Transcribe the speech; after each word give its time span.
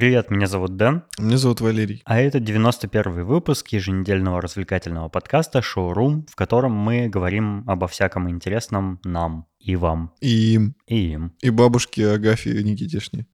Привет, 0.00 0.30
меня 0.30 0.46
зовут 0.46 0.78
Дэн. 0.78 1.02
Меня 1.18 1.36
зовут 1.36 1.60
Валерий. 1.60 2.00
А 2.06 2.18
это 2.18 2.40
91 2.40 3.22
выпуск 3.22 3.68
еженедельного 3.68 4.40
развлекательного 4.40 5.10
подкаста 5.10 5.60
«Шоурум», 5.60 6.24
в 6.26 6.36
котором 6.36 6.72
мы 6.72 7.10
говорим 7.10 7.68
обо 7.68 7.86
всяком 7.86 8.30
интересном 8.30 8.98
нам 9.04 9.44
и 9.58 9.76
вам. 9.76 10.14
И 10.22 10.54
им. 10.54 10.74
И 10.86 11.10
им. 11.10 11.34
И 11.42 11.50
бабушке 11.50 12.12
Агафье 12.12 12.62
Никитишне. 12.62 13.26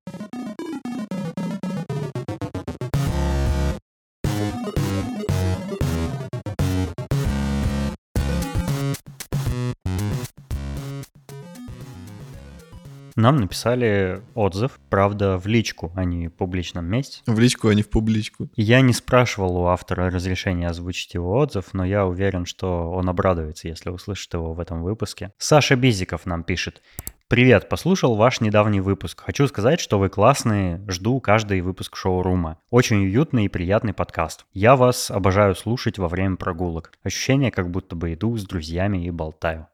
Нам 13.16 13.36
написали 13.36 14.22
отзыв, 14.34 14.78
правда, 14.90 15.38
в 15.38 15.46
личку, 15.46 15.90
а 15.96 16.04
не 16.04 16.28
в 16.28 16.34
публичном 16.34 16.84
месте. 16.84 17.22
В 17.26 17.38
личку, 17.38 17.68
а 17.68 17.74
не 17.74 17.82
в 17.82 17.88
публичку. 17.88 18.50
Я 18.56 18.82
не 18.82 18.92
спрашивал 18.92 19.56
у 19.56 19.66
автора 19.68 20.10
разрешения 20.10 20.68
озвучить 20.68 21.14
его 21.14 21.32
отзыв, 21.38 21.72
но 21.72 21.82
я 21.86 22.04
уверен, 22.04 22.44
что 22.44 22.90
он 22.90 23.08
обрадуется, 23.08 23.68
если 23.68 23.88
услышит 23.88 24.34
его 24.34 24.52
в 24.52 24.60
этом 24.60 24.82
выпуске. 24.82 25.32
Саша 25.38 25.76
Бизиков 25.76 26.26
нам 26.26 26.44
пишет. 26.44 26.82
Привет, 27.28 27.70
послушал 27.70 28.16
ваш 28.16 28.42
недавний 28.42 28.80
выпуск. 28.80 29.22
Хочу 29.24 29.48
сказать, 29.48 29.80
что 29.80 29.98
вы 29.98 30.10
классные, 30.10 30.84
жду 30.86 31.18
каждый 31.18 31.62
выпуск 31.62 31.96
шоурума. 31.96 32.58
Очень 32.68 32.98
уютный 33.06 33.46
и 33.46 33.48
приятный 33.48 33.94
подкаст. 33.94 34.44
Я 34.52 34.76
вас 34.76 35.10
обожаю 35.10 35.54
слушать 35.54 35.96
во 35.98 36.08
время 36.08 36.36
прогулок. 36.36 36.92
Ощущение, 37.02 37.50
как 37.50 37.70
будто 37.70 37.96
бы 37.96 38.12
иду 38.12 38.36
с 38.36 38.44
друзьями 38.44 39.06
и 39.06 39.10
болтаю. 39.10 39.68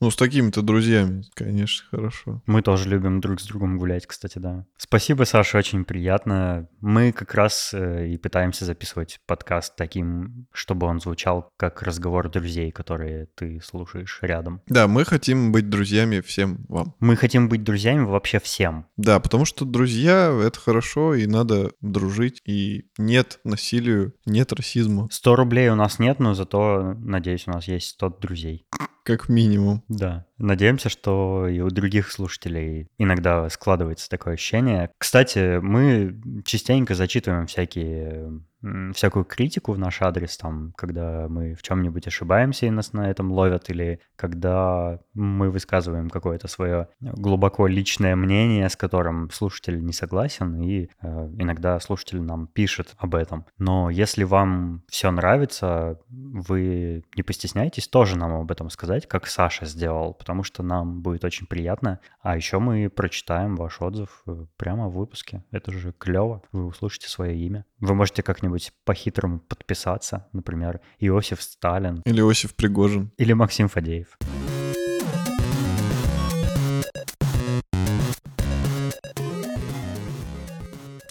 Ну, 0.00 0.10
с 0.10 0.16
такими-то 0.16 0.62
друзьями, 0.62 1.24
конечно, 1.34 1.86
хорошо. 1.90 2.42
Мы 2.46 2.60
тоже 2.60 2.88
любим 2.88 3.20
друг 3.20 3.40
с 3.40 3.46
другом 3.46 3.78
гулять, 3.78 4.06
кстати, 4.06 4.38
да. 4.38 4.66
Спасибо, 4.76 5.24
Саша, 5.24 5.58
очень 5.58 5.84
приятно. 5.84 6.68
Мы 6.80 7.12
как 7.12 7.34
раз 7.34 7.72
э, 7.72 8.08
и 8.08 8.18
пытаемся 8.18 8.66
записывать 8.66 9.20
подкаст 9.26 9.74
таким, 9.74 10.46
чтобы 10.52 10.86
он 10.86 11.00
звучал 11.00 11.50
как 11.56 11.82
разговор 11.82 12.28
друзей, 12.28 12.72
которые 12.72 13.28
ты 13.34 13.60
слушаешь 13.62 14.18
рядом. 14.20 14.60
Да, 14.66 14.86
мы 14.86 15.04
хотим 15.06 15.50
быть 15.50 15.70
друзьями 15.70 16.20
всем 16.20 16.66
вам. 16.68 16.94
Мы 17.00 17.16
хотим 17.16 17.48
быть 17.48 17.64
друзьями 17.64 18.04
вообще 18.04 18.38
всем. 18.38 18.86
Да, 18.98 19.18
потому 19.18 19.46
что 19.46 19.64
друзья— 19.64 20.30
это 20.42 20.60
хорошо, 20.60 21.14
и 21.14 21.26
надо 21.26 21.72
дружить, 21.80 22.42
и 22.44 22.84
нет 22.98 23.40
насилию, 23.44 24.14
нет 24.26 24.52
расизма. 24.52 25.08
100 25.10 25.36
рублей 25.36 25.70
у 25.70 25.74
нас 25.74 25.98
нет, 25.98 26.18
но 26.18 26.34
зато, 26.34 26.94
надеюсь, 26.98 27.46
у 27.46 27.52
нас 27.52 27.66
есть 27.66 27.88
100 27.88 28.10
друзей. 28.20 28.66
Как 29.06 29.28
минимум. 29.28 29.84
Да. 29.86 30.26
Надеемся, 30.36 30.88
что 30.88 31.46
и 31.46 31.60
у 31.60 31.70
других 31.70 32.10
слушателей 32.10 32.88
иногда 32.98 33.48
складывается 33.50 34.10
такое 34.10 34.34
ощущение. 34.34 34.90
Кстати, 34.98 35.60
мы 35.60 36.20
частенько 36.44 36.96
зачитываем 36.96 37.46
всякие 37.46 38.42
всякую 38.94 39.24
критику 39.24 39.72
в 39.72 39.78
наш 39.78 40.02
адрес, 40.02 40.36
там, 40.36 40.72
когда 40.76 41.26
мы 41.28 41.54
в 41.54 41.62
чем-нибудь 41.62 42.06
ошибаемся 42.06 42.66
и 42.66 42.70
нас 42.70 42.92
на 42.92 43.10
этом 43.10 43.32
ловят, 43.32 43.70
или 43.70 44.00
когда 44.16 45.00
мы 45.14 45.50
высказываем 45.50 46.10
какое-то 46.10 46.48
свое 46.48 46.88
глубоко 47.00 47.66
личное 47.66 48.16
мнение, 48.16 48.68
с 48.68 48.76
которым 48.76 49.30
слушатель 49.30 49.84
не 49.84 49.92
согласен, 49.92 50.60
и 50.60 50.88
э, 51.02 51.30
иногда 51.38 51.78
слушатель 51.80 52.20
нам 52.20 52.46
пишет 52.46 52.94
об 52.98 53.14
этом. 53.14 53.46
Но 53.58 53.90
если 53.90 54.24
вам 54.24 54.82
все 54.88 55.10
нравится, 55.10 56.00
вы 56.08 57.04
не 57.14 57.22
постесняйтесь 57.22 57.88
тоже 57.88 58.18
нам 58.18 58.32
об 58.32 58.50
этом 58.50 58.70
сказать, 58.70 59.06
как 59.06 59.26
Саша 59.26 59.66
сделал, 59.66 60.14
потому 60.14 60.42
что 60.42 60.62
нам 60.62 61.02
будет 61.02 61.24
очень 61.24 61.46
приятно. 61.46 62.00
А 62.20 62.36
еще 62.36 62.58
мы 62.58 62.88
прочитаем 62.88 63.56
ваш 63.56 63.80
отзыв 63.80 64.22
э, 64.26 64.46
прямо 64.56 64.88
в 64.88 64.94
выпуске. 64.94 65.44
Это 65.50 65.72
же 65.72 65.92
клево. 65.92 66.42
Вы 66.52 66.66
услышите 66.66 67.08
свое 67.08 67.36
имя. 67.36 67.64
Вы 67.80 67.94
можете 67.94 68.22
как-нибудь 68.22 68.55
по-хитрому 68.84 69.40
подписаться, 69.40 70.28
например, 70.32 70.80
Иосиф 70.98 71.42
Сталин. 71.42 72.02
Или 72.04 72.20
Иосиф 72.20 72.54
Пригожин. 72.54 73.12
Или 73.18 73.32
Максим 73.32 73.68
Фадеев. 73.68 74.16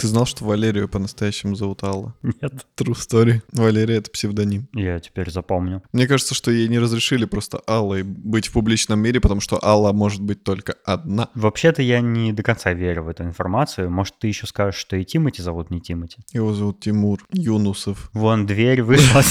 Ты 0.05 0.09
знал, 0.09 0.27
что 0.27 0.45
Валерию 0.45 0.87
по-настоящему 0.87 1.55
зовут 1.55 1.83
Алла? 1.83 2.13
Нет. 2.21 2.67
True 2.77 2.93
story. 2.93 3.41
Валерия— 3.53 3.95
это 3.97 4.11
псевдоним. 4.11 4.69
Я 4.71 4.99
теперь 4.99 5.31
запомню. 5.31 5.81
Мне 5.93 6.05
кажется, 6.05 6.35
что 6.35 6.51
ей 6.51 6.67
не 6.67 6.77
разрешили 6.77 7.25
просто 7.25 7.57
Аллой 7.65 8.03
быть 8.03 8.49
в 8.49 8.51
публичном 8.51 8.99
мире, 8.99 9.19
потому 9.19 9.41
что 9.41 9.59
Алла 9.65 9.93
может 9.93 10.21
быть 10.21 10.43
только 10.43 10.75
одна. 10.85 11.29
Вообще-то 11.33 11.81
я 11.81 12.01
не 12.01 12.33
до 12.33 12.43
конца 12.43 12.71
верю 12.73 13.01
в 13.05 13.07
эту 13.07 13.23
информацию. 13.23 13.89
Может, 13.89 14.19
ты 14.19 14.27
еще 14.27 14.45
скажешь, 14.45 14.79
что 14.79 14.95
и 14.95 15.03
Тимати 15.03 15.41
зовут 15.41 15.71
не 15.71 15.81
Тимати? 15.81 16.19
Его 16.33 16.53
зовут 16.53 16.81
Тимур 16.81 17.25
Юнусов. 17.31 18.11
Вон 18.13 18.45
дверь 18.45 18.83
вышла. 18.83 19.23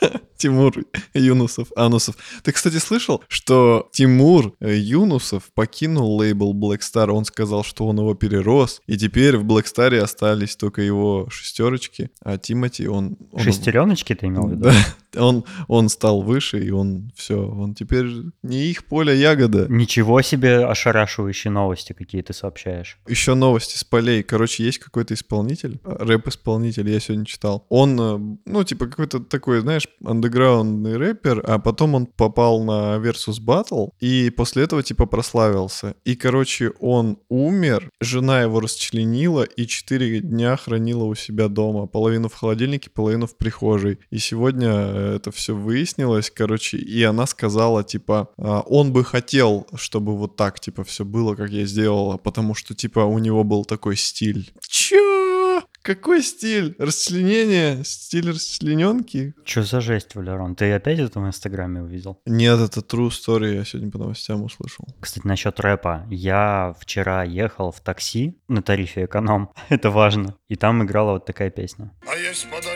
Тимур 0.36 0.74
Юнусов, 1.14 1.68
Анусов. 1.76 2.16
Ты, 2.42 2.52
кстати, 2.52 2.76
слышал, 2.76 3.22
что 3.28 3.88
Тимур 3.92 4.54
Юнусов 4.60 5.44
покинул 5.54 6.16
лейбл 6.16 6.54
Black 6.54 6.80
Star. 6.80 7.10
Он 7.10 7.24
сказал, 7.24 7.64
что 7.64 7.86
он 7.86 7.98
его 7.98 8.14
перерос, 8.14 8.80
и 8.86 8.96
теперь 8.96 9.36
в 9.36 9.44
Black 9.44 9.64
Star 9.64 9.96
остались 9.98 10.56
только 10.56 10.82
его 10.82 11.28
шестерочки, 11.30 12.10
а 12.20 12.38
Тимати, 12.38 12.86
он... 12.86 13.16
он... 13.32 13.42
Шестереночки 13.42 14.14
ты 14.14 14.26
имел 14.26 14.46
в 14.46 14.50
виду? 14.52 14.64
Да, 14.64 14.74
он, 15.16 15.44
он 15.68 15.88
стал 15.88 16.22
выше, 16.22 16.62
и 16.62 16.70
он 16.70 17.10
все, 17.14 17.36
он 17.36 17.74
теперь 17.74 18.06
не 18.42 18.66
их 18.66 18.84
поле 18.84 19.18
ягода. 19.18 19.66
Ничего 19.68 20.22
себе 20.22 20.64
ошарашивающие 20.64 21.50
новости 21.50 21.92
какие 21.92 22.22
ты 22.22 22.32
сообщаешь. 22.32 22.98
Еще 23.08 23.34
новости 23.34 23.76
с 23.78 23.84
полей. 23.84 24.22
Короче, 24.22 24.64
есть 24.64 24.78
какой-то 24.78 25.14
исполнитель, 25.14 25.80
рэп-исполнитель, 25.84 26.88
я 26.88 27.00
сегодня 27.00 27.24
читал. 27.24 27.64
Он, 27.68 28.00
э, 28.00 28.36
ну, 28.44 28.64
типа 28.64 28.86
какой-то 28.86 29.20
такой, 29.20 29.60
знаешь, 29.60 29.88
андеграундный 30.04 30.96
рэпер, 30.96 31.42
а 31.46 31.58
потом 31.58 31.94
он 31.94 32.06
попал 32.06 32.62
на 32.62 32.96
Versus 32.96 33.40
Battle, 33.44 33.90
и 34.00 34.30
после 34.30 34.64
этого, 34.64 34.82
типа, 34.82 35.06
прославился. 35.06 35.94
И, 36.04 36.14
короче, 36.14 36.72
он 36.80 37.18
умер, 37.28 37.90
жена 38.00 38.42
его 38.42 38.60
расчленила, 38.60 39.42
и 39.42 39.66
четыре 39.66 40.20
дня 40.20 40.56
хранила 40.56 41.04
у 41.04 41.14
себя 41.14 41.48
дома. 41.48 41.86
Половину 41.86 42.28
в 42.28 42.34
холодильнике, 42.34 42.90
половину 42.90 43.26
в 43.26 43.36
прихожей. 43.36 43.98
И 44.10 44.18
сегодня 44.18 44.70
это 45.06 45.30
все 45.30 45.54
выяснилось, 45.54 46.30
короче, 46.30 46.76
и 46.78 47.02
она 47.02 47.26
сказала, 47.26 47.84
типа, 47.84 48.30
«А, 48.38 48.60
он 48.60 48.92
бы 48.92 49.04
хотел, 49.04 49.66
чтобы 49.74 50.16
вот 50.16 50.36
так, 50.36 50.60
типа, 50.60 50.84
все 50.84 51.04
было, 51.04 51.34
как 51.34 51.50
я 51.50 51.64
сделала, 51.66 52.16
потому 52.16 52.54
что, 52.54 52.74
типа, 52.74 53.00
у 53.00 53.18
него 53.18 53.44
был 53.44 53.64
такой 53.64 53.96
стиль. 53.96 54.52
Чё? 54.68 55.62
Какой 55.86 56.20
стиль? 56.20 56.74
Расчленение? 56.80 57.84
Стиль 57.84 58.30
расчлененки? 58.30 59.34
Что 59.44 59.62
за 59.62 59.80
жесть, 59.80 60.16
Валерон? 60.16 60.56
Ты 60.56 60.72
опять 60.72 60.98
это 60.98 61.20
в 61.20 61.26
Инстаграме 61.28 61.80
увидел? 61.80 62.20
Нет, 62.26 62.58
это 62.58 62.80
true 62.80 63.08
story, 63.08 63.54
я 63.54 63.64
сегодня 63.64 63.92
по 63.92 63.98
новостям 63.98 64.42
услышал. 64.42 64.84
Кстати, 64.98 65.24
насчет 65.24 65.60
рэпа. 65.60 66.04
Я 66.10 66.74
вчера 66.80 67.22
ехал 67.22 67.70
в 67.70 67.80
такси 67.80 68.36
на 68.48 68.62
тарифе 68.62 69.04
эконом, 69.04 69.52
это 69.68 69.90
важно, 69.90 70.34
и 70.48 70.56
там 70.56 70.82
играла 70.82 71.12
вот 71.12 71.24
такая 71.24 71.50
песня. 71.50 71.92
А 72.04 72.16
есть 72.16 72.50
под 72.50 72.66
Оренбургом 72.66 72.66
фонтанчик 72.66 72.75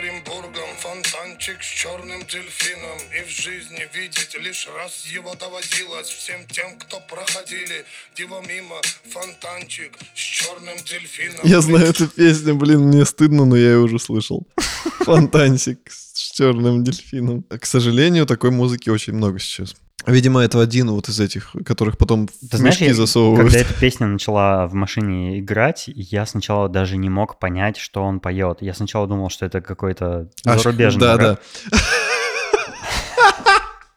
черным 1.81 2.21
дельфином 2.27 2.99
И 3.17 3.23
в 3.25 3.29
жизни 3.29 3.87
видеть 3.91 4.37
лишь 4.39 4.67
раз 4.77 5.07
его 5.07 5.33
доводилось 5.33 6.09
Всем 6.09 6.45
тем, 6.47 6.77
кто 6.77 6.99
проходили 7.09 7.85
его 8.17 8.39
мимо 8.41 8.75
Фонтанчик 9.09 9.91
с 10.13 10.19
черным 10.19 10.77
дельфином 10.85 11.39
Я 11.43 11.61
знаю 11.61 11.87
эту 11.87 12.07
песню, 12.07 12.53
блин, 12.53 12.81
мне 12.81 13.03
стыдно, 13.03 13.45
но 13.45 13.55
я 13.55 13.71
ее 13.71 13.79
уже 13.79 13.97
слышал. 13.97 14.47
Фонтанчик 14.99 15.79
с 15.89 16.31
черным 16.33 16.83
дельфином. 16.83 17.43
К 17.49 17.65
сожалению, 17.65 18.27
такой 18.27 18.51
музыки 18.51 18.89
очень 18.89 19.13
много 19.13 19.39
сейчас. 19.39 19.75
Видимо, 20.07 20.41
это 20.41 20.59
один 20.61 20.89
вот 20.91 21.09
из 21.09 21.19
этих, 21.19 21.55
которых 21.65 21.97
потом 21.97 22.27
Ты 22.27 22.33
в 22.57 22.59
знаешь, 22.59 22.75
мешки 22.75 22.85
я- 22.85 22.93
засовывают. 22.93 23.41
Когда 23.51 23.59
эта 23.59 23.73
песня 23.79 24.07
начала 24.07 24.67
в 24.67 24.73
машине 24.73 25.39
играть, 25.39 25.83
я 25.87 26.25
сначала 26.25 26.69
даже 26.69 26.97
не 26.97 27.09
мог 27.09 27.37
понять, 27.39 27.77
что 27.77 28.03
он 28.03 28.19
поет. 28.19 28.57
Я 28.61 28.73
сначала 28.73 29.07
думал, 29.07 29.29
что 29.29 29.45
это 29.45 29.61
какой-то 29.61 30.29
зарубежный 30.43 31.01
Да, 31.01 31.17
рэп. 31.17 31.39
да. 31.71 31.77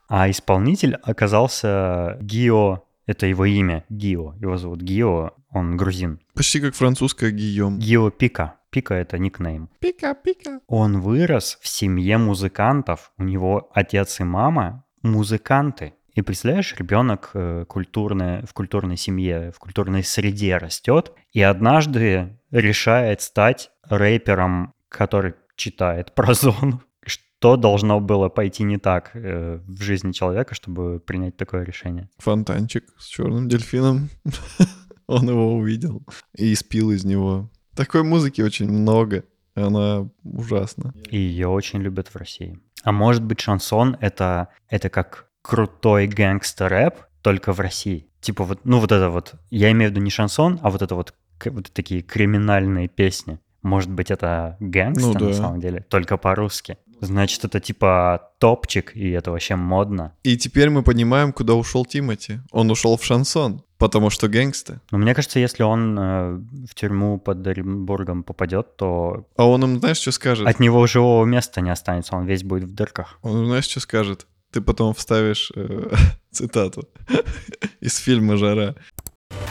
А 0.09 0.31
исполнитель 0.31 0.97
оказался 1.03 2.19
Гио, 2.21 2.85
это 3.07 3.27
его 3.27 3.45
имя, 3.47 3.85
Гио. 3.89 4.35
Его 4.41 4.57
зовут 4.57 4.81
Гио, 4.83 5.33
он 5.51 5.77
грузин. 5.77 6.21
Почти 6.35 6.61
как 6.61 6.75
французская 6.75 7.31
Гийом. 7.31 7.79
Гио 7.79 8.11
Пика. 8.11 8.55
Пика— 8.71 8.95
это 8.97 9.19
никнейм. 9.19 9.71
Пика, 9.79 10.15
пика. 10.15 10.59
Он 10.67 11.01
вырос 11.01 11.59
в 11.63 11.69
семье 11.69 12.19
музыкантов. 12.19 13.13
У 13.19 13.23
него 13.23 13.71
отец 13.73 14.19
и 14.19 14.25
мама 14.25 14.85
музыканты. 15.03 15.95
И 16.15 16.23
представляешь, 16.23 16.75
ребенок 16.79 17.31
э, 17.35 17.65
культурная, 17.69 18.47
в 18.47 18.53
культурной 18.53 18.97
семье, 18.97 19.53
в 19.53 19.59
культурной 19.59 20.05
среде 20.05 20.57
растет, 20.57 21.13
и 21.33 21.43
однажды 21.43 22.39
решает 22.53 23.21
стать 23.21 23.71
рэпером, 23.83 24.75
который 24.89 25.35
читает 25.57 26.13
про 26.15 26.35
зону. 26.35 26.83
Что 27.05 27.57
должно 27.57 28.01
было 28.01 28.29
пойти 28.29 28.63
не 28.63 28.79
так 28.79 29.11
э, 29.15 29.61
в 29.67 29.83
жизни 29.83 30.13
человека, 30.13 30.55
чтобы 30.55 31.01
принять 31.01 31.37
такое 31.37 31.65
решение? 31.65 32.09
Фонтанчик 32.19 32.85
с 32.97 33.07
черным 33.07 33.49
дельфином. 33.49 34.09
Он 35.07 35.29
его 35.29 35.55
увидел 35.55 36.03
и 36.35 36.55
спил 36.55 36.91
из 36.91 37.05
него 37.05 37.51
Такой 37.77 38.05
музыки 38.05 38.41
очень 38.41 38.71
много. 38.71 39.25
Она 39.55 40.09
ужасна. 40.23 40.95
И 41.11 41.19
ее 41.19 41.49
очень 41.49 41.83
любят 41.83 42.09
в 42.09 42.17
России. 42.17 42.59
А 42.83 42.93
может 42.93 43.23
быть, 43.23 43.41
шансон 43.41 43.97
это, 44.01 44.49
это 44.69 44.89
как 44.89 45.29
крутой 45.45 46.07
гангстер-рэп, 46.07 46.95
только 47.23 47.53
в 47.53 47.61
России. 47.61 48.07
Типа 48.21 48.45
вот, 48.45 48.61
ну 48.65 48.81
вот 48.81 48.91
это 48.93 49.11
вот, 49.11 49.35
я 49.51 49.71
имею 49.73 49.91
в 49.91 49.93
виду 49.95 50.03
не 50.03 50.11
шансон, 50.11 50.59
а 50.63 50.71
вот 50.71 50.81
это 50.81 50.95
вот, 50.95 51.13
вот 51.45 51.71
такие 51.73 52.01
криминальные 52.01 52.89
песни. 52.89 53.39
Может 53.63 53.91
быть, 53.91 54.11
это 54.11 54.57
гэнгстер 54.61 55.13
Ну 55.13 55.19
да. 55.19 55.27
на 55.27 55.35
самом 55.35 55.61
деле, 55.61 55.85
только 55.89 56.17
по-русски. 56.17 56.79
Значит, 57.01 57.45
это 57.45 57.61
типа 57.61 58.31
топчик, 58.39 58.97
и 58.97 59.11
это 59.11 59.31
вообще 59.31 59.57
модно. 59.57 60.13
И 60.23 60.39
теперь 60.39 60.71
мы 60.71 60.83
понимаем, 60.83 61.33
куда 61.33 61.55
ушел 61.55 61.85
Тимати. 61.85 62.41
Он 62.51 62.71
ушел 62.71 62.97
в 62.97 63.05
шансон, 63.05 63.63
потому 63.77 64.09
что 64.09 64.29
гэнгста. 64.29 64.81
Но 64.91 64.97
мне 64.99 65.15
кажется, 65.15 65.39
если 65.41 65.63
он 65.63 65.99
э, 65.99 66.41
в 66.71 66.75
тюрьму 66.75 67.19
под 67.19 67.47
Оренбургом 67.47 68.23
попадет, 68.23 68.77
то 68.77 69.27
А 69.37 69.47
он 69.47 69.65
им, 69.65 69.79
знаешь, 69.81 69.99
что 69.99 70.13
скажет? 70.13 70.47
от 70.47 70.61
него 70.61 70.87
живого 70.87 71.25
места 71.27 71.61
не 71.61 71.71
останется, 71.71 72.17
он 72.17 72.25
весь 72.25 72.45
будет 72.45 72.65
в 72.65 72.75
дырках. 72.75 73.19
Он, 73.23 73.45
знаешь, 73.47 73.65
что 73.67 73.81
скажет? 73.81 74.27
Ты 74.55 74.61
потом 74.61 74.95
вставишь 74.95 75.51
э, 75.57 75.91
цитату 76.31 76.89
из 77.81 77.97
фильма 77.97 78.37
«Жара». 78.37 78.77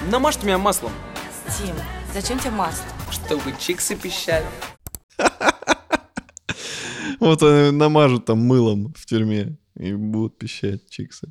Намажьте 0.09 0.45
меня 0.45 0.57
маслом, 0.57 0.93
Тим, 1.57 1.75
зачем 2.13 2.39
тебе 2.39 2.51
масло? 2.51 2.85
чтобы 3.11 3.53
чиксы 3.59 3.97
пищали. 3.97 4.45
Вот 7.19 7.43
они 7.43 7.71
намажут 7.71 8.25
там 8.25 8.39
мылом 8.39 8.93
в 8.97 9.05
тюрьме 9.05 9.57
и 9.77 9.93
будут 9.93 10.37
пищать 10.37 10.89
чиксы. 10.89 11.27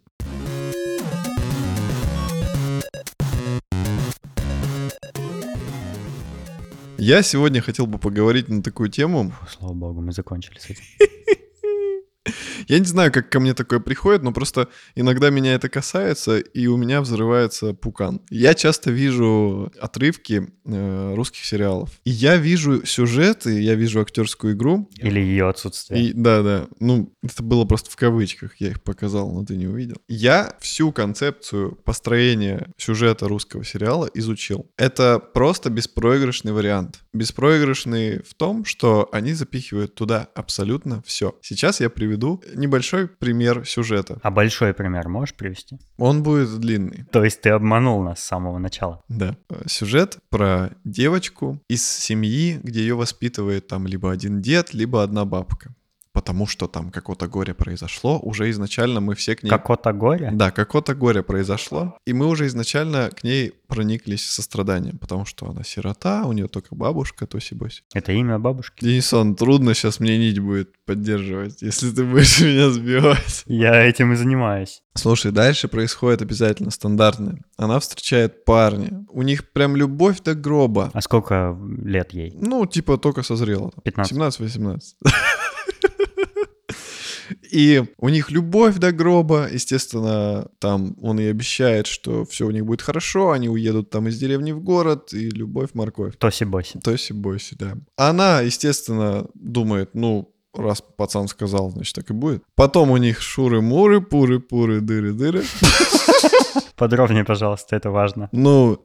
Я 6.98 7.22
сегодня 7.22 7.62
хотел 7.62 7.86
бы 7.86 7.98
поговорить 7.98 8.48
на 8.48 8.62
такую 8.62 8.90
тему. 8.90 9.30
Фу, 9.30 9.46
слава 9.50 9.72
богу, 9.72 10.02
мы 10.02 10.12
закончили 10.12 10.58
с 10.58 10.70
этим. 10.70 10.84
Я 12.68 12.78
не 12.78 12.84
знаю, 12.84 13.12
как 13.12 13.30
ко 13.30 13.40
мне 13.40 13.54
такое 13.54 13.80
приходит, 13.80 14.22
но 14.22 14.32
просто 14.32 14.68
иногда 14.94 15.30
меня 15.30 15.54
это 15.54 15.68
касается, 15.68 16.38
и 16.38 16.66
у 16.66 16.76
меня 16.76 17.00
взрывается 17.00 17.74
пукан. 17.74 18.20
Я 18.30 18.54
часто 18.54 18.90
вижу 18.90 19.72
отрывки 19.80 20.48
э, 20.64 21.14
русских 21.14 21.44
сериалов. 21.44 21.90
И 22.04 22.10
я 22.10 22.36
вижу 22.36 22.84
сюжеты, 22.86 23.60
я 23.60 23.74
вижу 23.74 24.00
актерскую 24.00 24.54
игру. 24.54 24.88
Или 24.96 25.20
ее 25.20 25.48
отсутствие. 25.48 26.02
И, 26.02 26.12
да, 26.12 26.42
да. 26.42 26.66
Ну, 26.80 27.12
это 27.22 27.42
было 27.42 27.64
просто 27.64 27.90
в 27.90 27.96
кавычках, 27.96 28.56
я 28.58 28.68
их 28.68 28.82
показал, 28.82 29.30
но 29.32 29.44
ты 29.44 29.56
не 29.56 29.66
увидел. 29.66 29.96
Я 30.08 30.56
всю 30.60 30.92
концепцию 30.92 31.76
построения 31.84 32.68
сюжета 32.76 33.28
русского 33.28 33.64
сериала 33.64 34.08
изучил. 34.14 34.70
Это 34.76 35.18
просто 35.18 35.70
беспроигрышный 35.70 36.52
вариант. 36.52 37.00
Беспроигрышный 37.12 38.22
в 38.22 38.34
том, 38.34 38.64
что 38.64 39.08
они 39.12 39.32
запихивают 39.32 39.94
туда 39.94 40.28
абсолютно 40.34 41.02
все. 41.06 41.36
Сейчас 41.42 41.80
я 41.80 41.90
приведу 41.90 42.42
небольшой 42.54 43.08
пример 43.08 43.66
сюжета. 43.66 44.18
А 44.22 44.30
большой 44.30 44.74
пример 44.74 45.08
можешь 45.08 45.34
привести? 45.34 45.78
Он 45.98 46.22
будет 46.22 46.58
длинный. 46.58 47.04
То 47.10 47.24
есть 47.24 47.40
ты 47.40 47.50
обманул 47.50 48.02
нас 48.02 48.20
с 48.20 48.24
самого 48.24 48.58
начала. 48.58 49.02
Да. 49.08 49.36
Сюжет 49.66 50.18
про 50.30 50.70
девочку 50.84 51.60
из 51.68 51.86
семьи, 51.86 52.58
где 52.62 52.80
ее 52.80 52.94
воспитывает 52.94 53.66
там 53.66 53.86
либо 53.86 54.10
один 54.10 54.40
дед, 54.40 54.74
либо 54.74 55.02
одна 55.02 55.24
бабка. 55.24 55.74
Потому 56.12 56.46
что 56.46 56.66
там 56.66 56.90
какое-то 56.90 57.26
горе 57.26 57.54
произошло, 57.54 58.18
уже 58.18 58.50
изначально 58.50 59.00
мы 59.00 59.14
все 59.14 59.34
к 59.34 59.42
ней... 59.42 59.50
Какое-то 59.50 59.92
горе? 59.92 60.30
Да, 60.32 60.50
какое-то 60.50 60.94
горе 60.94 61.22
произошло, 61.22 61.96
и 62.06 62.12
мы 62.12 62.26
уже 62.26 62.46
изначально 62.46 63.10
к 63.10 63.24
ней 63.24 63.52
прониклись 63.66 64.28
состраданием, 64.28 64.98
потому 64.98 65.24
что 65.24 65.48
она 65.48 65.62
сирота, 65.64 66.24
у 66.26 66.32
нее 66.32 66.48
только 66.48 66.74
бабушка, 66.74 67.26
тоси-боси. 67.26 67.82
Это 67.94 68.12
имя 68.12 68.38
бабушки? 68.38 68.84
Денисон, 68.84 69.34
трудно 69.34 69.72
сейчас 69.72 70.00
мне 70.00 70.18
нить 70.18 70.38
будет 70.38 70.74
поддерживать, 70.84 71.62
если 71.62 71.90
ты 71.90 72.04
будешь 72.04 72.40
меня 72.42 72.70
сбивать. 72.70 73.44
Я 73.46 73.82
этим 73.82 74.12
и 74.12 74.16
занимаюсь. 74.16 74.82
Слушай, 74.94 75.32
дальше 75.32 75.68
происходит 75.68 76.20
обязательно 76.20 76.70
стандартное. 76.70 77.42
Она 77.56 77.80
встречает 77.80 78.44
парня. 78.44 79.06
У 79.08 79.22
них 79.22 79.50
прям 79.52 79.74
любовь 79.74 80.20
до 80.20 80.34
гроба. 80.34 80.90
А 80.92 81.00
сколько 81.00 81.56
лет 81.82 82.12
ей? 82.12 82.36
Ну, 82.38 82.66
типа 82.66 82.98
только 82.98 83.22
созрела. 83.22 83.70
там, 83.70 83.82
15. 83.84 84.40
17-18. 84.40 84.80
И 87.50 87.82
у 87.98 88.08
них 88.08 88.30
любовь 88.30 88.76
до 88.76 88.92
гроба, 88.92 89.48
естественно, 89.50 90.48
там 90.58 90.96
он 91.00 91.20
и 91.20 91.24
обещает, 91.24 91.86
что 91.86 92.24
все 92.24 92.46
у 92.46 92.50
них 92.50 92.64
будет 92.66 92.82
хорошо, 92.82 93.30
они 93.30 93.48
уедут 93.48 93.90
там 93.90 94.08
из 94.08 94.18
деревни 94.18 94.52
в 94.52 94.60
город, 94.60 95.12
и 95.12 95.30
любовь, 95.30 95.70
морковь. 95.74 96.16
Тоси-боси. 96.16 96.80
Тоси 96.80 97.12
Бойси, 97.12 97.56
да. 97.58 97.76
Она, 97.96 98.40
естественно, 98.40 99.26
думает, 99.34 99.90
ну, 99.94 100.32
раз 100.54 100.82
пацан 100.82 101.28
сказал, 101.28 101.70
значит, 101.70 101.94
так 101.94 102.10
и 102.10 102.12
будет. 102.12 102.42
Потом 102.54 102.90
у 102.90 102.96
них 102.96 103.20
шуры-муры, 103.20 104.00
пуры-пуры, 104.00 104.80
дыры-дыры. 104.80 105.44
Подробнее, 106.76 107.24
пожалуйста, 107.24 107.76
это 107.76 107.90
важно. 107.90 108.28
Ну, 108.32 108.82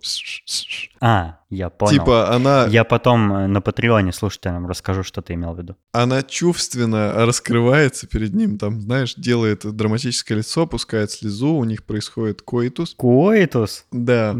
А, 1.01 1.39
я 1.49 1.69
понял. 1.69 1.93
типа 1.99 2.33
она, 2.33 2.65
Я 2.67 2.83
потом 2.83 3.31
э, 3.33 3.47
на 3.47 3.61
Патреоне 3.61 4.11
слушателям 4.11 4.67
расскажу, 4.67 5.03
что 5.03 5.21
ты 5.21 5.33
имел 5.33 5.53
в 5.53 5.57
виду. 5.59 5.75
она 5.93 6.21
чувственно 6.23 7.13
раскрывается 7.25 8.07
перед 8.07 8.33
ним, 8.33 8.57
там, 8.57 8.81
знаешь, 8.81 9.15
делает 9.15 9.61
драматическое 9.65 10.37
лицо, 10.39 10.67
пускает 10.67 11.11
слезу, 11.11 11.53
у 11.55 11.63
них 11.63 11.83
происходит 11.85 12.41
коитус. 12.41 12.95
Коитус? 12.97 13.85
Да. 13.91 14.35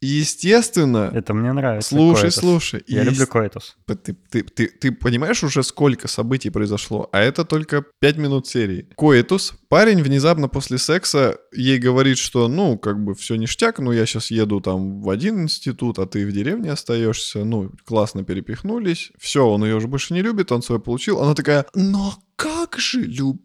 И, 0.00 0.06
естественно, 0.06 1.10
Это 1.14 1.34
мне 1.34 1.52
нравится. 1.52 1.88
слушай, 1.90 2.22
коитус. 2.22 2.34
слушай. 2.40 2.82
Я 2.86 3.02
и 3.02 3.04
люблю 3.06 3.26
коитус. 3.26 3.76
Ты, 3.86 3.96
ты, 3.96 4.42
ты, 4.42 4.66
ты 4.68 4.92
понимаешь 4.92 5.42
уже, 5.44 5.62
сколько 5.62 6.08
событий 6.08 6.50
произошло? 6.50 7.08
А 7.12 7.20
это 7.20 7.44
только 7.44 7.84
5 8.00 8.16
минут 8.18 8.46
серии. 8.46 8.88
Коитус. 8.96 9.54
Парень 9.74 10.04
внезапно 10.04 10.48
после 10.48 10.78
секса 10.78 11.36
ей 11.52 11.80
говорит, 11.80 12.16
что, 12.16 12.46
ну, 12.46 12.78
как 12.78 13.02
бы 13.02 13.16
все 13.16 13.34
ништяк, 13.34 13.80
ну, 13.80 13.90
я 13.90 14.06
сейчас 14.06 14.30
еду 14.30 14.60
там 14.60 15.02
в 15.02 15.10
один 15.10 15.42
институт, 15.42 15.98
а 15.98 16.06
ты 16.06 16.24
в 16.24 16.30
деревне 16.30 16.70
остаешься. 16.70 17.42
Ну, 17.42 17.72
классно 17.84 18.22
перепихнулись. 18.22 19.10
Все, 19.18 19.44
он 19.44 19.64
ее 19.64 19.74
уже 19.74 19.88
больше 19.88 20.14
не 20.14 20.22
любит, 20.22 20.52
он 20.52 20.62
свое 20.62 20.80
получил. 20.80 21.20
Она 21.20 21.34
такая, 21.34 21.66
но 21.74 22.14
как 22.36 22.78
же 22.78 23.00
любовь? 23.00 23.40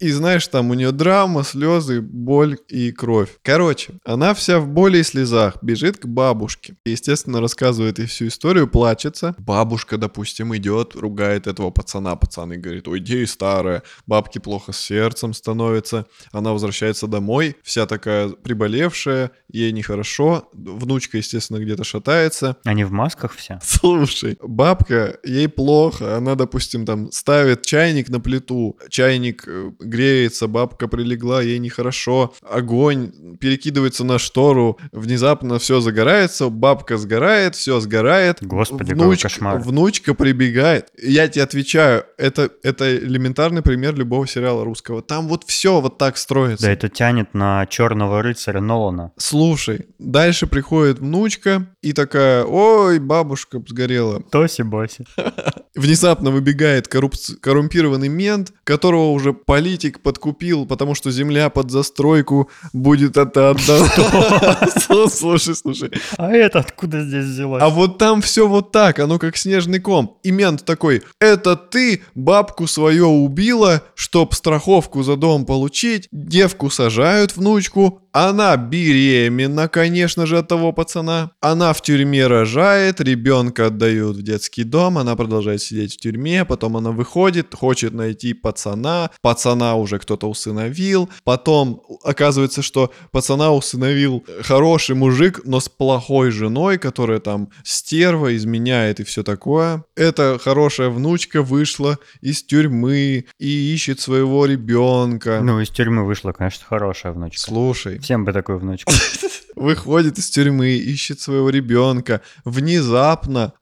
И 0.00 0.10
знаешь, 0.10 0.46
там 0.48 0.70
у 0.70 0.74
нее 0.74 0.90
драма, 0.90 1.44
слезы, 1.44 2.00
боль 2.00 2.58
и 2.68 2.90
кровь. 2.90 3.30
Короче, 3.42 3.94
она 4.04 4.34
вся 4.34 4.58
в 4.58 4.66
боли 4.66 4.98
и 4.98 5.02
слезах, 5.04 5.62
бежит 5.62 5.98
к 5.98 6.06
бабушке. 6.06 6.76
Естественно, 6.84 7.40
рассказывает 7.40 7.98
ей 7.98 8.06
всю 8.06 8.26
историю, 8.26 8.66
плачется. 8.66 9.34
Бабушка, 9.38 9.98
допустим, 9.98 10.54
идет, 10.56 10.96
ругает 10.96 11.46
этого 11.46 11.70
пацана. 11.70 12.16
Пацан 12.16 12.52
и 12.52 12.56
говорит, 12.56 12.88
уйди, 12.88 13.24
старая. 13.26 13.82
Бабке 14.06 14.40
плохо 14.40 14.72
с 14.72 14.80
сердцем 14.80 15.32
становится. 15.32 16.06
Она 16.32 16.52
возвращается 16.52 17.06
домой, 17.06 17.56
вся 17.62 17.86
такая 17.86 18.30
приболевшая, 18.30 19.30
ей 19.48 19.72
нехорошо. 19.72 20.48
Внучка, 20.52 21.18
естественно, 21.18 21.58
где-то 21.58 21.84
шатается. 21.84 22.56
Они 22.64 22.84
в 22.84 22.90
масках 22.90 23.34
все? 23.34 23.60
Слушай, 23.62 24.38
бабка, 24.42 25.18
ей 25.22 25.48
плохо, 25.48 26.16
она, 26.16 26.34
допустим, 26.34 26.84
там 26.84 27.12
ставит 27.12 27.62
чайник 27.64 28.08
на 28.08 28.20
плиту, 28.20 28.76
чайник 29.04 29.44
э, 29.46 29.70
греется, 29.80 30.48
бабка 30.48 30.88
прилегла, 30.88 31.42
ей 31.42 31.58
нехорошо, 31.58 32.32
огонь 32.42 33.36
перекидывается 33.38 34.04
на 34.04 34.18
штору, 34.18 34.78
внезапно 34.92 35.58
все 35.58 35.80
загорается, 35.80 36.48
бабка 36.48 36.96
сгорает, 36.96 37.54
все 37.54 37.80
сгорает. 37.80 38.38
Господи, 38.40 38.94
какой 38.94 39.18
кошмар. 39.18 39.58
Внучка 39.58 40.14
прибегает. 40.14 40.88
Я 41.02 41.28
тебе 41.28 41.42
отвечаю, 41.42 42.04
это, 42.16 42.50
это 42.62 42.96
элементарный 42.96 43.62
пример 43.62 43.94
любого 43.94 44.26
сериала 44.26 44.64
русского. 44.64 45.02
Там 45.02 45.28
вот 45.28 45.44
все 45.44 45.80
вот 45.80 45.98
так 45.98 46.16
строится. 46.16 46.66
Да, 46.66 46.72
это 46.72 46.88
тянет 46.88 47.34
на 47.34 47.66
черного 47.66 48.22
рыцаря 48.22 48.60
Нолана. 48.60 49.12
Слушай, 49.18 49.86
дальше 49.98 50.46
приходит 50.46 50.98
внучка 50.98 51.66
и 51.82 51.92
такая, 51.92 52.44
ой, 52.44 52.98
бабушка 52.98 53.62
сгорела. 53.66 54.22
Тоси-боси. 54.30 55.06
Внезапно 55.74 56.30
выбегает 56.30 56.86
коррупци- 56.86 57.34
коррумпированный 57.40 58.08
мент, 58.08 58.52
которого 58.62 59.10
уже 59.10 59.32
политик 59.32 60.00
подкупил, 60.00 60.66
потому 60.66 60.94
что 60.94 61.10
земля 61.10 61.50
под 61.50 61.70
застройку 61.72 62.48
будет 62.72 63.16
это 63.16 63.50
отдана. 63.50 64.68
Слушай, 65.08 65.56
слушай. 65.56 65.90
А 66.16 66.32
это 66.32 66.60
откуда 66.60 67.02
здесь 67.02 67.24
взялось? 67.24 67.62
А 67.62 67.68
вот 67.70 67.98
там 67.98 68.22
все 68.22 68.46
вот 68.46 68.70
так, 68.70 69.00
оно 69.00 69.18
как 69.18 69.36
снежный 69.36 69.80
ком. 69.80 70.18
И 70.22 70.30
мент 70.30 70.64
такой, 70.64 71.02
это 71.20 71.56
ты 71.56 72.02
бабку 72.14 72.66
свою 72.66 73.24
убила, 73.24 73.82
чтоб 73.94 74.32
страховку 74.32 75.02
за 75.02 75.16
дом 75.16 75.44
получить, 75.44 76.08
девку 76.12 76.70
сажают 76.70 77.36
внучку, 77.36 78.03
Она 78.14 78.56
беременна, 78.56 79.66
конечно 79.66 80.24
же, 80.24 80.38
от 80.38 80.46
того 80.46 80.72
пацана. 80.72 81.32
Она 81.40 81.72
в 81.72 81.82
тюрьме 81.82 82.28
рожает, 82.28 83.00
ребенка 83.00 83.66
отдают 83.66 84.18
в 84.18 84.22
детский 84.22 84.62
дом, 84.62 84.98
она 84.98 85.16
продолжает 85.16 85.60
сидеть 85.60 85.94
в 85.94 85.96
тюрьме, 85.96 86.44
потом 86.44 86.76
она 86.76 86.92
выходит, 86.92 87.52
хочет 87.52 87.92
найти 87.92 88.32
пацана, 88.32 89.10
пацана 89.20 89.74
уже 89.74 89.98
кто-то 89.98 90.30
усыновил, 90.30 91.10
потом 91.24 91.82
оказывается, 92.04 92.62
что 92.62 92.92
пацана 93.10 93.50
усыновил 93.50 94.24
хороший 94.42 94.94
мужик, 94.94 95.40
но 95.44 95.58
с 95.58 95.68
плохой 95.68 96.30
женой, 96.30 96.78
которая 96.78 97.18
там 97.18 97.48
стерва, 97.64 98.36
изменяет 98.36 99.00
и 99.00 99.04
все 99.04 99.24
такое. 99.24 99.82
Эта 99.96 100.38
хорошая 100.38 100.90
внучка 100.90 101.42
вышла 101.42 101.98
из 102.20 102.44
тюрьмы 102.44 103.24
и 103.40 103.74
ищет 103.74 103.98
своего 103.98 104.46
ребенка. 104.46 105.40
Ну, 105.42 105.60
из 105.60 105.70
тюрьмы 105.70 106.06
вышла, 106.06 106.30
конечно, 106.30 106.64
хорошая 106.64 107.12
внучка. 107.12 107.40
Слушай, 107.40 108.03
Всем 108.04 108.26
бы 108.26 108.34
такую 108.34 108.58
внучку. 108.58 108.92
выходит 109.56 110.18
из 110.18 110.28
тюрьмы, 110.28 110.72
ищет 110.72 111.20
своего 111.20 111.48
ребенка, 111.48 112.20
внезапно 112.44 113.54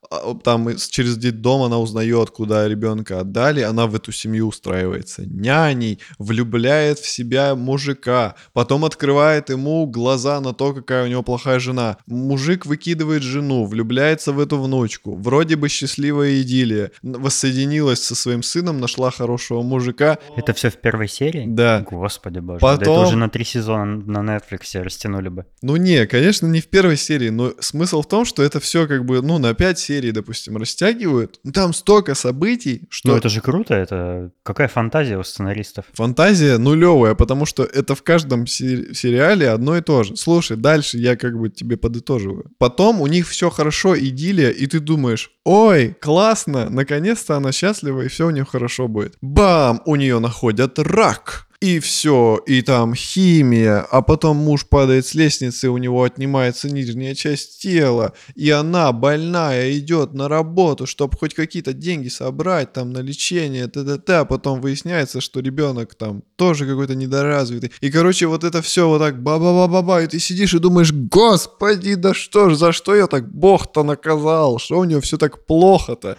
там 0.44 0.68
из- 0.70 0.88
через 0.88 1.16
детдом 1.16 1.62
она 1.62 1.78
узнает, 1.78 2.30
куда 2.30 2.68
ребенка 2.68 3.20
отдали, 3.20 3.60
она 3.60 3.86
в 3.86 3.94
эту 3.94 4.12
семью 4.12 4.48
устраивается 4.48 5.24
няней, 5.26 5.98
влюбляет 6.18 6.98
в 6.98 7.08
себя 7.08 7.54
мужика, 7.54 8.34
потом 8.52 8.84
открывает 8.84 9.50
ему 9.50 9.86
глаза 9.86 10.40
на 10.40 10.52
то, 10.52 10.72
какая 10.74 11.04
у 11.04 11.08
него 11.08 11.22
плохая 11.22 11.58
жена. 11.58 11.96
Мужик 12.06 12.66
выкидывает 12.66 13.22
жену, 13.22 13.64
влюбляется 13.66 14.32
в 14.32 14.40
эту 14.40 14.58
внучку, 14.60 15.14
вроде 15.16 15.56
бы 15.56 15.68
счастливая 15.68 16.40
идиллия, 16.42 16.90
воссоединилась 17.02 18.02
со 18.02 18.14
своим 18.14 18.42
сыном, 18.42 18.80
нашла 18.80 19.10
хорошего 19.10 19.62
мужика, 19.62 20.18
Это 20.36 20.52
все 20.52 20.70
в 20.70 20.76
первой 20.76 21.08
серии? 21.08 21.44
Да. 21.46 21.84
Господи 21.90 22.38
боже. 22.40 22.60
Да 22.60 22.76
Потом- 22.76 22.94
это 22.94 23.06
уже 23.08 23.16
на 23.16 23.28
три 23.28 23.44
сезона 23.44 23.84
на 23.96 24.18
Netflix 24.36 24.82
растянули 24.82 25.28
бы. 25.28 25.46
Ну 25.62 25.76
не, 25.76 26.06
конечно, 26.06 26.46
не 26.46 26.60
в 26.60 26.68
первой 26.68 26.96
серии, 26.96 27.30
но 27.30 27.52
смысл 27.60 28.02
в 28.02 28.08
том, 28.08 28.24
что 28.24 28.42
это 28.42 28.60
все 28.60 28.86
как 28.86 29.04
бы, 29.04 29.22
ну, 29.22 29.38
на 29.38 29.54
5 29.54 29.78
серий, 29.78 30.01
допустим, 30.10 30.56
растягивают. 30.56 31.38
Ну, 31.44 31.52
Там 31.52 31.72
столько 31.72 32.14
событий, 32.14 32.82
что 32.90 33.10
Ну 33.10 33.16
это 33.16 33.28
же 33.28 33.40
круто, 33.40 33.74
это 33.74 34.30
какая 34.42 34.68
фантазия 34.68 35.18
у 35.18 35.22
сценаристов. 35.22 35.84
фантазия 35.92 36.58
нулевая, 36.58 37.14
потому 37.14 37.46
что 37.46 37.62
это 37.62 37.94
в 37.94 38.02
каждом 38.02 38.46
се- 38.46 38.94
сериале 38.94 39.48
одно 39.50 39.76
и 39.76 39.80
то 39.82 40.02
же. 40.02 40.16
Слушай, 40.16 40.56
дальше 40.56 40.98
я 40.98 41.16
как 41.16 41.38
бы 41.38 41.48
тебе 41.50 41.76
подытоживаю. 41.76 42.46
Потом 42.58 43.00
у 43.00 43.06
них 43.06 43.28
все 43.28 43.50
хорошо, 43.50 43.98
идиллия, 43.98 44.50
и 44.50 44.66
ты 44.66 44.80
думаешь, 44.80 45.30
ой, 45.44 45.94
классно, 46.00 46.68
наконец-то 46.70 47.36
она 47.36 47.52
счастлива, 47.52 48.02
и 48.02 48.08
все 48.08 48.26
у 48.26 48.30
нее 48.30 48.44
хорошо 48.44 48.88
будет. 48.88 49.14
Бам, 49.20 49.82
у 49.86 49.96
нее 49.96 50.18
находят 50.18 50.78
рак. 50.78 51.46
И 51.62 51.78
все, 51.78 52.40
и 52.44 52.60
там 52.60 52.92
химия, 52.92 53.86
а 53.88 54.02
потом 54.02 54.36
муж 54.36 54.66
падает 54.66 55.06
с 55.06 55.14
лестницы, 55.14 55.68
у 55.68 55.78
него 55.78 56.02
отнимается 56.02 56.68
нижняя 56.68 57.14
часть 57.14 57.62
тела, 57.62 58.14
и 58.34 58.50
она 58.50 58.90
больная 58.90 59.78
идет 59.78 60.12
на 60.12 60.28
работу, 60.28 60.86
чтобы 60.86 61.16
хоть 61.16 61.34
какие-то 61.34 61.72
деньги 61.72 62.08
собрать 62.08 62.72
там 62.72 62.92
на 62.92 62.98
лечение, 62.98 63.68
т-т-т, 63.68 64.12
а 64.12 64.24
потом 64.24 64.60
выясняется, 64.60 65.20
что 65.20 65.38
ребенок 65.38 65.94
там 65.94 66.24
тоже 66.34 66.66
какой-то 66.66 66.96
недоразвитый. 66.96 67.70
И, 67.80 67.92
короче, 67.92 68.26
вот 68.26 68.42
это 68.42 68.60
все 68.60 68.88
вот 68.88 68.98
так 68.98 69.22
ба-ба-ба-ба-ба, 69.22 70.02
и 70.02 70.08
ты 70.08 70.18
сидишь 70.18 70.54
и 70.54 70.58
думаешь, 70.58 70.92
господи, 70.92 71.94
да 71.94 72.12
что 72.12 72.50
ж, 72.50 72.56
за 72.56 72.72
что 72.72 72.96
я 72.96 73.06
так 73.06 73.32
Бог-то 73.32 73.84
наказал, 73.84 74.58
что 74.58 74.80
у 74.80 74.84
него 74.84 75.00
все 75.00 75.16
так 75.16 75.46
плохо-то? 75.46 76.18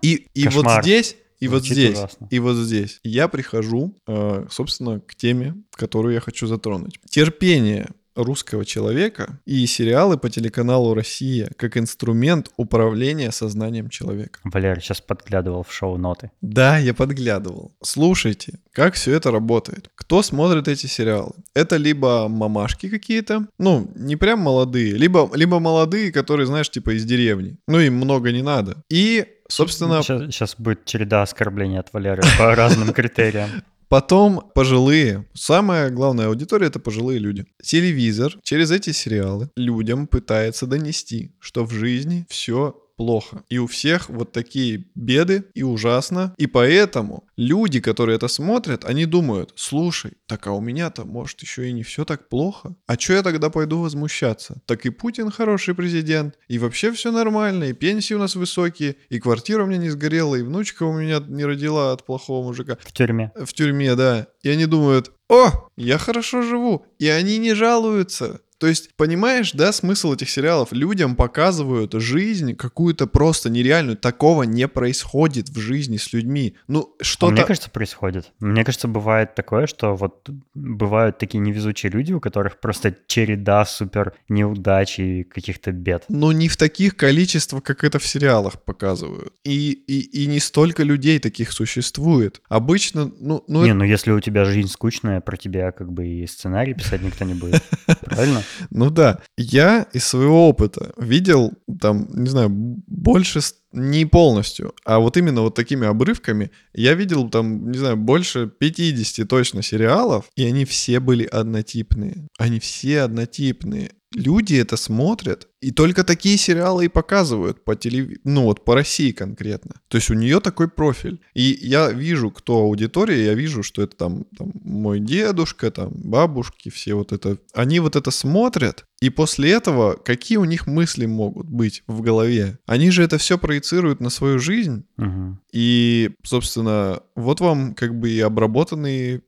И, 0.00 0.28
и 0.32 0.48
вот 0.48 0.66
здесь 0.80 1.16
и 1.42 1.48
вот 1.48 1.64
здесь, 1.64 1.98
ужасно. 1.98 2.28
и 2.30 2.38
вот 2.38 2.56
здесь 2.56 3.00
я 3.02 3.26
прихожу, 3.26 3.96
э, 4.06 4.46
собственно, 4.48 5.00
к 5.00 5.16
теме, 5.16 5.56
которую 5.72 6.14
я 6.14 6.20
хочу 6.20 6.46
затронуть. 6.46 7.00
Терпение 7.10 7.88
русского 8.14 8.64
человека 8.64 9.40
и 9.44 9.66
сериалы 9.66 10.18
по 10.18 10.28
телеканалу 10.30 10.94
«Россия» 10.94 11.50
как 11.56 11.76
инструмент 11.76 12.50
управления 12.56 13.30
сознанием 13.32 13.88
человека. 13.88 14.40
Валер 14.44 14.80
сейчас 14.80 15.00
подглядывал 15.00 15.62
в 15.62 15.72
шоу-ноты. 15.72 16.30
Да, 16.40 16.78
я 16.78 16.94
подглядывал. 16.94 17.72
Слушайте, 17.82 18.58
как 18.72 18.94
все 18.94 19.14
это 19.14 19.30
работает. 19.30 19.90
Кто 19.94 20.22
смотрит 20.22 20.68
эти 20.68 20.86
сериалы? 20.86 21.32
Это 21.54 21.76
либо 21.76 22.28
мамашки 22.28 22.88
какие-то, 22.88 23.46
ну, 23.58 23.90
не 23.94 24.16
прям 24.16 24.40
молодые, 24.40 24.92
либо, 24.92 25.30
либо 25.34 25.58
молодые, 25.58 26.12
которые, 26.12 26.46
знаешь, 26.46 26.70
типа 26.70 26.96
из 26.96 27.04
деревни. 27.04 27.56
Ну, 27.66 27.80
им 27.80 27.96
много 27.96 28.32
не 28.32 28.42
надо. 28.42 28.82
И, 28.90 29.26
собственно, 29.48 30.02
Сейчас, 30.02 30.56
будет 30.58 30.84
череда 30.84 31.22
оскорблений 31.22 31.78
от 31.78 31.92
Валеры 31.92 32.22
по 32.38 32.54
разным 32.54 32.92
критериям. 32.92 33.50
Потом 33.92 34.50
пожилые. 34.54 35.26
Самая 35.34 35.90
главная 35.90 36.28
аудитория 36.28 36.68
это 36.68 36.80
пожилые 36.80 37.18
люди. 37.18 37.44
Телевизор 37.62 38.32
через 38.42 38.70
эти 38.70 38.88
сериалы 38.88 39.50
людям 39.54 40.06
пытается 40.06 40.66
донести, 40.66 41.36
что 41.40 41.66
в 41.66 41.72
жизни 41.72 42.24
все 42.30 42.74
плохо. 42.96 43.42
И 43.48 43.58
у 43.58 43.66
всех 43.66 44.08
вот 44.08 44.32
такие 44.32 44.86
беды 44.94 45.44
и 45.54 45.62
ужасно. 45.62 46.34
И 46.38 46.46
поэтому 46.46 47.24
люди, 47.36 47.80
которые 47.80 48.16
это 48.16 48.28
смотрят, 48.28 48.84
они 48.84 49.06
думают, 49.06 49.52
слушай, 49.56 50.12
так 50.26 50.46
а 50.46 50.52
у 50.52 50.60
меня-то, 50.60 51.04
может, 51.04 51.40
еще 51.42 51.68
и 51.68 51.72
не 51.72 51.82
все 51.82 52.04
так 52.04 52.28
плохо. 52.28 52.74
А 52.86 52.98
что 52.98 53.14
я 53.14 53.22
тогда 53.22 53.50
пойду 53.50 53.80
возмущаться? 53.80 54.60
Так 54.66 54.86
и 54.86 54.90
Путин 54.90 55.30
хороший 55.30 55.74
президент, 55.74 56.38
и 56.48 56.58
вообще 56.58 56.92
все 56.92 57.12
нормально, 57.12 57.64
и 57.64 57.72
пенсии 57.72 58.14
у 58.14 58.18
нас 58.18 58.36
высокие, 58.36 58.96
и 59.08 59.18
квартира 59.20 59.64
у 59.64 59.66
меня 59.66 59.78
не 59.78 59.90
сгорела, 59.90 60.36
и 60.36 60.42
внучка 60.42 60.84
у 60.84 60.92
меня 60.92 61.20
не 61.26 61.44
родила 61.44 61.92
от 61.92 62.04
плохого 62.04 62.44
мужика 62.44 62.78
В 62.82 62.92
тюрьме. 62.92 63.32
в 63.36 63.52
тюрьме, 63.52 63.94
да. 63.94 64.26
И 64.42 64.48
они 64.48 64.66
думают, 64.66 65.12
о, 65.28 65.68
я 65.76 65.98
хорошо 65.98 66.42
живу. 66.42 66.84
И 66.98 67.08
они 67.08 67.38
не 67.38 67.54
жалуются. 67.54 68.40
То 68.62 68.68
есть, 68.68 68.90
понимаешь, 68.96 69.50
да, 69.54 69.72
смысл 69.72 70.14
этих 70.14 70.30
сериалов? 70.30 70.68
Людям 70.70 71.16
показывают 71.16 71.94
жизнь 71.94 72.54
какую-то 72.54 73.08
просто 73.08 73.50
нереальную. 73.50 73.96
Такого 73.96 74.44
не 74.44 74.68
происходит 74.68 75.48
в 75.48 75.58
жизни 75.58 75.96
с 75.96 76.12
людьми. 76.12 76.54
Ну, 76.68 76.94
А 77.00 77.02
что-то... 77.02 77.32
мне 77.32 77.42
кажется, 77.42 77.70
происходит. 77.70 78.30
Мне 78.38 78.64
кажется, 78.64 78.86
бывает 78.86 79.34
такое, 79.34 79.66
что 79.66 79.96
вот 79.96 80.30
бывают 80.54 81.18
такие 81.18 81.40
невезучие 81.40 81.90
люди, 81.90 82.12
у 82.12 82.20
которых 82.20 82.60
просто 82.60 82.96
череда 83.08 83.64
супер 83.64 84.12
неудач 84.28 85.00
и 85.00 85.24
каких-то 85.24 85.72
бед. 85.72 86.04
Но 86.08 86.30
не 86.30 86.46
в 86.46 86.56
таких 86.56 86.94
количествах, 86.94 87.64
как 87.64 87.82
это 87.82 87.98
в 87.98 88.06
сериалах 88.06 88.62
показывают. 88.62 89.32
И, 89.42 89.72
и, 89.72 90.22
и 90.22 90.26
не 90.28 90.38
столько 90.38 90.84
людей 90.84 91.18
таких 91.18 91.50
существует. 91.50 92.40
Обычно, 92.48 93.10
ну... 93.18 93.42
ну 93.48 93.64
Не, 93.64 93.74
ну 93.74 93.82
если 93.82 94.12
у 94.12 94.20
тебя 94.20 94.44
жизнь 94.44 94.68
скучная, 94.68 95.20
про 95.20 95.36
тебя 95.36 95.72
как 95.72 95.92
бы 95.92 96.06
и 96.06 96.28
сценарий 96.28 96.74
писать 96.74 97.02
никто 97.02 97.24
не 97.24 97.34
будет. 97.34 97.60
Правильно? 98.04 98.44
Ну 98.70 98.90
да, 98.90 99.20
я 99.36 99.86
из 99.92 100.04
своего 100.04 100.48
опыта 100.48 100.92
видел 100.96 101.52
там, 101.80 102.08
не 102.12 102.28
знаю, 102.28 102.48
больше, 102.50 103.40
не 103.72 104.04
полностью, 104.04 104.74
а 104.84 104.98
вот 104.98 105.16
именно 105.16 105.42
вот 105.42 105.54
такими 105.54 105.86
обрывками, 105.86 106.50
я 106.74 106.94
видел 106.94 107.28
там, 107.28 107.70
не 107.70 107.78
знаю, 107.78 107.96
больше 107.96 108.46
50 108.46 109.28
точно 109.28 109.62
сериалов, 109.62 110.26
и 110.36 110.44
они 110.44 110.64
все 110.64 111.00
были 111.00 111.24
однотипные. 111.24 112.28
Они 112.38 112.60
все 112.60 113.00
однотипные. 113.02 113.92
Люди 114.14 114.56
это 114.56 114.76
смотрят, 114.76 115.48
и 115.62 115.70
только 115.70 116.02
такие 116.04 116.36
сериалы 116.36 116.84
и 116.84 116.88
показывают 116.88 117.64
по 117.64 117.76
телевизору, 117.76 118.20
ну 118.24 118.42
вот 118.44 118.64
по 118.64 118.74
России 118.74 119.12
конкретно. 119.12 119.76
То 119.88 119.96
есть 119.98 120.10
у 120.10 120.14
нее 120.14 120.40
такой 120.40 120.68
профиль. 120.68 121.20
И 121.34 121.58
я 121.62 121.90
вижу, 121.92 122.30
кто 122.30 122.58
аудитория, 122.58 123.24
я 123.24 123.34
вижу, 123.34 123.62
что 123.62 123.82
это 123.82 123.96
там, 123.96 124.24
там 124.36 124.50
мой 124.64 124.98
дедушка, 125.00 125.70
там 125.70 125.90
бабушки, 125.94 126.68
все 126.70 126.94
вот 126.94 127.12
это. 127.12 127.38
Они 127.54 127.80
вот 127.80 127.96
это 127.96 128.10
смотрят, 128.10 128.84
и 129.00 129.10
после 129.10 129.52
этого 129.52 129.94
какие 129.94 130.38
у 130.38 130.44
них 130.44 130.66
мысли 130.66 131.06
могут 131.06 131.46
быть 131.48 131.82
в 131.86 132.00
голове? 132.02 132.58
Они 132.66 132.90
же 132.90 133.02
это 133.04 133.18
все 133.18 133.38
проецируют 133.38 134.00
на 134.00 134.10
свою 134.10 134.38
жизнь, 134.38 134.84
Мгм. 134.96 135.40
и, 135.52 136.10
собственно, 136.24 137.00
вот 137.14 137.40
вам 137.40 137.74
как 137.74 137.98
бы 137.98 138.10
и 138.10 138.20
обработанный 138.20 139.22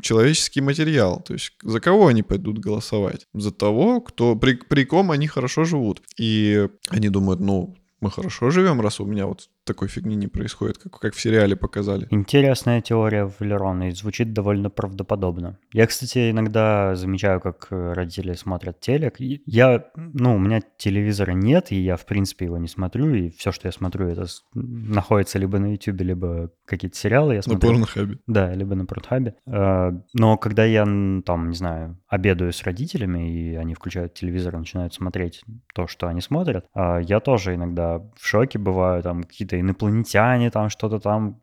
человеческий 0.00 0.60
материал. 0.62 1.20
То 1.26 1.34
есть 1.34 1.52
за 1.62 1.80
кого 1.80 2.06
они 2.06 2.22
пойдут 2.22 2.58
голосовать? 2.58 3.26
За 3.34 3.50
того, 3.50 4.00
кто 4.00 4.34
при, 4.36 4.54
при 4.54 4.84
ком 4.84 5.10
они 5.10 5.26
хорошо 5.26 5.64
живут. 5.70 6.02
И 6.18 6.68
они 6.88 7.08
думают, 7.08 7.40
ну, 7.40 7.76
мы 8.00 8.10
хорошо 8.10 8.50
живем, 8.50 8.80
раз 8.80 9.00
у 9.00 9.06
меня 9.06 9.26
вот 9.26 9.48
такой 9.64 9.88
фигни 9.88 10.16
не 10.16 10.26
происходит, 10.26 10.78
как, 10.78 10.98
как 10.98 11.14
в 11.14 11.20
сериале 11.20 11.56
показали. 11.56 12.06
Интересная 12.10 12.80
теория 12.80 13.30
Валерона 13.38 13.88
и 13.88 13.92
звучит 13.92 14.32
довольно 14.32 14.70
правдоподобно. 14.70 15.58
Я, 15.72 15.86
кстати, 15.86 16.30
иногда 16.30 16.94
замечаю, 16.94 17.40
как 17.40 17.68
э, 17.70 17.92
родители 17.92 18.32
смотрят 18.34 18.80
телек. 18.80 19.16
Я, 19.18 19.86
ну, 19.96 20.34
у 20.36 20.38
меня 20.38 20.60
телевизора 20.76 21.32
нет, 21.32 21.72
и 21.72 21.76
я, 21.80 21.96
в 21.96 22.06
принципе, 22.06 22.46
его 22.46 22.58
не 22.58 22.68
смотрю, 22.68 23.14
и 23.14 23.30
все, 23.30 23.52
что 23.52 23.68
я 23.68 23.72
смотрю, 23.72 24.08
это 24.08 24.26
находится 24.54 25.38
либо 25.38 25.58
на 25.58 25.72
YouTube, 25.72 26.00
либо 26.00 26.50
какие-то 26.64 26.96
сериалы 26.96 27.34
я 27.34 27.38
На 27.38 27.42
смотрю. 27.42 27.68
порнохабе. 27.70 28.18
Да, 28.26 28.52
либо 28.54 28.74
на 28.74 28.86
Портхабе. 28.86 29.34
Э, 29.46 29.90
Но 30.14 30.36
когда 30.38 30.64
я, 30.64 30.84
там, 30.84 31.50
не 31.50 31.56
знаю, 31.56 31.98
обедаю 32.08 32.52
с 32.52 32.62
родителями, 32.64 33.30
и 33.32 33.54
они 33.56 33.74
включают 33.74 34.14
телевизор 34.14 34.54
и 34.54 34.58
начинают 34.58 34.94
смотреть 34.94 35.42
то, 35.74 35.86
что 35.86 36.08
они 36.08 36.20
смотрят, 36.20 36.66
а, 36.74 36.98
я 36.98 37.20
тоже 37.20 37.54
иногда 37.54 37.98
в 38.16 38.26
шоке 38.26 38.58
бываю, 38.58 39.02
там 39.02 39.22
какие-то 39.22 39.49
инопланетяне, 39.58 40.50
там 40.50 40.68
что-то 40.68 41.00
там, 41.00 41.40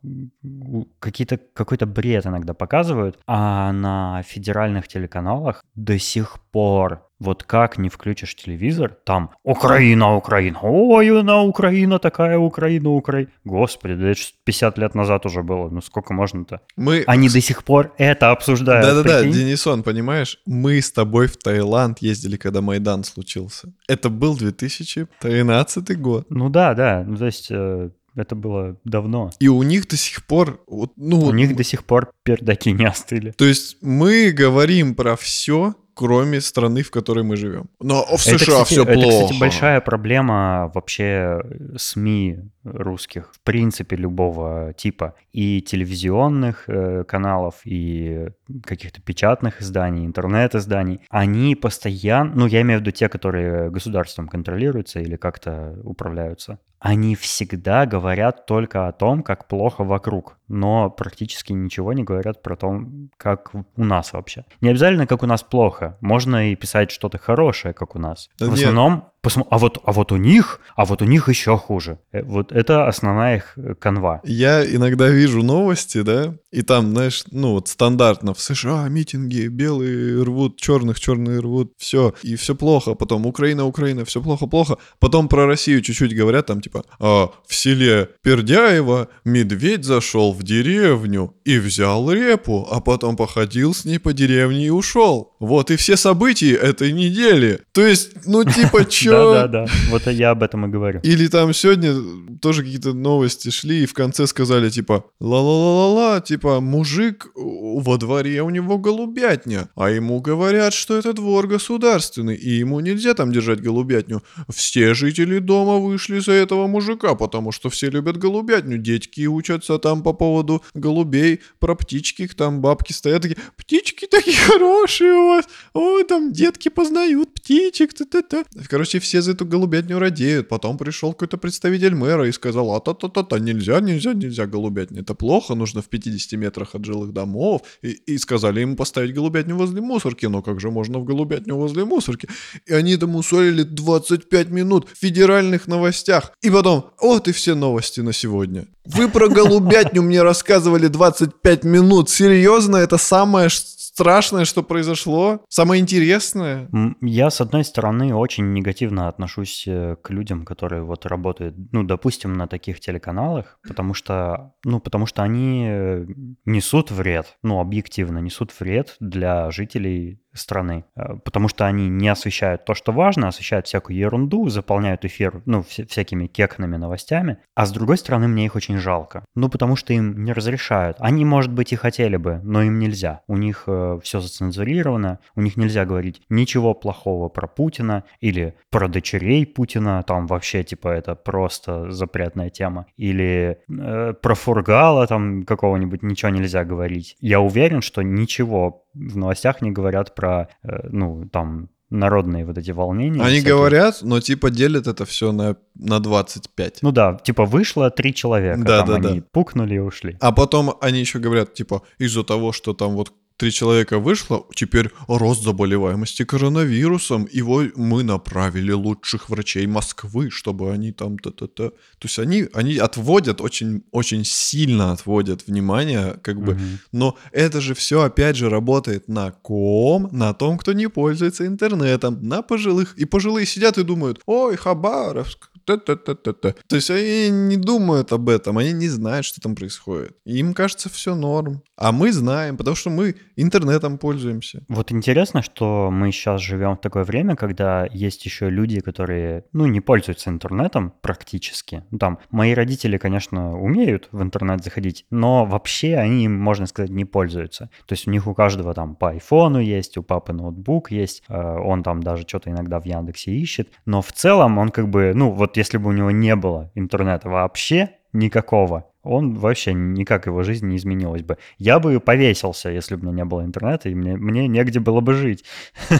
какие-то, 1.00 1.38
какой-то 1.54 1.86
бред 1.86 2.26
иногда 2.26 2.54
показывают, 2.54 3.18
а 3.26 3.72
на 3.72 4.22
федеральных 4.22 4.88
телеканалах 4.88 5.64
до 5.74 5.98
сих 5.98 6.40
пор 6.52 7.07
вот 7.20 7.42
как 7.42 7.78
не 7.78 7.88
включишь 7.88 8.34
телевизор, 8.34 8.96
там 9.04 9.30
Украина, 9.42 10.14
Украина, 10.16 10.58
ой, 10.62 11.22
на 11.22 11.42
Украина 11.42 11.98
такая, 11.98 12.38
Украина, 12.38 12.90
Украина. 12.90 13.28
Господи, 13.44 13.94
да 13.94 14.10
это 14.10 14.20
ж 14.20 14.34
50 14.44 14.78
лет 14.78 14.94
назад 14.94 15.26
уже 15.26 15.42
было, 15.42 15.68
ну 15.68 15.80
сколько 15.80 16.14
можно-то? 16.14 16.60
Мы... 16.76 17.04
Они 17.06 17.28
до 17.28 17.40
сих 17.40 17.64
пор 17.64 17.92
это 17.98 18.30
обсуждают. 18.30 18.86
Да-да-да? 18.86 19.24
Денисон, 19.24 19.82
понимаешь, 19.82 20.38
мы 20.46 20.80
с 20.80 20.92
тобой 20.92 21.26
в 21.26 21.36
Таиланд 21.36 21.98
ездили, 22.00 22.36
когда 22.36 22.60
Майдан 22.60 23.04
случился. 23.04 23.72
Это 23.88 24.10
был 24.10 24.36
2013 24.36 26.00
год. 26.00 26.26
Ну 26.30 26.48
да, 26.48 26.74
да, 26.74 27.04
ну 27.06 27.16
то 27.16 27.26
есть 27.26 27.48
э, 27.50 27.90
это 28.14 28.34
было 28.34 28.76
давно. 28.84 29.30
И 29.40 29.48
у 29.48 29.62
них 29.62 29.88
до 29.88 29.96
сих 29.96 30.24
пор, 30.26 30.60
вот, 30.66 30.92
ну, 30.96 31.18
У 31.18 31.20
вот, 31.26 31.34
них 31.34 31.56
до 31.56 31.64
сих 31.64 31.84
пор 31.84 32.12
пердаки 32.22 32.72
не 32.72 32.84
остыли. 32.84 33.32
то 33.36 33.44
есть 33.44 33.78
мы 33.80 34.30
говорим 34.30 34.94
про 34.94 35.16
все, 35.16 35.74
кроме 35.98 36.40
страны, 36.40 36.82
в 36.82 36.90
которой 36.92 37.24
мы 37.24 37.36
живем. 37.36 37.66
Но 37.80 38.04
в 38.04 38.26
Это, 38.26 38.38
США 38.38 38.62
кстати, 38.62 38.64
все 38.72 38.82
это, 38.84 38.92
плохо. 38.92 39.24
кстати, 39.24 39.40
большая 39.40 39.80
проблема 39.80 40.70
вообще 40.72 41.40
СМИ 41.76 42.38
русских, 42.62 43.32
в 43.34 43.40
принципе, 43.40 43.96
любого 43.96 44.72
типа. 44.76 45.14
И 45.32 45.60
телевизионных 45.60 46.68
э, 46.68 47.02
каналов, 47.02 47.54
и 47.64 48.28
каких-то 48.64 49.02
печатных 49.02 49.60
изданий, 49.60 50.06
интернет-изданий. 50.06 51.00
Они 51.10 51.56
постоянно, 51.56 52.32
ну, 52.36 52.46
я 52.46 52.60
имею 52.60 52.78
в 52.78 52.82
виду 52.82 52.92
те, 52.92 53.08
которые 53.08 53.70
государством 53.70 54.28
контролируются 54.28 55.00
или 55.00 55.16
как-то 55.16 55.80
управляются, 55.82 56.60
они 56.78 57.16
всегда 57.16 57.86
говорят 57.86 58.46
только 58.46 58.86
о 58.86 58.92
том, 58.92 59.24
как 59.24 59.48
плохо 59.48 59.82
вокруг, 59.82 60.37
но 60.48 60.90
практически 60.90 61.52
ничего 61.52 61.92
не 61.92 62.04
говорят 62.04 62.42
про 62.42 62.56
то, 62.56 62.80
как 63.16 63.52
у 63.54 63.84
нас 63.84 64.12
вообще. 64.12 64.44
Не 64.60 64.70
обязательно, 64.70 65.06
как 65.06 65.22
у 65.22 65.26
нас 65.26 65.42
плохо. 65.42 65.96
Можно 66.00 66.50
и 66.50 66.56
писать 66.56 66.90
что-то 66.90 67.18
хорошее, 67.18 67.74
как 67.74 67.94
у 67.94 67.98
нас. 67.98 68.28
Да 68.38 68.46
В 68.46 68.50
нет. 68.50 68.58
основном, 68.58 69.04
посмо- 69.22 69.46
а 69.50 69.58
вот, 69.58 69.78
а 69.84 69.92
вот 69.92 70.12
у 70.12 70.16
них, 70.16 70.60
а 70.76 70.84
вот 70.84 71.02
у 71.02 71.04
них 71.04 71.28
еще 71.28 71.56
хуже. 71.56 71.98
Э, 72.12 72.22
Вот 72.22 72.52
это 72.52 72.86
основная 72.88 73.36
их 73.36 73.52
э, 73.56 73.74
канва. 73.74 74.20
Я 74.24 74.64
иногда 74.64 75.08
вижу 75.08 75.42
новости, 75.42 76.02
да, 76.02 76.34
и 76.50 76.62
там, 76.62 76.92
знаешь, 76.92 77.24
ну 77.30 77.52
вот 77.52 77.68
стандартно 77.68 78.32
в 78.34 78.40
США 78.40 78.88
митинги, 78.88 79.48
белые 79.48 80.22
рвут 80.22 80.56
черных, 80.60 80.98
черные 81.00 81.40
рвут, 81.40 81.72
все, 81.78 82.14
и 82.22 82.36
все 82.36 82.54
плохо. 82.54 82.94
Потом 82.94 83.26
Украина, 83.26 83.66
Украина, 83.66 84.04
все 84.04 84.20
плохо, 84.22 84.46
плохо. 84.46 84.76
Потом 84.98 85.28
про 85.28 85.46
Россию 85.46 85.82
чуть-чуть 85.82 86.16
говорят, 86.16 86.46
там 86.46 86.60
типа, 86.60 86.84
«А, 86.98 87.30
в 87.46 87.54
селе 87.54 88.08
Пердяево 88.22 89.08
медведь 89.24 89.84
зашел 89.84 90.32
в 90.32 90.42
деревню 90.42 91.34
и 91.44 91.58
взял 91.58 92.10
репу, 92.10 92.66
а 92.70 92.80
потом 92.80 93.16
походил 93.16 93.74
с 93.74 93.84
ней 93.84 93.98
по 93.98 94.12
деревне 94.12 94.66
и 94.66 94.70
ушел. 94.70 95.34
Вот 95.40 95.70
и 95.70 95.76
все 95.76 95.96
события 95.96 96.54
этой 96.54 96.92
недели. 96.92 97.60
То 97.72 97.84
есть, 97.86 98.26
ну 98.26 98.44
типа, 98.44 98.84
чё? 99.08 99.34
Да-да-да, 99.34 99.66
вот 99.90 100.06
я 100.06 100.30
об 100.30 100.42
этом 100.42 100.66
и 100.66 100.68
говорю. 100.68 101.00
Или 101.02 101.28
там 101.28 101.52
сегодня 101.52 101.94
тоже 102.40 102.62
какие-то 102.62 102.92
новости 102.92 103.50
шли, 103.50 103.82
и 103.82 103.86
в 103.86 103.94
конце 103.94 104.26
сказали, 104.26 104.70
типа, 104.70 105.04
ла-ла-ла-ла-ла, 105.20 106.20
типа, 106.20 106.60
мужик 106.60 107.28
во 107.34 107.96
дворе, 107.96 108.42
у 108.42 108.50
него 108.50 108.78
голубятня, 108.78 109.68
а 109.74 109.90
ему 109.90 110.20
говорят, 110.20 110.74
что 110.74 110.96
это 110.96 111.12
двор 111.12 111.46
государственный, 111.46 112.36
и 112.36 112.50
ему 112.50 112.80
нельзя 112.80 113.14
там 113.14 113.32
держать 113.32 113.60
голубятню. 113.60 114.22
Все 114.48 114.94
жители 114.94 115.38
дома 115.38 115.78
вышли 115.78 116.18
за 116.18 116.32
этого 116.32 116.66
мужика, 116.66 117.14
потому 117.14 117.52
что 117.52 117.70
все 117.70 117.90
любят 117.90 118.16
голубятню. 118.16 118.78
Детки 118.78 119.26
учатся 119.26 119.78
там 119.78 120.02
по 120.02 120.12
поводу 120.12 120.62
голубей, 120.74 121.40
про 121.58 121.74
птички, 121.74 122.28
там 122.28 122.60
бабки 122.60 122.92
стоят 122.92 123.22
такие, 123.22 123.38
птички 123.56 124.06
такие 124.06 124.36
хорошие 124.46 125.12
у 125.12 125.28
вас, 125.28 125.44
ой, 125.74 126.04
там 126.04 126.32
детки 126.32 126.68
познают 126.68 127.34
птичек, 127.34 127.94
та-та-та. 127.94 128.44
Короче, 128.68 128.97
все 128.98 129.22
за 129.22 129.32
эту 129.32 129.46
голубятню 129.46 129.98
радеют. 129.98 130.48
Потом 130.48 130.78
пришел 130.78 131.12
какой-то 131.12 131.38
представитель 131.38 131.94
мэра 131.94 132.28
и 132.28 132.32
сказал, 132.32 132.74
а 132.74 132.80
та-та-та-та, 132.80 133.38
нельзя, 133.38 133.80
нельзя, 133.80 134.14
нельзя 134.14 134.46
голубятню. 134.46 135.02
Это 135.02 135.14
плохо, 135.14 135.54
нужно 135.54 135.82
в 135.82 135.88
50 135.88 136.38
метрах 136.38 136.74
от 136.74 136.84
жилых 136.84 137.12
домов. 137.12 137.62
И, 137.82 137.90
и 137.90 138.18
сказали 138.18 138.60
ему 138.60 138.76
поставить 138.76 139.14
голубятню 139.14 139.56
возле 139.56 139.80
мусорки. 139.80 140.26
Но 140.26 140.42
как 140.42 140.60
же 140.60 140.70
можно 140.70 140.98
в 140.98 141.04
голубятню 141.04 141.56
возле 141.56 141.84
мусорки? 141.84 142.28
И 142.66 142.72
они 142.74 142.92
это 142.92 143.06
мусорили 143.06 143.62
25 143.62 144.50
минут 144.50 144.88
в 144.92 144.98
федеральных 144.98 145.68
новостях. 145.68 146.32
И 146.42 146.50
потом, 146.50 146.90
вот 147.00 147.28
и 147.28 147.32
все 147.32 147.54
новости 147.54 148.00
на 148.00 148.12
сегодня. 148.12 148.66
Вы 148.84 149.08
про 149.08 149.28
голубятню 149.28 150.02
мне 150.02 150.22
рассказывали 150.22 150.88
25 150.88 151.64
минут. 151.64 152.08
Серьезно? 152.08 152.76
Это 152.76 152.96
самое 152.96 153.50
страшное, 153.98 154.44
что 154.44 154.62
произошло? 154.62 155.40
Самое 155.48 155.82
интересное? 155.82 156.68
Я, 157.00 157.30
с 157.30 157.40
одной 157.40 157.64
стороны, 157.64 158.14
очень 158.14 158.52
негативно 158.52 159.08
отношусь 159.08 159.64
э, 159.66 159.96
к 160.00 160.10
людям, 160.10 160.44
которые 160.44 160.82
вот 160.82 161.04
работают, 161.04 161.56
ну, 161.72 161.82
допустим, 161.82 162.34
на 162.34 162.46
таких 162.46 162.78
телеканалах, 162.78 163.58
потому 163.66 163.94
что, 163.94 164.52
ну, 164.64 164.78
потому 164.78 165.06
что 165.06 165.24
они 165.24 165.66
э, 165.68 166.06
несут 166.44 166.92
вред, 166.92 167.38
ну, 167.42 167.58
объективно 167.58 168.20
несут 168.20 168.52
вред 168.60 168.96
для 169.00 169.50
жителей 169.50 170.20
страны, 170.38 170.84
Э, 170.96 171.16
потому 171.24 171.48
что 171.48 171.66
они 171.66 171.88
не 171.88 172.08
освещают 172.08 172.64
то, 172.64 172.74
что 172.74 172.92
важно, 172.92 173.28
освещают 173.28 173.66
всякую 173.66 173.96
ерунду, 173.98 174.48
заполняют 174.48 175.04
эфир, 175.04 175.42
ну, 175.46 175.60
вся- 175.62 175.86
всякими 175.86 176.26
кекными 176.26 176.76
новостями, 176.76 177.38
а 177.54 177.66
с 177.66 177.72
другой 177.72 177.98
стороны, 177.98 178.28
мне 178.28 178.44
их 178.46 178.56
очень 178.56 178.78
жалко, 178.78 179.24
ну, 179.34 179.48
потому 179.48 179.76
что 179.76 179.92
им 179.92 180.24
не 180.24 180.32
разрешают. 180.32 180.96
Они, 181.00 181.24
может 181.24 181.52
быть, 181.52 181.72
и 181.72 181.76
хотели 181.76 182.16
бы, 182.16 182.40
но 182.42 182.62
им 182.62 182.78
нельзя. 182.78 183.20
У 183.28 183.36
них 183.36 183.68
все 184.02 184.20
зацензурировано, 184.20 185.18
у 185.36 185.40
них 185.42 185.56
нельзя 185.56 185.84
говорить 185.84 186.22
ничего 186.28 186.74
плохого 186.74 187.28
про 187.28 187.46
Путина 187.46 188.04
или 188.20 188.54
про 188.70 188.88
дочерей 188.88 189.46
Путина, 189.46 190.02
там 190.02 190.26
вообще, 190.26 190.62
типа, 190.64 190.88
это 190.88 191.14
просто 191.14 191.90
запретная 191.90 192.50
тема, 192.50 192.86
или 192.96 193.58
э, 193.68 194.14
про 194.14 194.34
Фургала 194.34 195.06
там 195.06 195.44
какого-нибудь 195.44 196.02
ничего 196.02 196.30
нельзя 196.30 196.64
говорить. 196.64 197.16
Я 197.20 197.40
уверен, 197.40 197.82
что 197.82 198.02
ничего 198.02 198.84
в 198.98 199.16
новостях 199.16 199.62
не 199.62 199.70
говорят 199.70 200.14
про, 200.14 200.48
э, 200.62 200.88
ну, 200.90 201.28
там, 201.32 201.68
народные 201.90 202.44
вот 202.44 202.58
эти 202.58 202.70
волнения. 202.70 203.20
Они 203.22 203.36
всякие. 203.36 203.54
говорят, 203.54 203.98
но 204.02 204.20
типа 204.20 204.50
делят 204.50 204.86
это 204.86 205.04
все 205.06 205.32
на, 205.32 205.56
на 205.74 206.00
25. 206.00 206.80
Ну 206.82 206.92
да, 206.92 207.18
типа 207.22 207.44
вышло 207.46 207.90
три 207.90 208.14
человека, 208.14 208.60
Да, 208.62 208.78
там 208.84 209.02
да, 209.02 209.08
они 209.08 209.20
да. 209.20 209.26
пукнули 209.32 209.76
и 209.76 209.78
ушли. 209.78 210.16
А 210.20 210.32
потом 210.32 210.74
они 210.80 211.00
еще 211.00 211.18
говорят, 211.18 211.54
типа, 211.54 211.82
из-за 211.98 212.24
того, 212.24 212.52
что 212.52 212.74
там 212.74 212.92
вот 212.92 213.12
три 213.38 213.52
человека 213.52 213.98
вышло, 213.98 214.44
теперь 214.54 214.90
рост 215.06 215.42
заболеваемости 215.42 216.24
коронавирусом, 216.24 217.28
его 217.30 217.62
мы 217.76 218.02
направили 218.02 218.72
лучших 218.72 219.30
врачей 219.30 219.66
Москвы, 219.66 220.30
чтобы 220.30 220.72
они 220.72 220.92
там 220.92 221.18
та-та-та. 221.18 221.70
То 221.70 222.04
есть 222.04 222.18
они, 222.18 222.48
они 222.52 222.76
отводят, 222.76 223.40
очень, 223.40 223.84
очень 223.92 224.24
сильно 224.24 224.92
отводят 224.92 225.46
внимание, 225.46 226.18
как 226.22 226.40
бы. 226.40 226.54
Мгм. 226.54 226.78
Но 226.92 227.16
это 227.32 227.60
же 227.60 227.74
все, 227.74 228.02
опять 228.02 228.36
же, 228.36 228.50
работает 228.50 229.08
на 229.08 229.30
ком? 229.30 230.08
На 230.12 230.34
том, 230.34 230.58
кто 230.58 230.72
не 230.72 230.88
пользуется 230.88 231.46
интернетом, 231.46 232.18
на 232.20 232.42
пожилых. 232.42 232.98
И 232.98 233.04
пожилые 233.04 233.46
сидят 233.46 233.78
и 233.78 233.84
думают, 233.84 234.20
ой, 234.26 234.56
Хабаровск, 234.56 235.50
та-та-та-та-та. 235.76 236.54
То 236.66 236.76
есть 236.76 236.90
они 236.90 237.30
не 237.30 237.56
думают 237.56 238.12
об 238.12 238.28
этом, 238.28 238.58
они 238.58 238.72
не 238.72 238.88
знают, 238.88 239.26
что 239.26 239.40
там 239.40 239.54
происходит. 239.54 240.16
Им 240.24 240.54
кажется 240.54 240.88
все 240.88 241.14
норм. 241.14 241.62
А 241.76 241.92
мы 241.92 242.12
знаем, 242.12 242.56
потому 242.56 242.76
что 242.76 242.90
мы 242.90 243.14
интернетом 243.36 243.98
пользуемся. 243.98 244.62
Вот 244.68 244.92
интересно, 244.92 245.42
что 245.42 245.90
мы 245.92 246.10
сейчас 246.12 246.40
живем 246.40 246.76
в 246.76 246.80
такое 246.80 247.04
время, 247.04 247.36
когда 247.36 247.86
есть 247.92 248.24
еще 248.24 248.50
люди, 248.50 248.80
которые, 248.80 249.44
ну, 249.52 249.66
не 249.66 249.80
пользуются 249.80 250.30
интернетом 250.30 250.92
практически. 251.02 251.84
Ну, 251.90 251.98
Там, 251.98 252.18
мои 252.30 252.54
родители, 252.54 252.96
конечно, 252.96 253.60
умеют 253.60 254.08
в 254.12 254.22
интернет 254.22 254.64
заходить, 254.64 255.04
но 255.10 255.44
вообще 255.44 255.96
они 255.96 256.28
можно 256.28 256.66
сказать, 256.66 256.90
не 256.90 257.04
пользуются. 257.04 257.70
То 257.86 257.92
есть 257.92 258.08
у 258.08 258.10
них 258.10 258.26
у 258.26 258.34
каждого 258.34 258.72
там 258.72 258.96
по 258.96 259.10
айфону 259.10 259.60
есть, 259.60 259.98
у 259.98 260.02
папы 260.02 260.32
ноутбук 260.32 260.90
есть, 260.90 261.22
э, 261.28 261.34
он 261.34 261.82
там 261.82 262.02
даже 262.02 262.22
что-то 262.22 262.50
иногда 262.50 262.80
в 262.80 262.86
Яндексе 262.86 263.32
ищет, 263.32 263.68
но 263.84 264.00
в 264.00 264.12
целом 264.12 264.58
он 264.58 264.70
как 264.70 264.88
бы, 264.88 265.12
ну, 265.14 265.30
вот 265.30 265.57
если 265.58 265.76
бы 265.76 265.90
у 265.90 265.92
него 265.92 266.12
не 266.12 266.36
было 266.36 266.70
интернета 266.76 267.28
вообще, 267.28 267.96
никакого, 268.12 268.90
он 269.02 269.34
вообще 269.34 269.72
никак 269.74 270.26
его 270.26 270.42
жизнь 270.42 270.66
не 270.66 270.76
изменилась 270.76 271.22
бы. 271.22 271.38
Я 271.58 271.78
бы 271.78 272.00
повесился, 272.00 272.70
если 272.70 272.96
бы 272.96 273.08
у 273.08 273.12
меня 273.12 273.24
не 273.24 273.24
было 273.24 273.44
интернета, 273.44 273.88
и 273.88 273.94
мне, 273.94 274.16
мне 274.16 274.48
негде 274.48 274.80
было 274.80 275.00
бы 275.00 275.14
жить. 275.14 275.44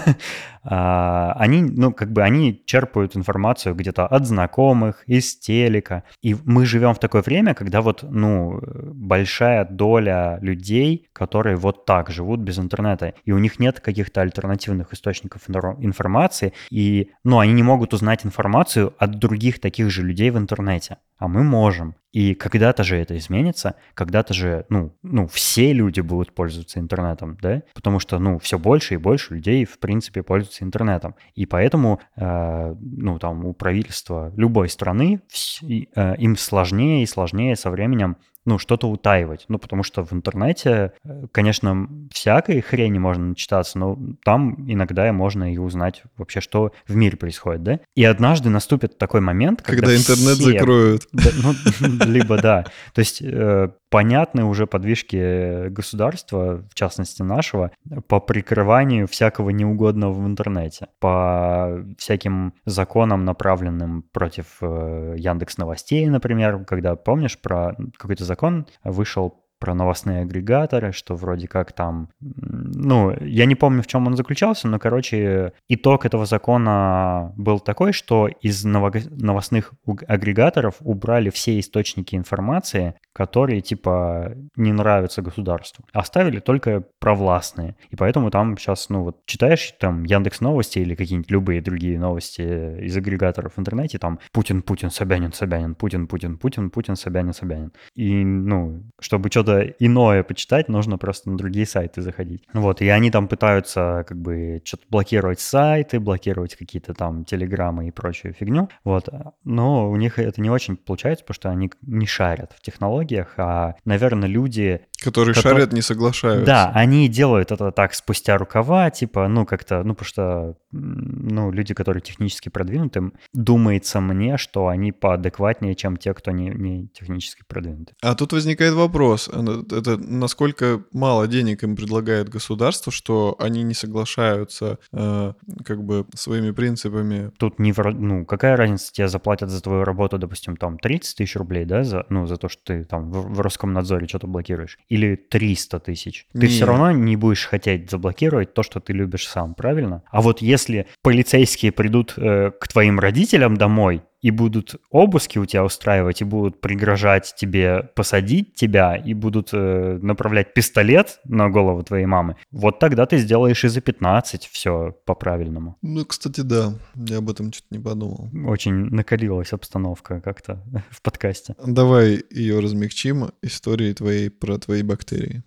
А, 0.71 1.33
они, 1.39 1.63
ну, 1.63 1.93
как 1.95 2.13
бы 2.13 2.23
они 2.23 2.63
черпают 2.67 3.17
информацию 3.17 3.75
где-то 3.75 4.07
от 4.07 4.27
знакомых, 4.27 5.03
из 5.07 5.39
телека. 5.39 6.03
И 6.21 6.37
мы 6.45 6.67
живем 6.67 6.93
в 6.93 6.99
такое 6.99 7.23
время, 7.23 7.55
когда 7.55 7.81
вот, 7.81 8.03
ну, 8.03 8.61
большая 8.93 9.65
доля 9.65 10.39
людей, 10.43 11.09
которые 11.15 11.57
вот 11.57 11.87
так 11.87 12.11
живут 12.11 12.41
без 12.41 12.59
интернета, 12.59 13.15
и 13.25 13.33
у 13.33 13.39
них 13.39 13.59
нет 13.59 13.81
каких-то 13.81 14.21
альтернативных 14.21 14.93
источников 14.93 15.49
информации, 15.49 16.53
и, 16.71 17.13
ну, 17.25 17.39
они 17.39 17.55
не 17.55 17.63
могут 17.63 17.95
узнать 17.95 18.27
информацию 18.27 18.93
от 18.99 19.19
других 19.19 19.61
таких 19.61 19.91
же 19.91 20.03
людей 20.03 20.31
в 20.31 20.37
интернете. 20.37 20.99
А 21.17 21.29
мы 21.29 21.43
можем. 21.43 21.95
И 22.13 22.35
когда-то 22.35 22.85
же 22.85 22.97
это 22.97 23.17
изменится, 23.19 23.75
когда-то 23.95 24.33
же, 24.33 24.65
ну, 24.71 24.97
ну, 25.03 25.27
все 25.27 25.73
люди 25.73 26.01
будут 26.01 26.35
пользоваться 26.35 26.81
интернетом, 26.81 27.37
да, 27.43 27.63
потому 27.75 28.01
что, 28.01 28.19
ну, 28.19 28.39
все 28.39 28.59
больше 28.59 28.95
и 28.95 28.99
больше 28.99 29.35
людей, 29.35 29.65
в 29.65 29.79
принципе, 29.79 30.23
пользуются 30.23 30.65
интернетом. 30.65 31.15
И 31.35 31.45
поэтому, 31.45 32.01
э, 32.17 32.75
ну, 32.81 33.19
там, 33.19 33.45
у 33.45 33.53
правительства 33.53 34.33
любой 34.37 34.69
страны 34.71 35.21
э, 35.63 36.17
им 36.17 36.37
сложнее 36.37 37.03
и 37.03 37.07
сложнее 37.07 37.57
со 37.57 37.71
временем 37.71 38.17
ну, 38.49 38.59
что-то 38.59 38.89
утаивать. 38.89 39.45
Ну, 39.49 39.59
потому 39.59 39.83
что 39.83 40.03
в 40.05 40.13
интернете, 40.15 40.93
э, 41.05 41.27
конечно, 41.33 41.87
всякой 42.11 42.63
хрени 42.63 42.99
можно 42.99 43.27
начитаться, 43.27 43.79
но 43.79 43.99
там 44.25 44.65
иногда 44.67 45.13
можно 45.13 45.53
и 45.53 45.59
узнать 45.59 46.03
вообще, 46.17 46.41
что 46.41 46.73
в 46.87 46.97
мире 46.97 47.19
происходит, 47.19 47.63
да? 47.63 47.81
И 47.95 48.05
однажды 48.05 48.49
наступит 48.49 48.97
такой 48.97 49.21
момент, 49.21 49.61
когда, 49.61 49.89
когда 49.89 49.97
интернет 49.97 50.39
все... 50.39 50.53
закроют. 50.53 51.03
Да, 51.13 51.31
ну, 51.43 52.05
либо 52.07 52.41
да. 52.41 52.65
То 52.95 53.01
есть 53.01 53.21
э, 53.21 53.69
понятны 53.91 54.45
уже 54.45 54.67
подвижки 54.67 55.69
государства, 55.69 56.63
в 56.71 56.75
частности 56.75 57.23
нашего, 57.23 57.71
по 58.07 58.21
прикрыванию 58.21 59.07
всякого 59.07 59.51
неугодного 59.51 60.13
в 60.13 60.27
интернете, 60.27 60.89
по 61.01 61.85
всяким 61.99 62.55
законам, 62.65 63.25
направленным 63.25 64.03
против 64.03 64.59
э, 64.61 65.15
Яндекс 65.17 65.59
Новостей, 65.59 66.07
например, 66.07 66.65
когда, 66.65 66.97
помнишь, 66.97 67.39
про 67.39 67.77
какой-то 67.97 68.25
закон 68.25 68.67
вышел 68.85 69.45
про 69.59 69.75
новостные 69.75 70.23
агрегаторы, 70.23 70.93
что 70.93 71.15
вроде 71.15 71.49
как 71.49 71.73
там, 71.73 72.09
ну, 72.21 73.15
я 73.21 73.47
не 73.47 73.55
помню, 73.55 73.83
в 73.83 73.87
чем 73.87 74.07
он 74.07 74.17
заключался, 74.17 74.69
но, 74.69 74.79
короче, 74.79 75.53
итог 75.69 76.05
этого 76.07 76.27
закона 76.27 77.33
был 77.37 77.61
такой, 77.61 77.93
что 77.93 78.29
из 78.29 78.65
новостных 78.65 79.73
агрегаторов 80.07 80.77
убрали 80.81 81.31
все 81.31 81.59
источники 81.59 82.15
информации, 82.17 82.95
которые, 83.13 83.61
типа, 83.61 84.33
не 84.57 84.73
нравятся 84.73 85.23
государству. 85.23 85.85
Оставили 85.93 86.39
только 86.41 86.85
провластные. 87.01 87.77
И 87.91 87.97
поэтому 87.97 88.31
там 88.31 88.57
сейчас, 88.57 88.89
ну, 88.89 89.03
вот 89.03 89.27
читаешь 89.27 89.75
там 89.81 90.05
Яндекс 90.05 90.41
Новости 90.41 90.79
или 90.79 90.95
какие-нибудь 90.95 91.31
любые 91.31 91.61
другие 91.61 91.99
новости 91.99 92.43
из 92.85 92.97
агрегаторов 92.97 93.55
в 93.57 93.61
интернете, 93.61 93.99
там 93.99 94.21
Путин, 94.33 94.63
Путин, 94.63 94.91
Собянин, 94.91 95.33
Собянин, 95.33 95.75
Путин, 95.75 96.07
Путин, 96.07 96.39
Путин, 96.39 96.71
Путин, 96.71 96.97
Собянин, 96.97 97.33
Собянин. 97.33 97.73
И, 97.95 98.25
ну, 98.25 98.83
чтобы 99.01 99.31
что-то 99.31 99.48
что-то 99.49 99.75
иное 99.79 100.23
почитать, 100.23 100.69
нужно 100.69 100.99
просто 100.99 101.31
на 101.31 101.37
другие 101.37 101.67
сайты 101.67 102.03
заходить. 102.03 102.43
Вот, 102.53 102.83
и 102.83 102.89
они 102.89 103.11
там 103.11 103.29
пытаются 103.29 104.05
как 104.07 104.19
бы 104.19 104.61
что-то 104.65 104.85
блокировать 104.91 105.41
сайты, 105.41 106.01
блокировать 106.01 106.57
какие-то 106.57 106.95
там 106.95 107.25
телеграммы 107.25 107.89
и 107.89 107.91
прочую 107.91 108.35
фигню, 108.35 108.69
вот. 108.85 109.09
Но 109.45 109.91
у 109.91 109.97
них 109.97 110.19
это 110.19 110.41
не 110.41 110.51
очень 110.51 110.77
получается, 110.77 111.25
потому 111.25 111.35
что 111.35 111.51
они 111.51 111.71
не 111.83 112.07
шарят 112.07 112.53
в 112.53 112.61
технологиях, 112.61 113.35
а, 113.39 113.75
наверное, 113.85 114.29
люди... 114.29 114.83
Которые 115.03 115.35
которые... 115.35 115.59
шарят, 115.59 115.73
не 115.73 115.83
соглашаются. 115.83 116.47
Да, 116.47 116.73
они 116.75 117.09
делают 117.09 117.53
это 117.53 117.71
так 117.71 117.95
спустя 117.95 118.37
рукава, 118.37 118.91
типа, 118.91 119.29
ну, 119.29 119.47
как-то, 119.47 119.83
ну, 119.85 119.95
потому 119.95 120.09
что, 120.09 120.57
ну, 120.73 121.53
люди, 121.53 121.75
которые 121.75 122.01
технически 122.01 122.49
продвинуты, 122.49 123.13
думается 123.33 124.01
мне, 124.01 124.37
что 124.39 124.67
они 124.69 124.93
поадекватнее, 124.93 125.75
чем 125.75 125.97
те, 125.97 126.15
кто 126.15 126.33
не, 126.33 126.49
не 126.51 126.89
технически 126.89 127.45
продвинуты. 127.47 127.95
А 128.03 128.15
тут 128.15 128.33
возникает 128.33 128.75
вопрос, 128.75 129.29
это 129.29 129.97
насколько 129.97 130.83
мало 130.93 131.27
денег 131.27 131.63
им 131.63 131.77
предлагает 131.77 132.29
государство, 132.29 132.93
что 132.93 133.37
они 133.39 133.63
не 133.63 133.75
соглашаются 133.75 134.79
э, 134.93 135.33
как 135.65 135.85
бы 135.85 136.07
своими 136.15 136.51
принципами. 136.51 137.31
Тут 137.39 137.59
не 137.59 137.73
ну 137.79 138.25
какая 138.25 138.57
разница, 138.57 138.93
тебе 138.93 139.09
заплатят 139.09 139.51
за 139.51 139.63
твою 139.63 139.85
работу, 139.85 140.19
допустим, 140.19 140.57
там 140.57 140.79
30 140.79 141.17
тысяч 141.17 141.37
рублей, 141.37 141.65
да, 141.65 141.85
за, 141.85 142.05
ну 142.09 142.27
за 142.27 142.37
то, 142.37 142.49
что 142.49 142.63
ты 142.65 142.85
там 142.85 143.11
в, 143.11 143.35
в 143.35 143.41
Роскомнадзоре 143.41 144.07
что-то 144.09 144.27
блокируешь, 144.27 144.79
или 144.89 145.17
300 145.17 145.81
тысяч. 145.81 146.27
Ты 146.33 146.41
не. 146.41 146.47
все 146.47 146.67
равно 146.67 146.93
не 146.93 147.17
будешь 147.17 147.47
хотеть 147.47 147.91
заблокировать 147.91 148.55
то, 148.55 148.63
что 148.63 148.81
ты 148.81 148.93
любишь 148.93 149.27
сам, 149.27 149.55
правильно? 149.55 150.03
А 150.11 150.23
вот 150.23 150.41
если 150.41 150.87
полицейские 151.03 151.73
придут 151.73 152.15
э, 152.17 152.51
к 152.59 152.69
твоим 152.69 152.99
родителям 152.99 153.57
домой 153.57 154.03
и 154.21 154.31
будут 154.31 154.77
обыски 154.91 155.39
у 155.39 155.47
тебя 155.47 155.65
устраивать, 155.65 156.21
и 156.21 156.25
будут 156.25 156.61
пригрожать 156.61 157.35
тебе 157.37 157.91
посадить 157.95 158.55
тебя, 158.55 158.97
и 158.97 159.15
будут 159.15 159.51
э, 159.53 159.99
направлять 160.03 160.55
пистолет 160.55 161.21
на 161.25 161.49
голову 161.49 161.83
твоей 161.83 162.07
мамы, 162.07 162.37
вот 162.51 162.79
тогда 162.79 163.07
ты 163.07 163.19
сделаешь 163.19 163.65
и 163.65 163.69
за 163.69 163.81
15 163.81 164.47
все 164.47 164.95
по-правильному. 165.05 165.77
Ну, 165.83 166.05
кстати, 166.05 166.41
да, 166.41 166.75
я 166.95 167.19
об 167.19 167.31
этом 167.31 167.53
что-то 167.53 167.69
не 167.71 167.79
подумал. 167.79 168.29
Очень 168.47 168.91
накалилась 168.91 169.53
обстановка 169.53 170.21
как-то 170.21 170.63
в 170.91 171.03
подкасте. 171.03 171.55
Давай 171.65 172.23
ее 172.31 172.61
размягчим 172.61 173.31
историей 173.43 173.95
твоей 173.95 174.31
про 174.31 174.59
твои 174.59 174.83
бактерии. 174.83 175.43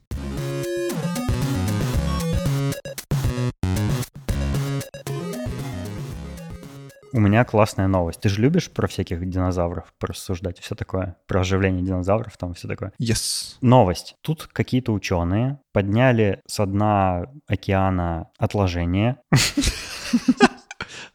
У 7.13 7.19
меня 7.19 7.43
классная 7.43 7.87
новость. 7.87 8.21
Ты 8.21 8.29
же 8.29 8.41
любишь 8.41 8.71
про 8.71 8.87
всяких 8.87 9.27
динозавров 9.27 9.93
порассуждать 9.99 10.59
все 10.59 10.75
такое? 10.75 11.17
Про 11.27 11.41
оживление 11.41 11.83
динозавров 11.83 12.37
там 12.37 12.53
все 12.53 12.69
такое? 12.69 12.93
Yes. 13.01 13.57
Новость. 13.61 14.15
Тут 14.21 14.47
какие-то 14.51 14.93
ученые 14.93 15.59
подняли 15.73 16.41
с 16.47 16.65
дна 16.65 17.25
океана 17.47 18.29
отложения. 18.37 19.17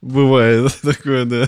Бывает 0.03 0.73
такое, 0.83 1.25
да. 1.25 1.47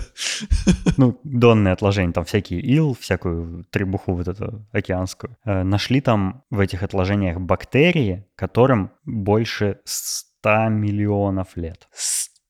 Ну, 0.97 1.19
донные 1.23 1.73
отложения, 1.73 2.11
там 2.11 2.25
всякие 2.25 2.59
ил, 2.59 2.97
всякую 2.99 3.65
требуху 3.65 4.15
вот 4.15 4.27
эту 4.27 4.65
океанскую. 4.71 5.37
Э, 5.45 5.63
нашли 5.63 6.01
там 6.01 6.43
в 6.49 6.59
этих 6.59 6.81
отложениях 6.81 7.39
бактерии, 7.39 8.25
которым 8.35 8.91
больше 9.05 9.79
100 9.85 10.69
миллионов 10.69 11.55
лет. 11.55 11.87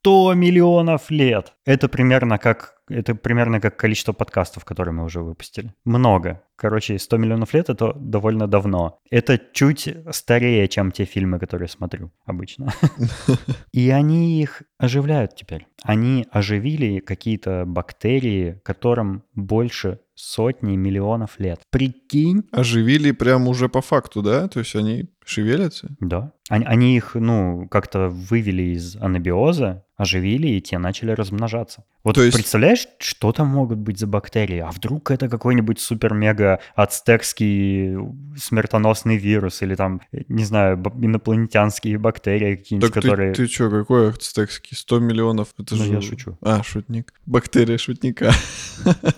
100 0.01 0.33
миллионов 0.35 1.11
лет. 1.11 1.53
Это 1.65 1.89
примерно 1.89 2.37
как 2.37 2.78
это 2.89 3.15
примерно 3.15 3.59
как 3.59 3.77
количество 3.77 4.13
подкастов, 4.13 4.65
которые 4.65 4.93
мы 4.93 5.03
уже 5.03 5.21
выпустили. 5.21 5.73
Много. 5.85 6.41
Короче, 6.55 6.99
100 6.99 7.17
миллионов 7.17 7.53
лет— 7.53 7.69
это 7.69 7.93
довольно 7.93 8.47
давно. 8.47 8.99
Это 9.09 9.39
чуть 9.53 9.87
старее, 10.11 10.67
чем 10.67 10.91
те 10.91 11.05
фильмы, 11.05 11.39
которые 11.39 11.69
смотрю 11.69 12.11
обычно. 12.25 12.73
И 13.71 13.89
они 13.89 14.41
их 14.41 14.63
оживляют 14.77 15.35
теперь. 15.35 15.67
Они 15.83 16.25
оживили 16.31 16.99
какие-то 16.99 17.63
бактерии, 17.65 18.59
которым 18.63 19.23
больше 19.35 19.99
сотни 20.15 20.75
миллионов 20.75 21.39
лет. 21.39 21.61
Прикинь? 21.69 22.43
Оживили 22.51 23.11
прям 23.11 23.47
уже 23.47 23.69
по 23.69 23.81
факту, 23.81 24.21
да? 24.21 24.49
То 24.49 24.59
есть 24.59 24.75
они 24.75 25.09
шевелятся? 25.23 25.95
Да. 26.01 26.33
Они, 26.49 26.65
они 26.65 26.97
их, 26.97 27.15
ну, 27.15 27.67
как-то 27.69 28.09
вывели 28.09 28.73
из 28.73 28.97
анабиоза, 28.97 29.85
оживили, 29.95 30.47
и 30.47 30.61
те 30.61 30.77
начали 30.77 31.11
размножаться. 31.11 31.85
Вот 32.03 32.15
То 32.15 32.23
есть... 32.23 32.35
представляешь, 32.35 32.78
что 32.99 33.31
там 33.31 33.47
могут 33.47 33.79
быть 33.79 33.99
за 33.99 34.07
бактерии? 34.07 34.59
А 34.59 34.71
вдруг 34.71 35.11
это 35.11 35.27
какой-нибудь 35.29 35.79
супер-мега 35.79 36.59
ацтекский 36.75 37.97
смертоносный 38.37 39.17
вирус 39.17 39.61
или 39.61 39.75
там, 39.75 40.01
не 40.27 40.43
знаю, 40.43 40.81
инопланетянские 41.01 41.97
бактерии 41.97 42.55
какие-нибудь, 42.55 42.93
так 42.93 43.03
которые... 43.03 43.33
ты, 43.33 43.45
ты 43.45 43.51
что, 43.51 43.69
какой 43.69 44.09
ацтекский? 44.09 44.75
100 44.75 44.99
миллионов? 44.99 45.49
Это 45.57 45.75
ну, 45.75 45.83
же... 45.83 45.93
я 45.93 46.01
шучу. 46.01 46.37
А, 46.41 46.63
шутник. 46.63 47.13
Бактерия 47.25 47.77
шутника. 47.77 48.31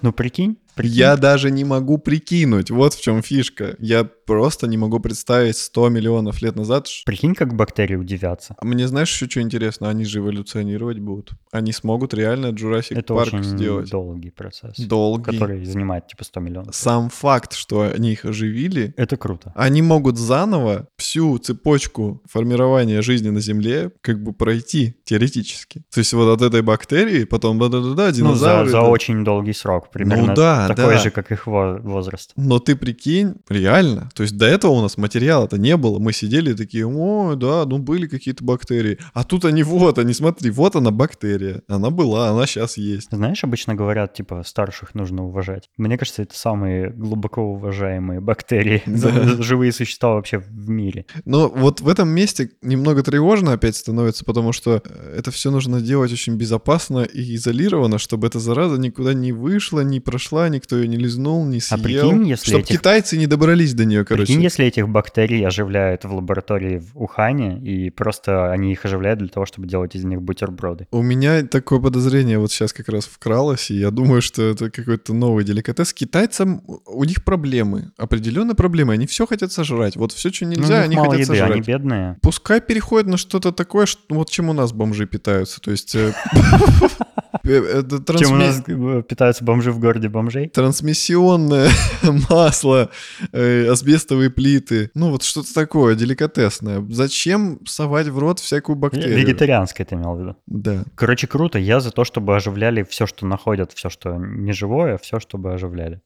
Ну, 0.01 0.11
прикинь, 0.11 0.57
прикинь. 0.75 0.97
Я 0.97 1.17
даже 1.17 1.51
не 1.51 1.63
могу 1.63 1.97
прикинуть. 1.97 2.71
Вот 2.71 2.93
в 2.93 3.01
чем 3.01 3.21
фишка. 3.21 3.75
Я 3.79 4.03
просто 4.03 4.67
не 4.67 4.77
могу 4.77 4.99
представить 4.99 5.57
100 5.57 5.89
миллионов 5.89 6.41
лет 6.41 6.55
назад. 6.55 6.87
Прикинь, 7.05 7.35
как 7.35 7.55
бактерии 7.55 7.95
удивятся. 7.95 8.55
Мне 8.61 8.87
знаешь 8.87 9.11
еще 9.11 9.29
что 9.29 9.41
интересно? 9.41 9.89
Они 9.89 10.05
же 10.05 10.19
эволюционировать 10.19 10.99
будут. 10.99 11.31
Они 11.51 11.73
смогут 11.73 12.13
реально 12.13 12.47
Jurassic 12.47 12.97
Это 12.97 13.13
Park 13.13 13.27
очень 13.27 13.43
сделать. 13.43 13.89
долгий 13.89 14.31
процесс. 14.31 14.77
Долгий. 14.77 15.31
Который 15.31 15.65
занимает 15.65 16.07
типа 16.07 16.23
100 16.23 16.39
миллионов. 16.39 16.75
Сам 16.75 17.09
факт, 17.09 17.53
что 17.53 17.91
они 17.93 18.13
их 18.13 18.25
оживили. 18.25 18.93
Это 18.97 19.17
круто. 19.17 19.51
Они 19.55 19.81
могут 19.81 20.17
заново 20.17 20.87
всю 20.97 21.37
цепочку 21.37 22.21
формирования 22.29 23.01
жизни 23.01 23.29
на 23.29 23.41
Земле 23.41 23.91
как 24.01 24.23
бы 24.23 24.33
пройти 24.33 24.95
теоретически. 25.03 25.83
То 25.93 25.99
есть 25.99 26.13
вот 26.13 26.33
от 26.33 26.41
этой 26.41 26.61
бактерии 26.61 27.25
потом 27.25 27.59
да-да-да, 27.59 28.11
динозавры. 28.11 28.65
Ну, 28.65 28.71
за, 28.71 28.71
за 28.71 28.81
очень 28.81 29.23
долгий 29.23 29.53
срок. 29.53 29.91
Примерно 29.91 30.27
ну, 30.27 30.35
да. 30.35 30.60
Да, 30.67 30.75
такой 30.75 30.95
да. 30.95 30.99
же, 30.99 31.09
как 31.11 31.31
их 31.31 31.47
во- 31.47 31.77
возраст. 31.77 32.31
Но 32.35 32.59
ты 32.59 32.75
прикинь, 32.75 33.35
реально, 33.49 34.09
то 34.13 34.23
есть 34.23 34.37
до 34.37 34.45
этого 34.45 34.71
у 34.71 34.81
нас 34.81 34.97
материала-то 34.97 35.57
не 35.57 35.77
было. 35.77 35.99
Мы 35.99 36.13
сидели 36.13 36.53
такие, 36.53 36.87
о, 36.87 37.35
да, 37.35 37.65
ну 37.65 37.77
были 37.77 38.07
какие-то 38.07 38.43
бактерии. 38.43 38.97
А 39.13 39.23
тут 39.23 39.45
они 39.45 39.63
вот, 39.63 39.97
они, 39.97 40.13
смотри, 40.13 40.51
вот 40.51 40.75
она 40.75 40.91
бактерия. 40.91 41.61
Она 41.67 41.89
была, 41.89 42.29
она 42.29 42.45
сейчас 42.45 42.77
есть. 42.77 43.09
Знаешь, 43.11 43.43
обычно 43.43 43.75
говорят, 43.75 44.13
типа, 44.13 44.43
старших 44.45 44.95
нужно 44.95 45.25
уважать. 45.25 45.69
Мне 45.77 45.97
кажется, 45.97 46.21
это 46.23 46.37
самые 46.37 46.89
глубоко 46.91 47.41
уважаемые 47.41 48.19
бактерии, 48.19 48.83
Да. 49.01 49.11
живые 49.41 49.71
существа 49.71 50.15
вообще 50.15 50.37
в 50.39 50.69
мире. 50.69 51.05
Но 51.25 51.49
вот 51.49 51.81
в 51.81 51.87
этом 51.87 52.09
месте 52.09 52.51
немного 52.61 53.03
тревожно 53.03 53.53
опять 53.53 53.75
становится, 53.75 54.25
потому 54.25 54.53
что 54.53 54.81
э, 54.83 55.15
это 55.17 55.31
все 55.31 55.51
нужно 55.51 55.81
делать 55.81 56.11
очень 56.11 56.35
безопасно 56.35 57.03
и 57.03 57.35
изолированно, 57.35 57.97
чтобы 57.97 58.27
эта 58.27 58.39
зараза 58.39 58.77
никуда 58.77 59.13
не 59.13 59.31
вышла, 59.31 59.81
не 59.81 59.99
прошла, 59.99 60.49
никто 60.51 60.77
ее 60.77 60.87
не 60.87 60.97
лизнул, 60.97 61.45
не 61.45 61.59
съел. 61.59 61.79
А 61.79 61.83
прикинь, 61.83 62.27
если 62.27 62.45
чтобы 62.47 62.63
этих- 62.63 62.77
китайцы 62.77 63.17
не 63.17 63.27
добрались 63.27 63.73
до 63.73 63.85
нее, 63.85 64.05
короче. 64.05 64.25
Прикинь, 64.27 64.43
если 64.43 64.65
этих 64.65 64.87
бактерий 64.87 65.45
оживляют 65.45 66.03
в 66.05 66.13
лаборатории 66.13 66.79
в 66.79 66.91
Ухане, 67.01 67.59
и 67.59 67.89
просто 67.89 68.51
они 68.51 68.71
их 68.73 68.85
оживляют 68.85 69.19
для 69.19 69.29
того, 69.29 69.45
чтобы 69.45 69.67
делать 69.67 69.95
из 69.95 70.03
них 70.03 70.21
бутерброды. 70.21 70.87
У 70.91 71.01
меня 71.01 71.43
такое 71.43 71.79
подозрение 71.79 72.37
вот 72.39 72.51
сейчас 72.51 72.73
как 72.73 72.89
раз 72.89 73.05
вкралось, 73.05 73.71
и 73.71 73.75
я 73.75 73.91
думаю, 73.91 74.21
что 74.21 74.43
это 74.43 74.69
какой-то 74.69 75.13
новый 75.13 75.43
деликатес. 75.43 75.93
Китайцам 75.93 76.61
у 76.85 77.03
них 77.03 77.23
проблемы, 77.23 77.91
определенные 77.97 78.55
проблемы. 78.55 78.93
Они 78.93 79.07
все 79.07 79.25
хотят 79.25 79.51
сожрать. 79.51 79.95
Вот 79.95 80.11
все, 80.11 80.31
что 80.31 80.45
Ну, 80.45 80.51
нельзя, 80.51 80.77
них 80.77 80.85
они 80.85 80.95
мало 80.97 81.11
хотят 81.11 81.27
еды, 81.27 81.33
сожрать. 81.39 81.51
они 81.51 81.61
бедные. 81.61 82.17
Пускай 82.21 82.61
переходит 82.61 83.07
на 83.07 83.17
что-то 83.17 83.51
такое, 83.51 83.85
что, 83.85 84.01
вот 84.09 84.29
чем 84.29 84.49
у 84.49 84.53
нас 84.53 84.73
бомжи 84.73 85.05
питаются. 85.05 85.61
То 85.61 85.71
есть 85.71 85.95
э, 87.51 87.63
э, 87.63 87.79
это 87.79 88.17
Чем 88.17 88.33
у 88.33 88.37
трансми- 88.37 88.37
нас 88.37 88.63
э, 88.67 89.03
питаются 89.07 89.43
бомжи 89.43 89.71
в 89.71 89.79
городе 89.79 90.09
бомжей? 90.09 90.49
трансмиссионное 90.49 91.69
масло, 92.29 92.89
э, 93.31 93.67
асбестовые 93.67 94.29
плиты. 94.29 94.91
Ну 94.95 95.11
вот 95.11 95.23
что-то 95.23 95.53
такое 95.53 95.95
деликатесное. 95.95 96.85
Зачем 96.89 97.59
совать 97.65 98.07
в 98.07 98.17
рот 98.17 98.39
всякую 98.39 98.75
бактерию? 98.75 99.17
Вегетарианское 99.17 99.85
ты 99.85 99.95
имел 99.95 100.15
в 100.15 100.19
виду. 100.21 100.35
Да. 100.47 100.83
Короче, 100.95 101.27
круто. 101.27 101.59
Я 101.59 101.79
за 101.79 101.91
то, 101.91 102.03
чтобы 102.03 102.35
оживляли 102.35 102.83
все, 102.83 103.05
что 103.07 103.25
находят, 103.25 103.71
все, 103.73 103.89
что 103.89 104.15
не 104.17 104.53
живое, 104.53 104.97
все, 104.97 105.19
чтобы 105.19 105.53
оживляли. 105.53 106.01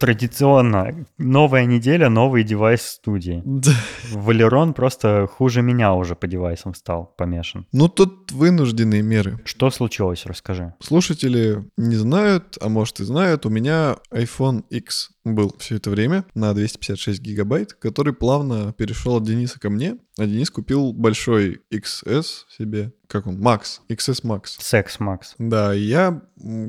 Традиционно, 0.00 1.06
новая 1.18 1.64
неделя, 1.64 2.08
новый 2.08 2.44
девайс 2.44 2.80
в 2.80 2.90
студии. 2.90 3.42
Да. 3.44 3.72
Валерон 4.12 4.74
просто 4.74 5.26
хуже 5.26 5.62
меня 5.62 5.94
уже 5.94 6.14
по 6.14 6.26
девайсам 6.26 6.74
стал 6.74 7.14
помешан. 7.16 7.66
Ну 7.72 7.88
тут 7.88 8.32
вынужденные 8.32 9.02
меры. 9.02 9.38
Что 9.44 9.70
случилось, 9.70 10.26
расскажи. 10.26 10.74
Слушатели 10.80 11.64
не 11.76 11.96
знают, 11.96 12.58
а 12.60 12.68
может 12.68 13.00
и 13.00 13.04
знают, 13.04 13.46
у 13.46 13.50
меня 13.50 13.96
iPhone 14.10 14.64
X 14.70 15.10
был 15.24 15.54
все 15.58 15.76
это 15.76 15.90
время 15.90 16.24
на 16.34 16.52
256 16.52 17.20
гигабайт, 17.20 17.72
который 17.72 18.12
плавно 18.12 18.72
перешел 18.76 19.16
от 19.16 19.24
Дениса 19.24 19.58
ко 19.58 19.70
мне, 19.70 19.96
а 20.18 20.26
Денис 20.26 20.50
купил 20.50 20.92
большой 20.92 21.62
XS 21.72 22.24
себе, 22.56 22.92
как 23.14 23.28
он, 23.28 23.36
Max, 23.36 23.78
XS 23.88 24.24
Max. 24.24 24.56
Секс, 24.58 24.98
Макс. 24.98 25.36
Да, 25.38 25.72
я 25.72 26.20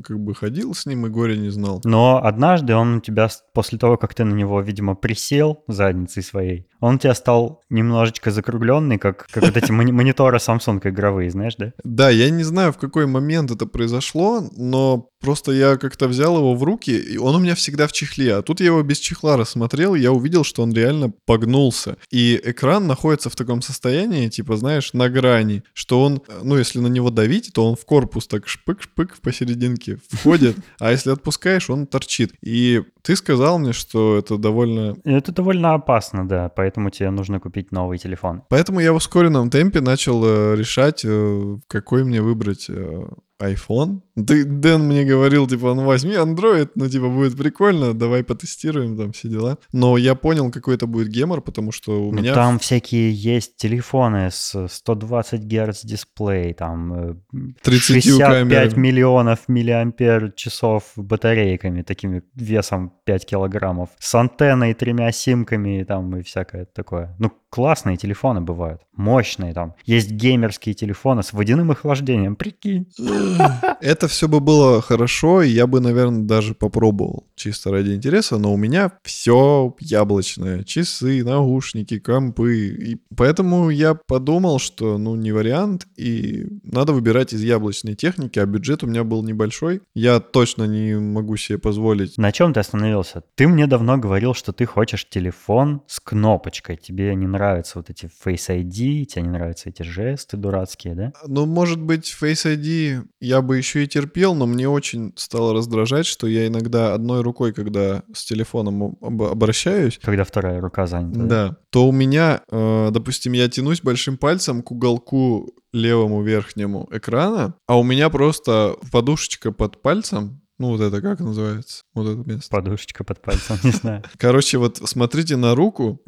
как 0.04 0.20
бы 0.20 0.32
ходил 0.32 0.74
с 0.74 0.86
ним 0.86 1.04
и 1.06 1.08
горя 1.08 1.34
не 1.34 1.50
знал. 1.50 1.80
Но 1.82 2.24
однажды 2.24 2.72
он 2.72 2.98
у 2.98 3.00
тебя, 3.00 3.28
после 3.56 3.78
того, 3.78 3.96
как 3.96 4.12
ты 4.12 4.22
на 4.24 4.34
него, 4.34 4.60
видимо, 4.60 4.94
присел 4.94 5.64
задницей 5.66 6.22
своей, 6.22 6.66
он 6.80 6.96
у 6.96 6.98
тебя 6.98 7.14
стал 7.14 7.62
немножечко 7.70 8.30
закругленный, 8.30 8.98
как, 8.98 9.26
как 9.30 9.44
вот 9.44 9.56
эти 9.56 9.72
мони- 9.72 9.92
мониторы 9.92 10.36
Samsung 10.36 10.78
игровые, 10.84 11.30
знаешь, 11.30 11.56
да? 11.56 11.72
Да, 11.82 12.10
я 12.10 12.28
не 12.28 12.44
знаю, 12.44 12.74
в 12.74 12.76
какой 12.76 13.06
момент 13.06 13.50
это 13.50 13.64
произошло, 13.64 14.44
но 14.54 15.08
просто 15.22 15.52
я 15.52 15.78
как-то 15.78 16.06
взял 16.06 16.36
его 16.36 16.54
в 16.54 16.62
руки, 16.62 16.90
и 16.90 17.16
он 17.16 17.34
у 17.34 17.38
меня 17.38 17.54
всегда 17.54 17.86
в 17.86 17.92
чехле, 17.92 18.34
а 18.34 18.42
тут 18.42 18.60
я 18.60 18.66
его 18.66 18.82
без 18.82 18.98
чехла 18.98 19.38
рассмотрел, 19.38 19.94
и 19.94 20.00
я 20.00 20.12
увидел, 20.12 20.44
что 20.44 20.62
он 20.62 20.74
реально 20.74 21.10
погнулся. 21.24 21.96
И 22.10 22.38
экран 22.44 22.86
находится 22.86 23.30
в 23.30 23.36
таком 23.36 23.62
состоянии, 23.62 24.28
типа, 24.28 24.58
знаешь, 24.58 24.92
на 24.92 25.08
грани, 25.08 25.62
что 25.72 26.02
он, 26.02 26.20
ну, 26.42 26.58
если 26.58 26.78
на 26.78 26.88
него 26.88 27.08
давить, 27.08 27.52
то 27.54 27.66
он 27.66 27.76
в 27.76 27.86
корпус 27.86 28.26
так 28.26 28.44
шпык-шпык 28.46 29.12
посерединке 29.22 29.98
входит, 30.10 30.56
а 30.78 30.90
если 30.90 31.10
отпускаешь, 31.10 31.70
он 31.70 31.86
торчит. 31.86 32.34
И 32.42 32.82
ты 33.02 33.16
сказал 33.16 33.45
мне, 33.52 33.72
что 33.72 34.18
это 34.18 34.36
довольно 34.36 34.96
Это 35.04 35.32
довольно 35.32 35.74
опасно, 35.74 36.28
да, 36.28 36.48
поэтому 36.48 36.90
тебе 36.90 37.10
нужно 37.10 37.40
купить 37.40 37.72
новый 37.72 37.98
телефон. 37.98 38.42
Поэтому 38.48 38.80
я 38.80 38.92
в 38.92 38.96
ускоренном 38.96 39.50
темпе 39.50 39.80
начал 39.80 40.22
э, 40.24 40.56
решать, 40.56 41.04
э, 41.04 41.58
какой 41.68 42.04
мне 42.04 42.20
выбрать 42.20 42.66
э, 42.68 43.06
iPhone. 43.40 44.00
Ты, 44.14 44.44
Дэн 44.44 44.82
мне 44.82 45.04
говорил, 45.04 45.46
типа, 45.46 45.74
ну 45.74 45.84
возьми 45.84 46.14
Android, 46.14 46.70
ну 46.74 46.88
типа 46.88 47.08
будет 47.08 47.36
прикольно, 47.36 47.92
давай 47.92 48.24
потестируем, 48.24 48.96
там 48.96 49.12
все 49.12 49.28
дела. 49.28 49.58
Но 49.72 49.98
я 49.98 50.14
понял, 50.14 50.50
какой 50.50 50.74
это 50.76 50.86
будет 50.86 51.08
гемор, 51.08 51.42
потому 51.42 51.70
что 51.72 52.08
у 52.08 52.12
Ну, 52.12 52.20
меня... 52.22 52.34
Там 52.34 52.58
всякие 52.58 53.12
есть 53.12 53.56
телефоны 53.56 54.30
с 54.30 54.66
120 54.68 55.42
Гц 55.44 55.84
дисплей, 55.84 56.54
там 56.54 56.92
э, 56.94 57.14
30 57.62 57.86
65 58.04 58.18
камерами. 58.18 58.78
миллионов 58.80 59.48
миллиампер 59.48 60.32
часов 60.32 60.92
батарейками, 60.96 61.82
такими 61.82 62.22
весом 62.34 62.92
5 63.04 63.26
килограммов, 63.26 63.90
с 63.98 64.14
антенной, 64.14 64.72
тремя 64.74 65.12
симками 65.12 65.84
там 65.84 66.16
и 66.16 66.22
всякое 66.22 66.64
такое. 66.64 67.14
Ну, 67.18 67.32
классные 67.56 67.96
телефоны 67.96 68.42
бывают, 68.42 68.82
мощные 68.94 69.54
там. 69.54 69.74
Есть 69.86 70.10
геймерские 70.10 70.74
телефоны 70.74 71.22
с 71.22 71.32
водяным 71.32 71.70
охлаждением, 71.70 72.36
прикинь. 72.36 72.86
Это 73.80 74.08
все 74.08 74.28
бы 74.28 74.40
было 74.40 74.82
хорошо, 74.82 75.40
и 75.40 75.48
я 75.48 75.66
бы, 75.66 75.80
наверное, 75.80 76.24
даже 76.24 76.54
попробовал, 76.54 77.24
чисто 77.34 77.70
ради 77.70 77.94
интереса, 77.94 78.36
но 78.36 78.52
у 78.52 78.58
меня 78.58 78.92
все 79.04 79.74
яблочное. 79.80 80.64
Часы, 80.64 81.24
наушники, 81.24 81.98
компы. 81.98 82.66
И 82.66 83.00
поэтому 83.16 83.70
я 83.70 83.94
подумал, 83.94 84.58
что, 84.58 84.98
ну, 84.98 85.16
не 85.16 85.32
вариант, 85.32 85.86
и 85.96 86.46
надо 86.62 86.92
выбирать 86.92 87.32
из 87.32 87.42
яблочной 87.42 87.94
техники, 87.94 88.38
а 88.38 88.44
бюджет 88.44 88.84
у 88.84 88.86
меня 88.86 89.02
был 89.02 89.22
небольшой. 89.22 89.80
Я 89.94 90.20
точно 90.20 90.64
не 90.64 90.94
могу 91.00 91.38
себе 91.38 91.56
позволить. 91.56 92.18
На 92.18 92.32
чем 92.32 92.52
ты 92.52 92.60
остановился? 92.60 93.22
Ты 93.34 93.48
мне 93.48 93.66
давно 93.66 93.96
говорил, 93.96 94.34
что 94.34 94.52
ты 94.52 94.66
хочешь 94.66 95.08
телефон 95.08 95.80
с 95.86 96.00
кнопочкой. 96.00 96.76
Тебе 96.76 97.14
не 97.14 97.26
нравятся 97.46 97.78
вот 97.78 97.90
эти 97.90 98.06
Face 98.06 98.48
ID, 98.48 99.04
тебе 99.04 99.22
не 99.22 99.28
нравятся 99.28 99.68
эти 99.68 99.82
жесты 99.82 100.36
дурацкие, 100.36 100.94
да? 100.94 101.12
Ну, 101.26 101.46
может 101.46 101.80
быть, 101.80 102.14
Face 102.20 102.44
ID 102.56 103.04
я 103.20 103.40
бы 103.42 103.56
еще 103.56 103.84
и 103.84 103.86
терпел, 103.86 104.34
но 104.34 104.46
мне 104.46 104.68
очень 104.68 105.12
стало 105.16 105.54
раздражать, 105.54 106.06
что 106.06 106.26
я 106.26 106.48
иногда 106.48 106.94
одной 106.94 107.22
рукой, 107.22 107.52
когда 107.52 108.02
с 108.12 108.24
телефоном 108.24 108.96
об- 109.00 109.22
обращаюсь, 109.22 109.98
Когда 110.02 110.24
вторая 110.24 110.60
рука 110.60 110.86
занята. 110.86 111.20
Да. 111.20 111.56
То 111.70 111.88
у 111.88 111.92
меня, 111.92 112.42
э, 112.50 112.90
допустим, 112.90 113.32
я 113.32 113.48
тянусь 113.48 113.80
большим 113.80 114.16
пальцем 114.16 114.62
к 114.62 114.72
уголку 114.72 115.52
левому 115.72 116.22
верхнему 116.22 116.88
экрана, 116.90 117.54
а 117.66 117.78
у 117.78 117.82
меня 117.82 118.08
просто 118.10 118.76
подушечка 118.90 119.52
под 119.52 119.82
пальцем, 119.82 120.40
ну 120.58 120.68
вот 120.68 120.80
это 120.80 121.00
как 121.02 121.20
называется, 121.20 121.84
вот 121.94 122.08
это 122.08 122.28
место. 122.28 122.50
Подушечка 122.50 123.04
под 123.04 123.20
пальцем, 123.20 123.58
не 123.62 123.70
знаю. 123.70 124.02
Короче, 124.16 124.58
вот 124.58 124.78
смотрите 124.84 125.36
на 125.36 125.54
руку, 125.54 126.02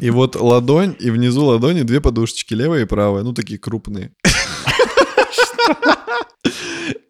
и 0.00 0.10
вот 0.10 0.36
ладонь, 0.36 0.96
и 0.98 1.10
внизу 1.10 1.44
ладони 1.44 1.82
две 1.82 2.00
подушечки, 2.00 2.54
левая 2.54 2.82
и 2.82 2.86
правая, 2.86 3.22
ну 3.22 3.32
такие 3.32 3.58
крупные. 3.58 4.14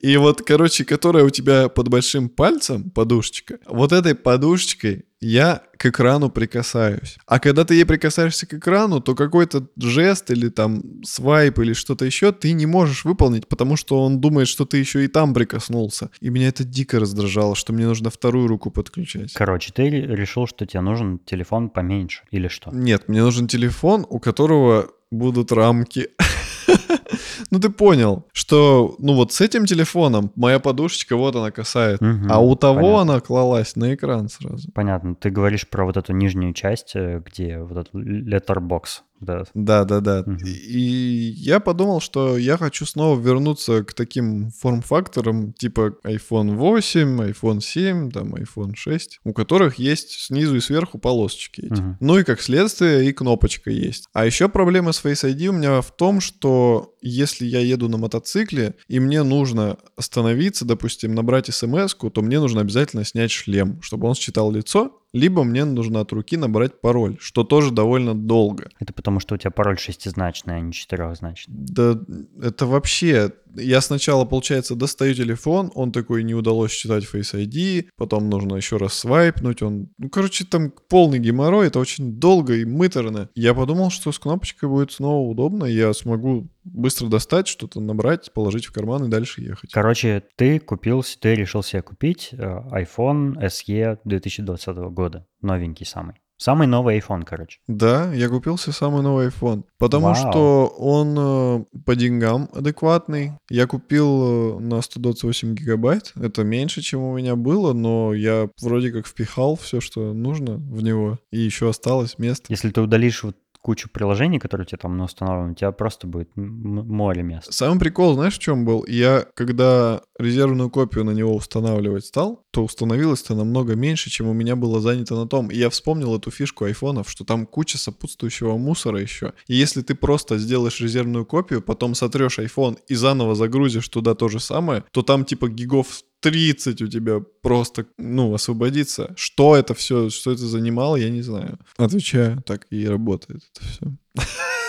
И 0.03 0.17
вот, 0.17 0.43
короче, 0.43 0.85
которая 0.85 1.25
у 1.25 1.31
тебя 1.31 1.69
под 1.69 1.89
большим 1.89 2.29
пальцем, 2.29 2.91
подушечка, 2.91 3.59
вот 3.67 3.93
этой 3.93 4.17
подушечкой 4.17 5.05
я 5.21 5.63
к 5.79 5.87
экрану 5.87 6.29
прикасаюсь. 6.29 7.17
А 7.27 7.39
когда 7.39 7.65
ты 7.65 7.75
ей 7.75 7.85
прикасаешься 7.85 8.45
к 8.47 8.55
экрану, 8.55 9.01
то 9.01 9.15
какой-то 9.15 9.69
жест 9.77 10.33
или 10.33 10.49
там 10.49 10.83
свайп 11.05 11.61
или 11.61 11.73
что-то 11.73 12.05
еще 12.05 12.33
ты 12.33 12.53
не 12.53 12.67
можешь 12.67 13.05
выполнить, 13.05 13.47
потому 13.47 13.77
что 13.77 14.03
он 14.03 14.21
думает, 14.21 14.49
что 14.49 14.65
ты 14.65 14.79
еще 14.79 15.05
и 15.05 15.09
там 15.09 15.33
прикоснулся. 15.33 16.11
И 16.21 16.31
меня 16.31 16.49
это 16.49 16.65
дико 16.65 16.99
раздражало, 16.99 17.55
что 17.55 17.73
мне 17.73 17.87
нужно 17.87 18.11
вторую 18.11 18.49
руку 18.49 18.73
подключать. 18.73 19.33
Короче, 19.35 19.73
ты 19.73 19.89
ре- 19.89 20.07
решил, 20.07 20.49
что 20.49 20.67
тебе 20.67 20.81
нужен 20.81 21.21
телефон 21.21 21.71
поменьше 21.71 22.23
или 22.33 22.49
что? 22.49 22.71
Нет, 22.73 23.09
мне 23.09 23.23
нужен 23.23 23.47
телефон, 23.47 24.05
у 24.09 24.19
которого 24.19 24.91
будут 25.13 25.53
рамки. 25.53 26.09
Ну 27.51 27.59
ты 27.61 27.69
понял, 27.69 28.25
что 28.33 28.95
ну 28.99 29.15
вот 29.15 29.33
с 29.33 29.41
этим 29.41 29.67
телефоном 29.67 30.33
моя 30.37 30.59
подушечка 30.59 31.17
вот 31.17 31.37
она 31.37 31.51
касает, 31.51 32.01
Мгм, 32.01 32.31
а 32.31 32.39
у 32.41 32.55
того 32.57 32.77
понятно. 32.77 33.01
она 33.03 33.21
клалась 33.21 33.77
на 33.77 33.95
экран 33.95 34.29
сразу. 34.29 34.71
Понятно. 34.73 35.15
Ты 35.15 35.31
говоришь 35.31 35.69
про 35.69 35.85
вот 35.85 35.97
эту 35.97 36.13
нижнюю 36.15 36.55
часть, 36.55 36.93
э, 36.95 37.23
где 37.25 37.59
вот 37.59 37.77
этот 37.77 37.95
letterbox 37.95 39.03
да. 39.23 39.45
Да, 39.55 39.85
да, 39.85 40.01
да. 40.01 40.23
Мгм. 40.27 40.39
И 40.45 41.33
я 41.37 41.61
подумал, 41.61 42.01
что 42.01 42.37
я 42.37 42.57
хочу 42.57 42.87
снова 42.87 43.19
вернуться 43.19 43.85
к 43.85 43.95
таким 43.95 44.51
форм-факторам, 44.51 45.53
типа 45.53 45.95
iPhone 46.05 46.57
8, 46.57 47.23
iPhone 47.23 47.61
7, 47.61 48.11
там 48.11 48.35
iPhone 48.35 48.75
6, 48.75 49.21
у 49.25 49.33
которых 49.33 49.77
есть 49.77 50.11
снизу 50.27 50.57
и 50.57 50.61
сверху 50.61 50.99
полосочки 50.99 51.63
эти. 51.63 51.81
Мгм. 51.81 51.97
Ну 52.01 52.19
и 52.19 52.25
как 52.25 52.41
следствие 52.41 53.09
и 53.09 53.13
кнопочка 53.13 53.71
есть. 53.71 54.09
А 54.13 54.27
еще 54.27 54.49
проблема 54.49 54.93
с 54.93 55.05
Face 55.05 55.25
ID 55.25 55.47
у 55.47 55.53
меня 55.53 55.81
в 55.81 55.91
том, 55.91 56.21
что 56.21 56.92
если 57.03 57.47
я 57.47 57.61
еду 57.61 57.89
на 57.89 57.99
мотоцикле, 57.99 58.75
и 58.89 59.01
мне 59.01 59.23
нужно 59.23 59.77
остановиться, 59.97 60.65
допустим, 60.65 61.15
набрать 61.15 61.53
смс 61.53 61.95
то 61.95 62.23
мне 62.23 62.41
нужно 62.41 62.61
обязательно 62.61 63.05
снять 63.05 63.31
шлем, 63.31 63.81
чтобы 63.83 64.09
он 64.09 64.15
считал 64.15 64.51
лицо, 64.51 65.03
либо 65.13 65.45
мне 65.45 65.65
нужно 65.65 66.01
от 66.01 66.13
руки 66.13 66.37
набрать 66.37 66.81
пароль, 66.81 67.19
что 67.21 67.45
тоже 67.45 67.71
довольно 67.71 68.15
долго. 68.15 68.71
Это 68.81 68.95
потому, 68.95 69.21
что 69.21 69.35
у 69.35 69.39
тебя 69.39 69.51
пароль 69.51 69.79
шестизначный, 69.79 70.57
а 70.57 70.61
не 70.61 70.73
четырехзначный. 70.73 71.55
Да 71.55 72.01
это 72.41 72.67
вообще... 72.67 73.33
Я 73.55 73.83
сначала, 73.83 74.25
получается, 74.25 74.75
достаю 74.75 75.13
телефон, 75.13 75.71
он 75.75 75.93
такой, 75.93 76.25
не 76.25 76.35
удалось 76.35 76.71
считать 76.71 77.05
Face 77.05 77.35
ID, 77.35 77.89
потом 77.99 78.31
нужно 78.31 78.57
еще 78.57 78.79
раз 78.79 78.95
свайпнуть, 78.95 79.61
он... 79.61 79.91
Ну, 79.99 80.09
короче, 80.09 80.47
там 80.47 80.73
полный 80.89 81.19
геморрой, 81.19 81.67
это 81.67 81.79
очень 81.79 82.15
долго 82.15 82.55
и 82.55 82.65
мыторно. 82.65 83.29
Я 83.35 83.53
подумал, 83.53 83.91
что 83.91 84.11
с 84.11 84.19
кнопочкой 84.19 84.71
будет 84.71 84.93
снова 84.93 85.29
удобно, 85.29 85.67
я 85.67 85.93
смогу 85.93 86.49
быстро 86.65 86.92
достать, 87.01 87.49
что-то 87.49 87.81
набрать, 87.81 88.33
положить 88.33 88.67
в 88.67 88.73
карман 88.73 89.05
и 89.05 89.09
дальше 89.09 89.43
ехать. 89.43 89.71
Короче, 89.73 90.23
ты 90.37 90.59
купил, 90.59 91.05
ты 91.21 91.35
решил 91.35 91.63
себе 91.63 91.83
купить 91.83 92.31
э, 92.33 92.37
iPhone 92.37 93.39
SE 93.41 93.99
2020 94.05 94.77
года. 94.77 95.27
Новенький 95.41 95.87
самый. 95.87 96.17
Самый 96.43 96.67
новый 96.67 96.99
iPhone, 96.99 97.23
короче. 97.25 97.61
Да, 97.69 98.13
я 98.13 98.29
купил 98.29 98.59
себе 98.59 98.73
самый 98.73 99.01
новый 99.03 99.29
iPhone, 99.29 99.63
потому 99.79 100.07
Вау. 100.07 100.17
что 100.17 100.75
он 100.77 101.15
э, 101.17 101.65
по 101.87 101.95
деньгам 101.95 102.49
адекватный. 102.53 103.35
Я 103.49 103.69
купил 103.69 104.57
э, 104.57 104.59
на 104.59 104.83
128 104.83 105.55
гигабайт, 105.55 106.13
это 106.17 106.43
меньше, 106.43 106.83
чем 106.83 107.03
у 107.03 107.17
меня 107.17 107.37
было, 107.37 107.75
но 107.75 108.13
я 108.13 108.49
вроде 108.61 108.91
как 108.91 109.07
впихал 109.07 109.55
все, 109.55 109.81
что 109.81 110.13
нужно 110.13 110.57
в 110.57 110.83
него, 110.83 111.21
и 111.31 111.39
еще 111.39 111.69
осталось 111.69 112.19
место. 112.19 112.47
Если 112.49 112.71
ты 112.71 112.81
удалишь 112.81 113.23
вот 113.23 113.37
кучу 113.63 113.89
приложений, 113.89 114.41
которые 114.41 114.65
у 114.65 114.69
тебя 114.69 114.79
там 114.79 115.01
установлены, 115.01 115.53
у 115.53 115.55
тебя 115.55 115.73
просто 115.73 116.07
будет 116.07 116.29
море 116.35 117.23
мест. 117.23 117.53
Самый 117.53 117.79
прикол, 117.79 118.15
знаешь, 118.15 118.35
в 118.35 118.41
чем 118.41 118.65
был? 118.65 118.85
Я, 118.87 119.25
когда 119.35 120.03
резервную 120.19 120.69
копию 120.69 121.05
на 121.05 121.13
него 121.13 121.35
устанавливать 121.35 122.05
стал, 122.05 122.45
то 122.51 122.65
установилось-то 122.65 123.35
намного 123.35 123.75
меньше, 123.75 124.11
чем 124.11 124.27
у 124.29 124.33
меня 124.33 124.57
было 124.57 124.81
занято 124.81 125.15
на 125.15 125.27
том. 125.27 125.49
И 125.49 125.57
я 125.57 125.71
вспомнил 125.71 126.17
эту 126.17 126.31
фишку 126.31 126.65
айфонов, 126.65 127.09
что 127.09 127.25
там 127.25 127.47
куча 127.47 127.79
сопутствующего 127.79 128.57
мусора 128.59 129.01
еще. 129.01 129.33
И 129.47 129.55
если 129.55 129.83
ты 129.83 129.95
просто 129.95 130.39
сделаешь 130.39 130.81
резервную 130.81 131.25
копию, 131.25 131.63
потом 131.63 131.95
сотрешь 131.95 132.39
iPhone 132.39 132.79
и 132.89 132.95
заново 132.95 133.35
загрузишь 133.35 133.89
туда 133.89 134.15
то 134.15 134.29
же 134.29 134.41
самое, 134.41 134.85
то 134.91 135.03
там 135.03 135.25
типа 135.25 135.49
гигов 135.49 136.03
30 136.23 136.83
у 136.83 136.87
тебя 136.89 137.21
просто, 137.43 137.87
ну, 137.99 138.33
освободится. 138.33 139.13
Что 139.17 139.57
это 139.57 139.75
все, 139.75 140.09
что 140.11 140.31
это 140.31 140.47
занимало, 140.47 140.97
я 140.97 141.11
не 141.11 141.23
знаю. 141.23 141.59
Отвечаю, 141.77 142.43
так 142.43 142.67
и 142.71 142.89
работает 142.89 143.43
это 143.55 143.69
все. 143.69 143.93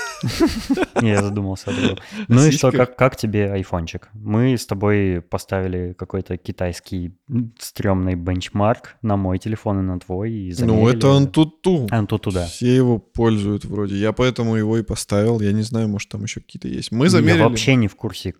Я 1.01 1.21
задумался 1.21 1.71
о 1.71 1.73
другом. 1.73 1.97
Ну 2.27 2.45
и 2.45 2.51
что, 2.51 2.71
как, 2.71 3.15
тебе 3.15 3.51
айфончик? 3.51 4.09
Мы 4.13 4.57
с 4.57 4.65
тобой 4.65 5.21
поставили 5.21 5.93
какой-то 5.93 6.37
китайский 6.37 7.15
стрёмный 7.59 8.15
бенчмарк 8.15 8.95
на 9.01 9.17
мой 9.17 9.37
телефон 9.39 9.79
и 9.79 9.81
на 9.83 9.99
твой. 9.99 10.31
И 10.31 10.53
Ну, 10.59 10.87
это 10.87 11.07
он 11.09 11.27
тут 11.27 11.61
ту. 11.61 11.87
А, 11.91 12.05
тут 12.05 12.21
туда. 12.23 12.45
Все 12.45 12.75
его 12.75 12.99
пользуют 12.99 13.65
вроде. 13.65 13.95
Я 13.95 14.11
поэтому 14.13 14.55
его 14.55 14.77
и 14.77 14.83
поставил. 14.83 15.41
Я 15.41 15.51
не 15.51 15.61
знаю, 15.63 15.87
может, 15.89 16.09
там 16.09 16.23
еще 16.23 16.39
какие-то 16.41 16.67
есть. 16.67 16.91
Мы 16.91 17.09
замерили. 17.09 17.37
Я 17.39 17.47
вообще 17.49 17.75
не 17.75 17.87
в 17.87 17.95
курсе, 17.95 18.33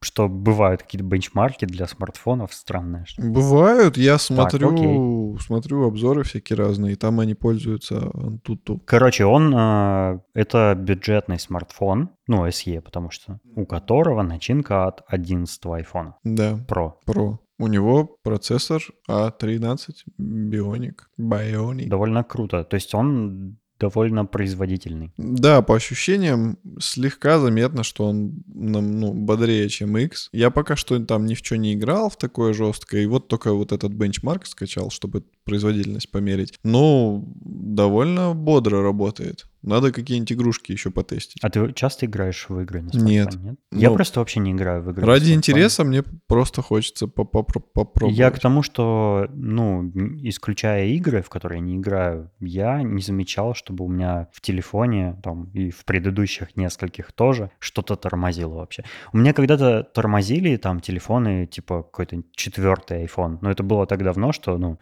что 0.00 0.28
бывают 0.28 0.82
какие-то 0.82 1.04
бенчмарки 1.06 1.64
для 1.64 1.86
смартфонов. 1.86 2.52
Странное. 2.54 3.04
что- 3.06 3.22
Бывают, 3.22 3.96
я 3.96 4.18
смотрю, 4.18 5.36
смотрю 5.40 5.84
обзоры 5.86 6.22
всякие 6.22 6.56
разные, 6.56 6.92
и 6.92 6.96
там 6.96 7.20
они 7.20 7.34
пользуются 7.34 7.96
Antutu. 8.14 8.80
Короче, 8.84 9.24
он 9.24 9.54
э, 9.56 10.18
это 10.34 10.74
бюджетный 11.08 11.38
смартфон, 11.38 12.10
ну, 12.26 12.46
SE, 12.46 12.80
потому 12.80 13.10
что 13.10 13.40
у 13.56 13.66
которого 13.66 14.22
начинка 14.22 14.86
от 14.86 15.02
11 15.06 15.66
айфона 15.66 16.16
Да, 16.24 16.58
Pro. 16.68 16.92
Pro. 17.06 17.38
У 17.58 17.66
него 17.66 18.18
процессор 18.22 18.82
A13 19.08 19.78
Bionic. 20.20 20.94
Bionic. 21.18 21.88
Довольно 21.88 22.24
круто. 22.24 22.62
То 22.64 22.76
есть 22.76 22.94
он 22.94 23.56
довольно 23.80 24.26
производительный. 24.26 25.12
Да, 25.16 25.62
по 25.62 25.74
ощущениям 25.74 26.58
слегка 26.80 27.38
заметно, 27.38 27.82
что 27.84 28.04
он 28.04 28.42
нам, 28.46 29.00
ну, 29.00 29.12
бодрее, 29.12 29.68
чем 29.68 29.96
X. 29.96 30.28
Я 30.32 30.50
пока 30.50 30.76
что 30.76 30.98
там 31.04 31.26
ни 31.26 31.34
в 31.34 31.38
что 31.38 31.56
не 31.56 31.74
играл 31.74 32.10
в 32.10 32.16
такое 32.16 32.52
жесткое, 32.52 33.02
и 33.02 33.06
вот 33.06 33.28
только 33.28 33.52
вот 33.52 33.72
этот 33.72 33.92
бенчмарк 33.92 34.46
скачал, 34.46 34.90
чтобы 34.90 35.24
производительность 35.48 36.10
померить. 36.10 36.58
Ну, 36.64 37.24
довольно 37.44 38.34
бодро 38.34 38.82
работает. 38.82 39.46
Надо 39.62 39.92
какие-нибудь 39.92 40.32
игрушки 40.32 40.70
еще 40.70 40.90
потестить. 40.90 41.42
А 41.42 41.50
ты 41.50 41.72
часто 41.72 42.06
играешь 42.06 42.46
в 42.48 42.60
игры 42.60 42.82
на 42.82 42.90
Нет. 42.96 43.36
Я 43.72 43.90
Ну, 43.90 43.96
просто 43.96 44.20
вообще 44.20 44.38
не 44.38 44.52
играю 44.52 44.82
в 44.82 44.90
игры. 44.90 45.04
Ради 45.04 45.32
интереса 45.32 45.84
мне 45.84 46.04
просто 46.28 46.62
хочется 46.62 47.06
попро- 47.06 47.64
попробовать. 47.74 48.16
Я 48.16 48.30
к 48.30 48.38
тому, 48.38 48.62
что, 48.62 49.26
ну, 49.34 49.90
исключая 50.22 50.86
игры, 50.86 51.22
в 51.22 51.28
которые 51.28 51.58
я 51.58 51.64
не 51.64 51.76
играю, 51.76 52.30
я 52.38 52.82
не 52.82 53.02
замечал, 53.02 53.54
чтобы 53.54 53.84
у 53.84 53.88
меня 53.88 54.28
в 54.32 54.40
телефоне, 54.40 55.20
там, 55.24 55.50
и 55.54 55.70
в 55.70 55.84
предыдущих 55.84 56.56
нескольких 56.56 57.12
тоже 57.12 57.50
что-то 57.58 57.96
тормозило 57.96 58.54
вообще. 58.54 58.84
У 59.12 59.18
меня 59.18 59.32
когда-то 59.32 59.82
тормозили 59.82 60.56
там 60.56 60.80
телефоны, 60.80 61.46
типа 61.46 61.82
какой-то 61.82 62.22
четвертый 62.32 63.04
iPhone, 63.04 63.38
но 63.40 63.50
это 63.50 63.64
было 63.64 63.86
так 63.86 64.04
давно, 64.04 64.32
что, 64.32 64.56
ну, 64.56 64.78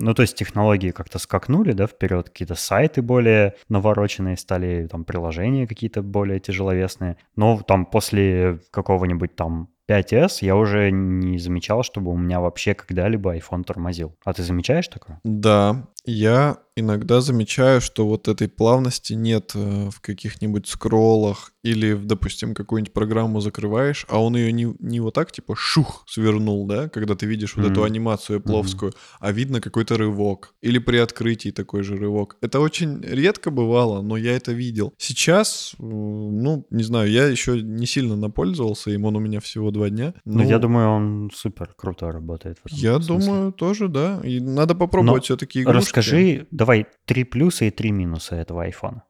ну, 0.00 0.14
то 0.14 0.22
есть 0.22 0.36
технологии 0.36 0.90
как-то 0.90 1.18
скакнули, 1.18 1.72
да, 1.72 1.86
вперед, 1.86 2.30
какие-то 2.30 2.54
сайты 2.54 3.02
более 3.02 3.54
навороченные 3.68 4.36
стали, 4.36 4.88
там, 4.90 5.04
приложения 5.04 5.66
какие-то 5.66 6.02
более 6.02 6.40
тяжеловесные, 6.40 7.16
но 7.36 7.60
там 7.60 7.86
после 7.86 8.60
какого-нибудь 8.70 9.36
там 9.36 9.68
5S 9.90 10.38
я 10.40 10.56
уже 10.56 10.90
не 10.90 11.38
замечал, 11.38 11.82
чтобы 11.82 12.12
у 12.12 12.16
меня 12.16 12.40
вообще 12.40 12.74
когда-либо 12.74 13.36
iPhone 13.36 13.64
тормозил. 13.64 14.16
А 14.24 14.32
ты 14.32 14.42
замечаешь 14.42 14.88
такое? 14.88 15.20
Да, 15.24 15.88
я 16.04 16.58
иногда 16.76 17.20
замечаю, 17.20 17.80
что 17.80 18.06
вот 18.08 18.26
этой 18.28 18.48
плавности 18.48 19.12
нет 19.12 19.52
э, 19.54 19.90
в 19.90 20.00
каких-нибудь 20.00 20.66
скроллах 20.66 21.52
или, 21.62 21.92
в, 21.92 22.06
допустим, 22.06 22.54
какую-нибудь 22.54 22.94
программу 22.94 23.40
закрываешь, 23.40 24.06
а 24.08 24.22
он 24.22 24.34
ее 24.34 24.50
не, 24.50 24.74
не 24.78 25.00
вот 25.00 25.12
так 25.14 25.30
типа 25.30 25.54
шух 25.56 26.04
свернул, 26.08 26.66
да, 26.66 26.88
когда 26.88 27.14
ты 27.14 27.26
видишь 27.26 27.54
вот 27.56 27.66
эту 27.66 27.80
Мгм. 27.80 27.84
анимацию 27.84 28.40
пловскую, 28.40 28.94
а 29.18 29.30
видно 29.30 29.60
какой-то 29.60 29.98
рывок. 29.98 30.54
Или 30.62 30.78
при 30.78 30.96
открытии 30.96 31.50
такой 31.50 31.82
же 31.82 31.96
рывок. 31.96 32.36
Это 32.40 32.60
очень 32.60 33.02
редко 33.02 33.50
бывало, 33.50 34.00
но 34.00 34.16
я 34.16 34.34
это 34.34 34.52
видел. 34.52 34.94
Сейчас, 34.96 35.74
э, 35.78 35.82
ну, 35.82 36.66
не 36.70 36.82
знаю, 36.82 37.10
я 37.10 37.26
еще 37.26 37.60
не 37.60 37.86
сильно 37.86 38.16
напользовался 38.16 38.90
им, 38.90 39.04
он 39.04 39.16
у 39.16 39.20
меня 39.20 39.40
всего 39.40 39.70
два 39.70 39.90
дня. 39.90 40.14
Ну, 40.24 40.42
я 40.42 40.58
думаю, 40.58 40.88
он 40.88 41.30
супер 41.34 41.74
круто 41.76 42.10
работает. 42.10 42.56
Я 42.70 42.94
смысле. 43.02 43.18
думаю, 43.26 43.52
тоже, 43.52 43.88
да. 43.88 44.20
И 44.24 44.40
надо 44.40 44.74
попробовать 44.74 45.20
Но 45.22 45.24
все-таки 45.24 45.60
игрушки. 45.62 45.89
Расскажи, 45.98 46.46
давай, 46.50 46.86
три 47.04 47.24
плюса 47.24 47.64
и 47.64 47.70
три 47.70 47.90
минуса 47.90 48.36
этого. 48.36 48.64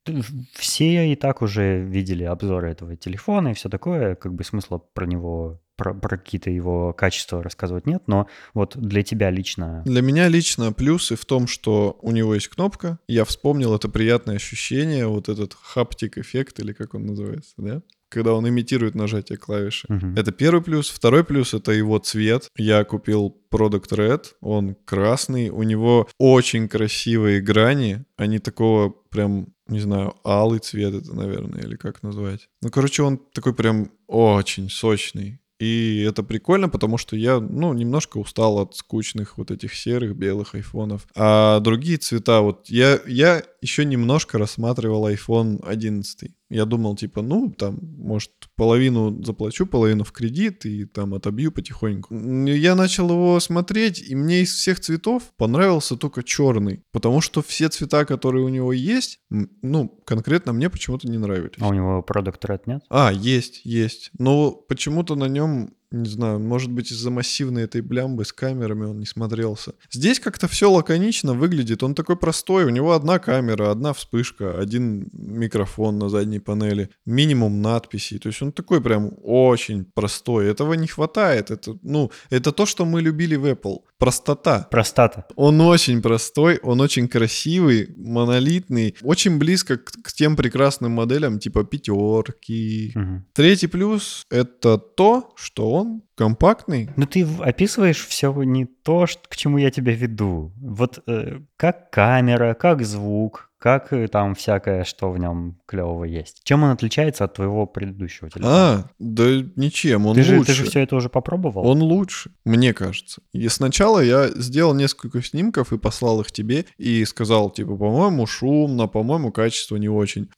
Ты- 0.04 0.22
Все 0.54 1.12
и 1.12 1.16
так 1.16 1.42
уже 1.42 1.80
видели 1.82 2.24
обзоры 2.24 2.70
этого 2.70 2.96
телефона 2.96 3.48
и 3.48 3.54
все 3.54 3.68
такое, 3.68 4.14
как 4.14 4.34
бы 4.34 4.44
смысла 4.44 4.78
про 4.78 5.06
него, 5.06 5.60
про, 5.76 5.94
про 5.94 6.16
какие-то 6.18 6.50
его 6.50 6.92
качества 6.92 7.42
рассказывать 7.42 7.86
нет, 7.86 8.02
но 8.06 8.26
вот 8.54 8.76
для 8.76 9.02
тебя 9.02 9.30
лично... 9.30 9.82
Для 9.84 10.02
меня 10.02 10.28
лично 10.28 10.72
плюсы 10.72 11.16
в 11.16 11.24
том, 11.24 11.46
что 11.46 11.98
у 12.02 12.10
него 12.12 12.34
есть 12.34 12.48
кнопка. 12.48 12.98
Я 13.08 13.24
вспомнил 13.24 13.74
это 13.74 13.88
приятное 13.88 14.36
ощущение, 14.36 15.06
вот 15.06 15.28
этот 15.28 15.54
хаптик 15.54 16.18
эффект 16.18 16.60
или 16.60 16.72
как 16.72 16.94
он 16.94 17.06
называется, 17.06 17.54
да? 17.56 17.82
Когда 18.10 18.34
он 18.34 18.48
имитирует 18.48 18.94
нажатие 18.94 19.38
клавиши. 19.38 19.86
Мгм. 19.88 20.14
Это 20.16 20.32
первый 20.32 20.62
плюс. 20.62 20.90
Второй 20.90 21.24
плюс— 21.24 21.54
это 21.54 21.72
его 21.72 21.98
цвет. 21.98 22.48
Я 22.56 22.84
купил 22.84 23.36
Product 23.50 23.90
Red, 23.90 24.24
он 24.40 24.76
красный, 24.84 25.50
у 25.50 25.62
него 25.62 26.08
очень 26.18 26.68
красивые 26.68 27.40
грани, 27.40 28.04
они 28.16 28.38
такого 28.38 28.90
прям, 28.90 29.54
не 29.66 29.80
знаю, 29.80 30.14
алый 30.24 30.60
цвет 30.60 30.94
это, 30.94 31.14
наверное, 31.14 31.62
или 31.62 31.76
как 31.76 32.02
назвать. 32.02 32.48
Ну, 32.62 32.70
короче, 32.70 33.02
он 33.02 33.18
такой 33.32 33.54
прям 33.54 33.90
очень 34.06 34.68
сочный. 34.70 35.40
И 35.60 36.02
это 36.08 36.22
прикольно, 36.22 36.70
потому 36.70 36.96
что 36.96 37.16
я, 37.16 37.38
ну, 37.38 37.74
немножко 37.74 38.16
устал 38.16 38.60
от 38.60 38.76
скучных 38.76 39.36
вот 39.36 39.50
этих 39.50 39.74
серых, 39.74 40.16
белых 40.16 40.54
айфонов. 40.54 41.06
А 41.14 41.60
другие 41.60 41.98
цвета, 41.98 42.40
вот 42.40 42.70
я, 42.70 42.98
я 43.06 43.42
еще 43.60 43.84
немножко 43.84 44.38
рассматривал 44.38 45.06
iPhone 45.06 45.62
11. 45.62 46.30
Я 46.50 46.64
думал, 46.64 46.96
типа, 46.96 47.22
ну, 47.22 47.50
там, 47.50 47.78
может, 47.96 48.32
половину 48.56 49.22
заплачу, 49.22 49.66
половину 49.66 50.02
в 50.02 50.10
кредит 50.10 50.66
и 50.66 50.84
там 50.84 51.14
отобью 51.14 51.52
потихоньку. 51.52 52.14
Я 52.46 52.74
начал 52.74 53.08
его 53.08 53.38
смотреть, 53.38 54.02
и 54.02 54.16
мне 54.16 54.42
из 54.42 54.52
всех 54.52 54.80
цветов 54.80 55.22
понравился 55.36 55.96
только 55.96 56.24
черный, 56.24 56.82
потому 56.90 57.20
что 57.20 57.40
все 57.40 57.68
цвета, 57.68 58.04
которые 58.04 58.44
у 58.44 58.48
него 58.48 58.72
есть, 58.72 59.20
ну, 59.30 59.88
конкретно 60.04 60.52
мне 60.52 60.68
почему-то 60.68 61.08
не 61.08 61.18
нравились. 61.18 61.54
А 61.60 61.68
у 61.68 61.72
него 61.72 62.02
продукт 62.02 62.44
Red 62.44 62.62
нет? 62.66 62.82
А, 62.90 63.12
есть, 63.12 63.60
есть. 63.64 64.10
Но 64.18 64.50
почему-то 64.50 65.14
на 65.14 65.26
нем, 65.26 65.72
не 65.92 66.08
знаю, 66.08 66.38
может 66.38 66.70
быть, 66.70 66.92
из-за 66.92 67.10
массивной 67.10 67.64
этой 67.64 67.80
блямбы 67.80 68.24
с 68.24 68.32
камерами 68.32 68.84
он 68.84 69.00
не 69.00 69.06
смотрелся. 69.06 69.72
Здесь 69.90 70.20
как-то 70.20 70.46
все 70.46 70.70
лаконично 70.70 71.34
выглядит. 71.34 71.82
Он 71.82 71.94
такой 71.94 72.16
простой. 72.16 72.64
У 72.64 72.70
него 72.70 72.92
одна 72.92 73.18
камера, 73.18 73.70
одна 73.70 73.92
вспышка, 73.92 74.58
один 74.58 75.08
микрофон 75.12 75.98
на 75.98 76.08
задней 76.08 76.38
панели, 76.38 76.90
минимум 77.06 77.60
надписей. 77.60 78.18
То 78.18 78.28
есть 78.28 78.40
он 78.40 78.52
такой 78.52 78.80
прям 78.80 79.10
очень 79.22 79.84
простой. 79.84 80.46
Этого 80.46 80.74
не 80.74 80.86
хватает. 80.86 81.50
Это, 81.50 81.76
ну, 81.82 82.12
это 82.30 82.52
то, 82.52 82.66
что 82.66 82.84
мы 82.84 83.02
любили 83.02 83.34
в 83.34 83.46
Apple. 83.46 83.80
Простота. 83.98 84.68
Простата. 84.70 85.26
Он 85.36 85.60
очень 85.60 86.00
простой, 86.00 86.58
он 86.62 86.80
очень 86.80 87.08
красивый, 87.08 87.88
монолитный, 87.96 88.94
очень 89.02 89.38
близко 89.38 89.76
к, 89.76 89.90
к 90.02 90.12
тем 90.12 90.36
прекрасным 90.36 90.92
моделям 90.92 91.38
типа 91.38 91.64
пятерки. 91.64 92.92
Мгм. 92.94 93.26
Третий 93.34 93.66
плюс— 93.66 94.24
это 94.30 94.78
то, 94.78 95.32
что 95.36 95.70
он 95.70 95.79
компактный. 96.16 96.90
Ну 96.96 97.06
ты 97.06 97.26
описываешь 97.40 98.06
все 98.06 98.32
не 98.42 98.66
то, 98.66 99.06
к 99.28 99.36
чему 99.36 99.58
я 99.58 99.70
тебя 99.70 99.94
веду. 99.94 100.52
Вот 100.60 101.02
э, 101.06 101.40
как 101.56 101.90
камера, 101.90 102.54
как 102.54 102.82
звук, 102.82 103.50
как 103.60 103.92
э, 103.92 104.08
там 104.08 104.34
всякое, 104.34 104.84
что 104.84 105.10
в 105.10 105.18
нем 105.18 105.58
клевого 105.66 106.04
есть. 106.04 106.40
Чем 106.44 106.62
он 106.62 106.70
отличается 106.70 107.24
от 107.24 107.34
твоего 107.34 107.66
предыдущего 107.66 108.30
телефона? 108.30 108.54
А, 108.54 108.84
да 108.98 109.24
ничем, 109.54 110.06
он 110.06 110.14
ты, 110.14 110.22
же, 110.22 110.38
лучше. 110.38 110.52
ты 110.52 110.58
же 110.58 110.64
все 110.64 110.80
это 110.80 110.96
уже 110.96 111.10
попробовал? 111.10 111.66
Он 111.66 111.82
лучше, 111.82 112.30
мне 112.44 112.72
кажется. 112.72 113.20
И 113.32 113.46
сначала 113.48 114.00
я 114.00 114.28
сделал 114.28 114.72
несколько 114.74 115.22
снимков 115.22 115.74
и 115.74 115.78
послал 115.78 116.22
их 116.22 116.32
тебе 116.32 116.64
и 116.78 117.04
сказал, 117.04 117.50
типа, 117.50 117.76
по-моему, 117.76 118.26
шумно, 118.26 118.88
по-моему, 118.88 119.30
качество 119.30 119.76
не 119.76 119.90
очень. 119.90 120.28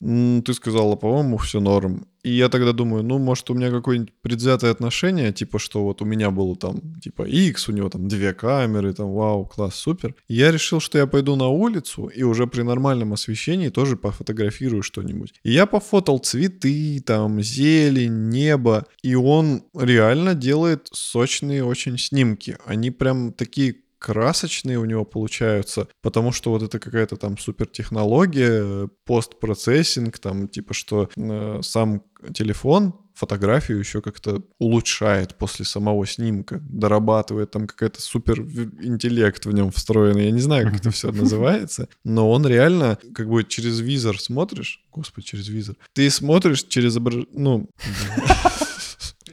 Ты 0.42 0.52
сказала, 0.52 0.96
по-моему, 0.96 1.36
все 1.38 1.60
норм. 1.60 2.06
И 2.22 2.30
я 2.30 2.48
тогда 2.48 2.72
думаю, 2.72 3.02
ну, 3.02 3.18
может, 3.18 3.50
у 3.50 3.54
меня 3.54 3.70
какое-нибудь 3.70 4.12
предвзятое 4.22 4.70
отношение, 4.70 5.32
типа, 5.32 5.58
что 5.58 5.82
вот 5.82 6.02
у 6.02 6.04
меня 6.04 6.30
было 6.30 6.54
там, 6.56 7.00
типа, 7.00 7.22
X, 7.22 7.68
у 7.68 7.72
него 7.72 7.88
там 7.88 8.06
две 8.08 8.32
камеры, 8.32 8.92
там, 8.94 9.12
вау, 9.12 9.44
класс, 9.44 9.74
супер. 9.74 10.14
И 10.28 10.34
я 10.34 10.52
решил, 10.52 10.78
что 10.80 10.98
я 10.98 11.06
пойду 11.06 11.34
на 11.34 11.48
улицу 11.48 12.06
и 12.06 12.22
уже 12.22 12.46
при 12.46 12.62
нормальном 12.62 13.12
освещении 13.12 13.70
тоже 13.70 13.96
пофотографирую 13.96 14.82
что-нибудь. 14.82 15.34
И 15.42 15.52
я 15.52 15.66
пофотал 15.66 16.18
цветы, 16.18 17.02
там, 17.04 17.42
зелень, 17.42 18.28
небо, 18.28 18.86
и 19.02 19.14
он 19.16 19.64
реально 19.76 20.34
делает 20.34 20.88
сочные 20.92 21.64
очень 21.64 21.98
снимки. 21.98 22.56
Они 22.66 22.90
прям 22.90 23.32
такие 23.32 23.81
красочные 24.02 24.78
у 24.78 24.84
него 24.84 25.04
получаются, 25.04 25.86
потому 26.02 26.32
что 26.32 26.50
вот 26.50 26.62
это 26.62 26.80
какая-то 26.80 27.16
там 27.16 27.38
супертехнология, 27.38 28.88
постпроцессинг, 29.06 30.18
там 30.18 30.48
типа 30.48 30.74
что 30.74 31.08
э, 31.16 31.60
сам 31.62 32.02
телефон 32.34 32.94
фотографию 33.14 33.78
еще 33.78 34.02
как-то 34.02 34.42
улучшает 34.58 35.36
после 35.36 35.64
самого 35.64 36.04
снимка, 36.04 36.60
дорабатывает, 36.68 37.52
там 37.52 37.68
какая-то 37.68 38.00
супер 38.00 38.40
интеллект 38.40 39.46
в 39.46 39.52
нем 39.52 39.70
встроенный, 39.70 40.24
я 40.24 40.30
не 40.32 40.40
знаю, 40.40 40.66
как 40.66 40.80
это 40.80 40.90
все 40.90 41.12
называется, 41.12 41.88
но 42.04 42.28
он 42.28 42.44
реально, 42.44 42.98
как 43.14 43.28
бы 43.28 43.44
через 43.44 43.78
визор 43.78 44.18
смотришь, 44.18 44.84
господи, 44.90 45.28
через 45.28 45.48
визор, 45.48 45.76
ты 45.92 46.10
смотришь 46.10 46.64
через 46.64 46.96
ну, 46.96 47.68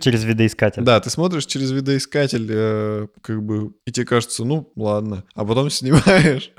Через 0.02 0.24
видоискатель. 0.24 0.84
да, 0.84 1.00
ты 1.00 1.10
смотришь 1.10 1.45
через 1.45 1.72
видоискатель, 1.72 2.47
э, 2.50 3.08
как 3.22 3.43
бы, 3.43 3.74
и 3.86 3.91
тебе 3.91 4.06
кажется, 4.06 4.45
ну, 4.45 4.72
ладно. 4.76 5.24
А 5.36 5.45
потом 5.45 5.70
снимаешь, 5.70 6.52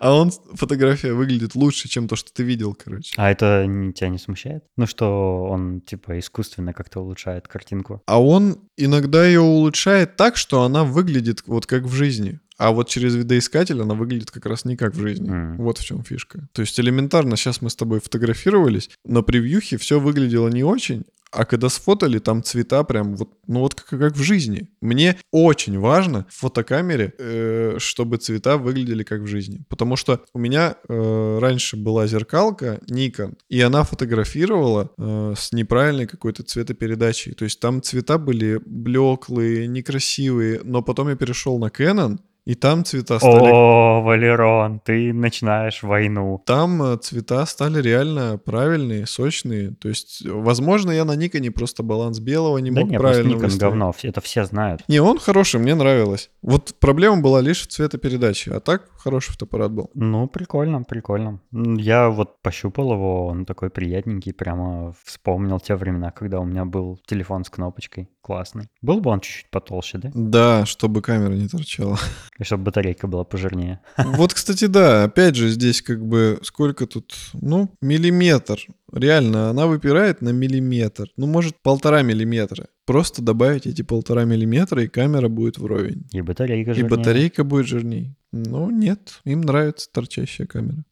а 0.00 0.14
он, 0.14 0.30
фотография 0.54 1.12
выглядит 1.12 1.54
лучше, 1.54 1.88
чем 1.88 2.08
то, 2.08 2.16
что 2.16 2.32
ты 2.32 2.42
видел, 2.42 2.74
короче. 2.74 3.12
А 3.16 3.30
это 3.30 3.64
не- 3.66 3.92
тебя 3.92 4.08
не 4.08 4.18
смущает? 4.18 4.64
Ну 4.76 4.86
что 4.86 5.44
он 5.44 5.80
типа 5.80 6.18
искусственно 6.18 6.72
как-то 6.72 7.00
улучшает 7.00 7.46
картинку? 7.48 8.02
А 8.06 8.20
он 8.20 8.58
иногда 8.76 9.24
ее 9.26 9.40
улучшает 9.40 10.16
так, 10.16 10.36
что 10.36 10.62
она 10.62 10.84
выглядит 10.84 11.42
вот 11.46 11.66
как 11.66 11.82
в 11.84 11.92
жизни. 11.92 12.40
А 12.58 12.72
вот 12.72 12.88
через 12.88 13.14
видоискатель 13.14 13.80
она 13.80 13.94
выглядит 13.94 14.30
как 14.30 14.46
раз 14.46 14.64
не 14.64 14.76
как 14.76 14.94
в 14.94 15.00
жизни. 15.00 15.30
М. 15.30 15.56
Вот 15.56 15.78
в 15.78 15.84
чем 15.84 16.02
фишка. 16.02 16.48
То 16.52 16.62
есть 16.62 16.78
элементарно, 16.78 17.36
сейчас 17.36 17.62
мы 17.62 17.70
с 17.70 17.76
тобой 17.76 18.00
фотографировались, 18.00 18.90
на 19.04 19.22
превьюхе 19.22 19.76
все 19.76 20.00
выглядело 20.00 20.48
не 20.48 20.64
очень, 20.64 21.04
а 21.30 21.44
когда 21.44 21.68
сфотали, 21.68 22.18
там 22.18 22.42
цвета 22.42 22.82
прям 22.84 23.14
вот, 23.14 23.30
ну 23.46 23.60
вот 23.60 23.74
как, 23.74 23.98
как 24.00 24.16
в 24.16 24.22
жизни. 24.22 24.70
Мне 24.80 25.18
очень 25.30 25.78
важно 25.78 26.26
в 26.30 26.40
фотокамере, 26.40 27.12
э, 27.18 27.76
чтобы 27.78 28.16
цвета 28.16 28.56
выглядели 28.56 29.02
как 29.02 29.20
в 29.20 29.26
жизни. 29.26 29.64
Потому 29.68 29.96
что 29.96 30.24
у 30.32 30.38
меня 30.38 30.76
э, 30.88 31.38
раньше 31.40 31.76
была 31.76 32.06
зеркалка 32.06 32.80
Nikon, 32.90 33.36
и 33.48 33.60
она 33.60 33.84
фотографировала 33.84 34.90
э, 34.96 35.34
с 35.36 35.52
неправильной 35.52 36.06
какой-то 36.06 36.42
цветопередачей. 36.42 37.32
То 37.32 37.44
есть 37.44 37.60
там 37.60 37.82
цвета 37.82 38.18
были 38.18 38.60
блеклые, 38.64 39.66
некрасивые, 39.66 40.60
но 40.64 40.82
потом 40.82 41.08
я 41.10 41.16
перешел 41.16 41.58
на 41.58 41.66
Canon, 41.66 42.18
и 42.48 42.54
там 42.54 42.82
цвета 42.82 43.18
стали 43.18 43.50
О, 43.52 44.00
Валерон, 44.00 44.80
ты 44.80 45.12
начинаешь 45.12 45.82
войну. 45.82 46.42
там 46.46 46.82
э, 46.82 46.96
цвета 46.96 47.44
стали 47.44 47.82
реально 47.82 48.40
правильные, 48.42 49.06
сочные. 49.06 49.72
То 49.72 49.90
есть, 49.90 50.24
возможно, 50.24 50.90
я 50.90 51.04
на 51.04 51.14
Никоне 51.14 51.50
просто 51.50 51.82
баланс 51.82 52.20
белого 52.20 52.56
не 52.56 52.70
да 52.70 52.80
мог 52.80 52.90
не, 52.90 52.98
просто 52.98 53.18
правильно 53.18 53.36
Nikon 53.36 53.42
выставить. 53.42 53.60
говно, 53.60 53.94
это 54.02 54.20
все 54.22 54.46
знают. 54.46 54.82
Не, 54.88 55.00
он 55.00 55.18
хороший, 55.18 55.60
мне 55.60 55.74
нравилось. 55.74 56.30
Вот 56.40 56.74
проблема 56.80 57.20
была 57.20 57.42
лишь 57.42 57.60
в 57.60 57.66
цветопередаче, 57.66 58.52
а 58.54 58.60
так 58.60 58.88
хороший 58.96 59.32
фотоаппарат 59.32 59.70
был. 59.72 59.90
Ну, 59.92 60.26
прикольно, 60.26 60.84
прикольно. 60.84 61.40
Я 61.52 62.08
вот 62.08 62.40
пощупал 62.40 62.94
его, 62.94 63.26
он 63.26 63.44
такой 63.44 63.68
приятненький, 63.68 64.32
прямо 64.32 64.94
вспомнил 65.04 65.60
те 65.60 65.76
времена, 65.76 66.12
когда 66.12 66.40
у 66.40 66.46
меня 66.46 66.64
был 66.64 66.98
телефон 67.06 67.44
с 67.44 67.50
кнопочкой. 67.50 68.08
Классный. 68.22 68.68
Был 68.82 69.00
бы 69.00 69.10
он 69.10 69.20
чуть-чуть 69.20 69.50
потолще, 69.50 69.98
да? 69.98 70.10
Да, 70.14 70.66
чтобы 70.66 71.02
камера 71.02 71.32
не 71.32 71.48
торчала. 71.48 71.98
И 72.38 72.44
чтобы 72.44 72.64
батарейка 72.64 73.06
была 73.08 73.24
пожирнее. 73.24 73.80
Вот, 73.96 74.32
кстати, 74.32 74.66
да, 74.66 75.04
опять 75.04 75.34
же, 75.34 75.48
здесь 75.48 75.82
как 75.82 76.04
бы 76.06 76.38
сколько 76.42 76.86
тут, 76.86 77.14
ну, 77.34 77.70
миллиметр. 77.82 78.60
Реально, 78.92 79.50
она 79.50 79.66
выпирает 79.66 80.22
на 80.22 80.30
миллиметр. 80.30 81.08
Ну, 81.16 81.26
может, 81.26 81.56
полтора 81.62 82.02
миллиметра. 82.02 82.68
Просто 82.86 83.22
добавить 83.22 83.66
эти 83.66 83.82
полтора 83.82 84.24
миллиметра, 84.24 84.82
и 84.84 84.88
камера 84.88 85.28
будет 85.28 85.58
вровень. 85.58 86.06
И 86.12 86.20
батарейка 86.22 86.70
И 86.70 86.74
жирнее. 86.74 86.90
батарейка 86.96 87.44
будет 87.44 87.66
жирней. 87.66 88.14
Ну, 88.32 88.70
нет, 88.70 89.20
им 89.24 89.40
нравится 89.40 89.88
торчащая 89.92 90.46
камера. 90.46 90.84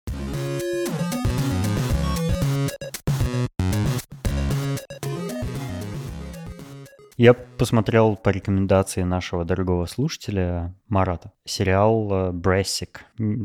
Я 7.19 7.33
посмотрел 7.57 8.17
по 8.17 8.31
рекомендации 8.31 9.03
нашего 9.03 9.45
дорогого 9.45 9.87
слушателя 9.87 10.75
Марата 10.89 11.33
сериал 11.45 12.09
э, 12.13 12.33
«Брессик». 12.33 13.05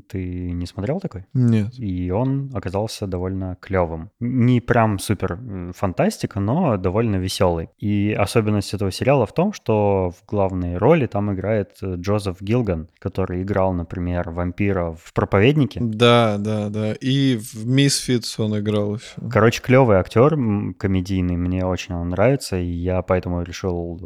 Ты 0.09 0.51
не 0.51 0.65
смотрел 0.65 0.99
такой? 0.99 1.25
Нет. 1.33 1.73
И 1.77 2.11
он 2.11 2.51
оказался 2.53 3.07
довольно 3.07 3.57
клевым. 3.59 4.11
Не 4.19 4.59
прям 4.59 4.99
супер 4.99 5.39
э, 5.39 5.71
фантастика, 5.75 6.39
но 6.39 6.77
довольно 6.77 7.15
веселый. 7.15 7.69
И 7.77 8.13
особенность 8.13 8.73
этого 8.73 8.91
сериала 8.91 9.25
в 9.25 9.33
том, 9.33 9.53
что 9.53 10.11
в 10.11 10.25
главной 10.27 10.77
роли 10.77 11.05
там 11.07 11.33
играет 11.33 11.77
э, 11.81 11.95
Джозеф 11.95 12.41
Гилган, 12.41 12.89
который 12.99 13.41
играл, 13.41 13.73
например, 13.73 14.29
вампира 14.29 14.91
в 14.91 15.13
«Проповеднике». 15.13 15.79
Да, 15.81 16.37
да, 16.37 16.69
да. 16.69 16.93
И 16.93 17.37
в 17.37 17.67
Misfits 17.67 18.43
он 18.43 18.59
играл 18.59 18.95
еще. 18.95 19.29
Короче, 19.31 19.61
клевый 19.61 19.97
актер, 19.97 20.31
комедийный, 20.77 21.37
мне 21.37 21.65
очень 21.65 21.95
он 21.95 22.09
нравится, 22.09 22.57
и 22.57 22.65
я 22.65 23.01
поэтому 23.01 23.43
решил 23.43 23.99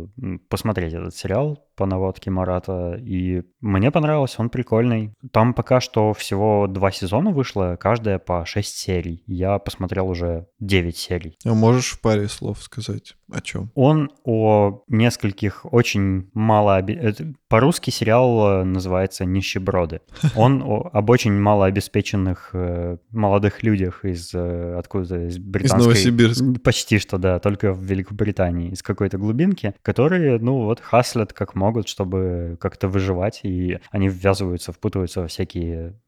посмотреть 0.50 0.94
этот 0.94 1.16
сериал 1.16 1.65
по 1.76 1.86
наводке 1.86 2.32
Марата, 2.32 2.96
и 3.02 3.44
мне 3.62 3.92
понравился, 3.92 4.42
он 4.42 4.50
прикольный. 4.50 5.14
Там 5.32 5.54
пока 5.54 5.80
что 5.82 6.14
всего 6.14 6.68
два 6.68 6.92
сезона 6.92 7.32
вышло, 7.32 7.78
каждая 7.80 8.20
по 8.20 8.46
6 8.46 8.76
серий. 8.78 9.24
Я 9.28 9.60
посмотрел 9.60 10.08
уже 10.08 10.48
9 10.60 10.96
серий. 10.98 11.38
А 11.46 11.54
можешь 11.54 11.92
в 11.92 12.02
паре 12.02 12.28
слов 12.28 12.62
сказать 12.62 13.16
о 13.32 13.42
чем? 13.42 13.72
Он 13.76 14.12
о 14.24 14.84
нескольких 14.88 15.66
очень 15.72 16.30
мало... 16.34 16.82
это- 16.82 17.34
По-русски 17.50 17.90
сериал 17.90 18.62
э, 18.62 18.64
называется 18.64 19.26
«Нищеброды». 19.26 20.02
Он 20.36 20.62
о- 20.64 20.90
об 20.94 21.10
очень 21.10 21.34
малообеспеченных 21.34 22.52
э, 22.54 22.98
молодых 23.12 23.64
людях 23.64 24.06
из 24.06 24.34
э, 24.34 24.76
откуда 24.78 25.28
из 25.28 25.38
британской... 25.38 25.80
Новосибирска. 25.82 26.46
Почти 26.64 27.00
что, 27.00 27.18
да, 27.18 27.40
только 27.40 27.74
в 27.74 27.82
Великобритании, 27.84 28.72
из 28.72 28.82
какой-то 28.84 29.18
глубинки, 29.18 29.74
которые, 29.82 30.40
ну 30.40 30.64
вот, 30.64 30.80
хаслят 30.80 31.34
как 31.34 31.56
могут, 31.56 31.65
могут, 31.66 31.88
чтобы 31.88 32.58
как-то 32.60 32.88
выживать, 32.88 33.40
и 33.44 33.80
они 33.90 34.08
ввязываются, 34.08 34.72
впутываются 34.72 35.22
во 35.22 35.28
всякие 35.28 36.00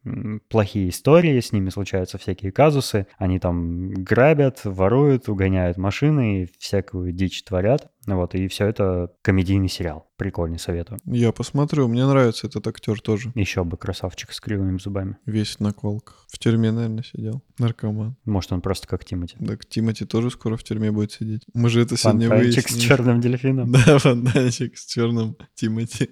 плохие 0.49 0.89
истории, 0.89 1.39
с 1.39 1.51
ними 1.51 1.70
случаются 1.70 2.18
всякие 2.18 2.51
казусы, 2.51 3.08
они 3.18 3.39
там 3.39 3.89
грабят, 3.91 4.62
воруют, 4.64 5.30
угоняют 5.30 5.78
машины 5.78 6.43
и 6.43 6.49
всякую 6.60 7.12
дичь 7.12 7.43
творят. 7.43 7.89
Вот, 8.08 8.34
и 8.36 8.47
все 8.47 8.66
это 8.66 9.12
комедийный 9.22 9.70
сериал. 9.70 10.08
Прикольный, 10.18 10.58
советую. 10.58 10.99
Я 11.05 11.32
посмотрю, 11.32 11.88
мне 11.88 12.05
нравится 12.05 12.47
этот 12.47 12.66
актер 12.68 12.99
тоже. 13.01 13.32
Еще 13.36 13.64
бы 13.64 13.78
красавчик 13.78 14.32
с 14.32 14.39
кривыми 14.39 14.80
зубами. 14.80 15.18
Весь 15.26 15.58
в 15.58 15.60
наколках. 15.60 16.26
В 16.32 16.39
тюрьме, 16.39 16.72
наверное, 16.72 17.03
сидел. 17.03 17.43
Наркоман. 17.60 18.16
Может, 18.26 18.51
он 18.53 18.62
просто 18.62 18.88
как 18.88 19.05
Тимати. 19.05 19.38
Так 19.45 19.66
Тимати 19.66 20.05
тоже 20.05 20.32
скоро 20.32 20.55
в 20.58 20.64
тюрьме 20.64 20.91
будет 20.91 21.12
сидеть. 21.12 21.43
Мы 21.53 21.70
же 21.70 21.82
это 21.82 21.97
сегодня 21.97 22.30
Фонтанчик 22.30 22.68
с 22.68 22.72
выяснили. 22.72 22.88
черным 22.88 23.22
дельфином. 23.22 23.72
Да, 23.86 23.99
фонтанчик 23.99 24.78
с 24.78 24.86
черным 24.86 25.36
Тимати. 25.55 26.10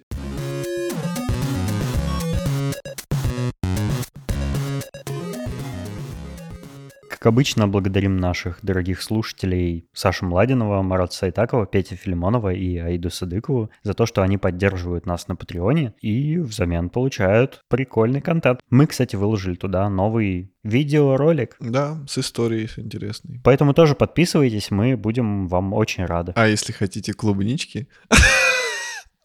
Как 7.25 7.31
обычно, 7.33 7.67
благодарим 7.67 8.17
наших 8.17 8.59
дорогих 8.61 9.01
слушателей 9.01 9.87
Сашу 9.93 10.27
Младинова, 10.27 10.83
Марата 10.83 11.15
Сайтакова, 11.15 11.65
Петя 11.65 11.95
Филимонова 11.95 12.53
и 12.53 12.77
Аиду 12.77 13.09
Садыкову 13.09 13.71
за 13.81 13.95
то, 13.95 14.05
что 14.05 14.21
они 14.21 14.37
поддерживают 14.37 15.07
нас 15.07 15.27
на 15.27 15.35
Патреоне 15.35 15.95
и 16.01 16.37
взамен 16.37 16.91
получают 16.91 17.61
прикольный 17.67 18.21
контент. 18.21 18.59
Мы, 18.69 18.85
кстати, 18.85 19.15
выложили 19.15 19.55
туда 19.55 19.89
новый 19.89 20.51
видеоролик, 20.61 21.55
Да, 21.59 21.97
с 22.07 22.19
историей 22.19 22.69
интересной. 22.77 23.41
поэтому 23.43 23.73
тоже 23.73 23.95
подписывайтесь, 23.95 24.69
мы 24.69 24.95
будем 24.95 25.47
вам 25.47 25.73
очень 25.73 26.05
рады. 26.05 26.31
А 26.35 26.47
если 26.47 26.73
хотите 26.73 27.13
клубнички, 27.13 27.87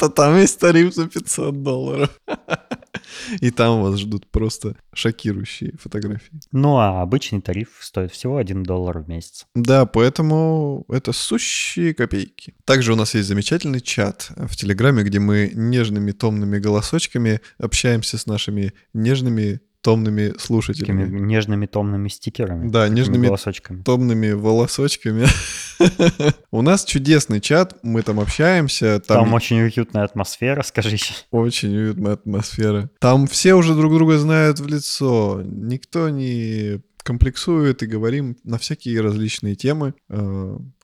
то 0.01 0.09
там 0.09 0.38
есть 0.38 0.59
тариф 0.59 0.94
за 0.94 1.07
500 1.07 1.62
долларов. 1.62 2.20
И 3.40 3.51
там 3.51 3.82
вас 3.82 3.98
ждут 4.01 4.26
просто 4.30 4.76
шокирующие 4.94 5.74
фотографии. 5.78 6.40
Ну 6.53 6.78
а 6.78 7.03
обычный 7.03 7.42
тариф 7.42 7.68
стоит 7.80 8.11
всего 8.12 8.38
1 8.38 8.62
доллар 8.62 9.01
в 9.01 9.09
месяц. 9.09 9.46
Да, 9.55 9.84
поэтому 9.84 10.86
это 10.88 11.12
сущие 11.12 11.92
копейки. 11.92 12.55
Также 12.64 12.94
у 12.94 12.96
нас 12.96 13.14
есть 13.14 13.28
замечательный 13.28 13.80
чат 13.80 14.30
в 14.36 14.57
Телеграме, 14.57 15.03
где 15.03 15.18
мы 15.18 15.51
нежными 15.55 16.12
томными 16.12 16.59
голосочками 16.59 17.40
общаемся 17.59 18.16
с 18.16 18.26
нашими 18.26 18.72
нежными 18.94 19.61
томными 19.83 20.26
Такими 20.28 20.39
слушателями. 20.39 21.20
нежными 21.20 21.66
томными 21.66 22.09
стикерами. 22.09 22.68
Да, 22.68 22.83
такими 22.83 22.97
нежными 22.99 23.26
голосочками. 23.26 23.83
томными 23.83 24.33
волосочками. 24.33 25.26
У 26.51 26.62
нас 26.62 26.85
чудесный 26.85 27.41
чат, 27.41 27.78
мы 27.83 28.03
там 28.03 28.20
общаемся. 28.20 29.01
Там, 29.01 29.24
Там, 29.24 29.35
очень 29.35 29.61
уютная 29.62 30.05
атмосфера, 30.05 30.62
скажи. 30.66 30.97
очень 31.31 31.74
уютная 31.76 32.12
атмосфера. 32.14 32.91
Там 32.99 33.26
все 33.26 33.55
уже 33.55 33.74
друг 33.74 33.93
друга 33.95 34.18
знают 34.18 34.61
в 34.61 34.66
лицо. 34.66 35.41
Никто 35.45 36.09
не 36.11 36.81
комплексует 37.03 37.83
и 37.83 37.87
говорим 37.87 38.37
на 38.45 38.59
всякие 38.59 39.01
различные 39.01 39.55
темы. 39.55 39.95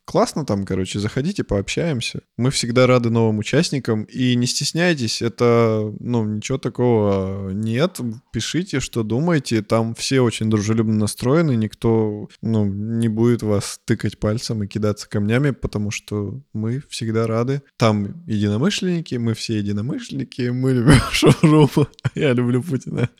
Классно 0.06 0.46
там, 0.46 0.64
короче, 0.64 1.00
заходите, 1.00 1.42
пообщаемся. 1.42 2.20
Мы 2.36 2.52
всегда 2.52 2.86
рады 2.86 3.10
новым 3.10 3.38
участникам. 3.38 4.04
И 4.04 4.36
не 4.36 4.46
стесняйтесь, 4.46 5.20
это, 5.20 5.92
ну, 5.98 6.24
ничего 6.24 6.58
такого 6.58 7.50
нет. 7.50 8.00
Пишите, 8.30 8.78
что 8.78 9.02
думаете. 9.02 9.62
Там 9.62 9.96
все 9.96 10.20
очень 10.20 10.48
дружелюбно 10.48 10.94
настроены. 10.94 11.56
Никто, 11.56 12.28
ну, 12.40 12.64
не 12.64 13.08
будет 13.08 13.42
вас 13.42 13.80
тыкать 13.84 14.20
пальцем 14.20 14.62
и 14.62 14.68
кидаться 14.68 15.08
камнями, 15.08 15.50
потому 15.50 15.90
что 15.90 16.40
мы 16.52 16.84
всегда 16.88 17.26
рады. 17.26 17.62
Там 17.76 18.22
единомышленники, 18.28 19.16
мы 19.16 19.34
все 19.34 19.58
единомышленники, 19.58 20.50
мы 20.50 20.72
любим 20.72 21.00
шоуруму. 21.10 21.88
Я 22.14 22.32
люблю 22.32 22.62
Путина. 22.62 23.10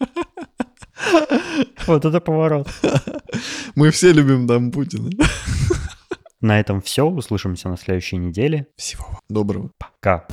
Вот 1.87 2.05
это 2.05 2.21
поворот. 2.21 2.69
Мы 3.75 3.91
все 3.91 4.13
любим 4.13 4.47
там 4.47 4.71
Путина. 4.73 5.11
На 6.41 6.61
этом 6.61 6.83
все. 6.83 7.07
Услышимся 7.07 7.69
на 7.69 7.77
следующей 7.77 8.17
неделе. 8.17 8.67
Всего 8.77 9.07
вам 9.09 9.21
доброго. 9.29 9.71
Пока. 9.79 10.27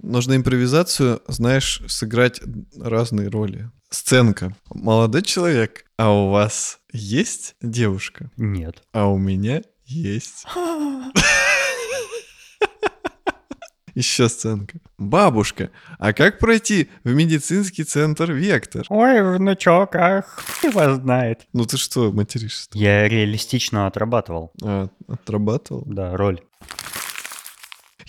Нужно 0.00 0.36
импровизацию, 0.36 1.20
знаешь, 1.28 1.82
сыграть 1.86 2.40
разные 2.80 3.28
роли. 3.28 3.70
Сценка. 3.90 4.56
Молодой 4.70 5.22
человек, 5.22 5.84
а 5.96 6.10
у 6.10 6.30
вас 6.30 6.80
есть 6.92 7.54
девушка? 7.60 8.30
Нет. 8.36 8.82
А 8.92 9.06
у 9.06 9.18
меня 9.18 9.62
есть. 9.84 10.44
Еще 13.98 14.28
сценка. 14.28 14.78
Бабушка, 14.96 15.70
а 15.98 16.12
как 16.12 16.38
пройти 16.38 16.88
в 17.02 17.12
медицинский 17.12 17.82
центр 17.82 18.30
Вектор? 18.30 18.86
Ой, 18.90 19.36
внучок, 19.36 19.96
ах, 19.96 20.38
его 20.62 20.94
знает. 20.94 21.48
Ну 21.52 21.64
ты 21.64 21.76
что, 21.78 22.12
материшься? 22.12 22.68
Я 22.74 23.08
реалистично 23.08 23.88
отрабатывал, 23.88 24.52
А, 24.62 24.86
отрабатывал? 25.08 25.82
да, 25.86 26.16
роль. 26.16 26.40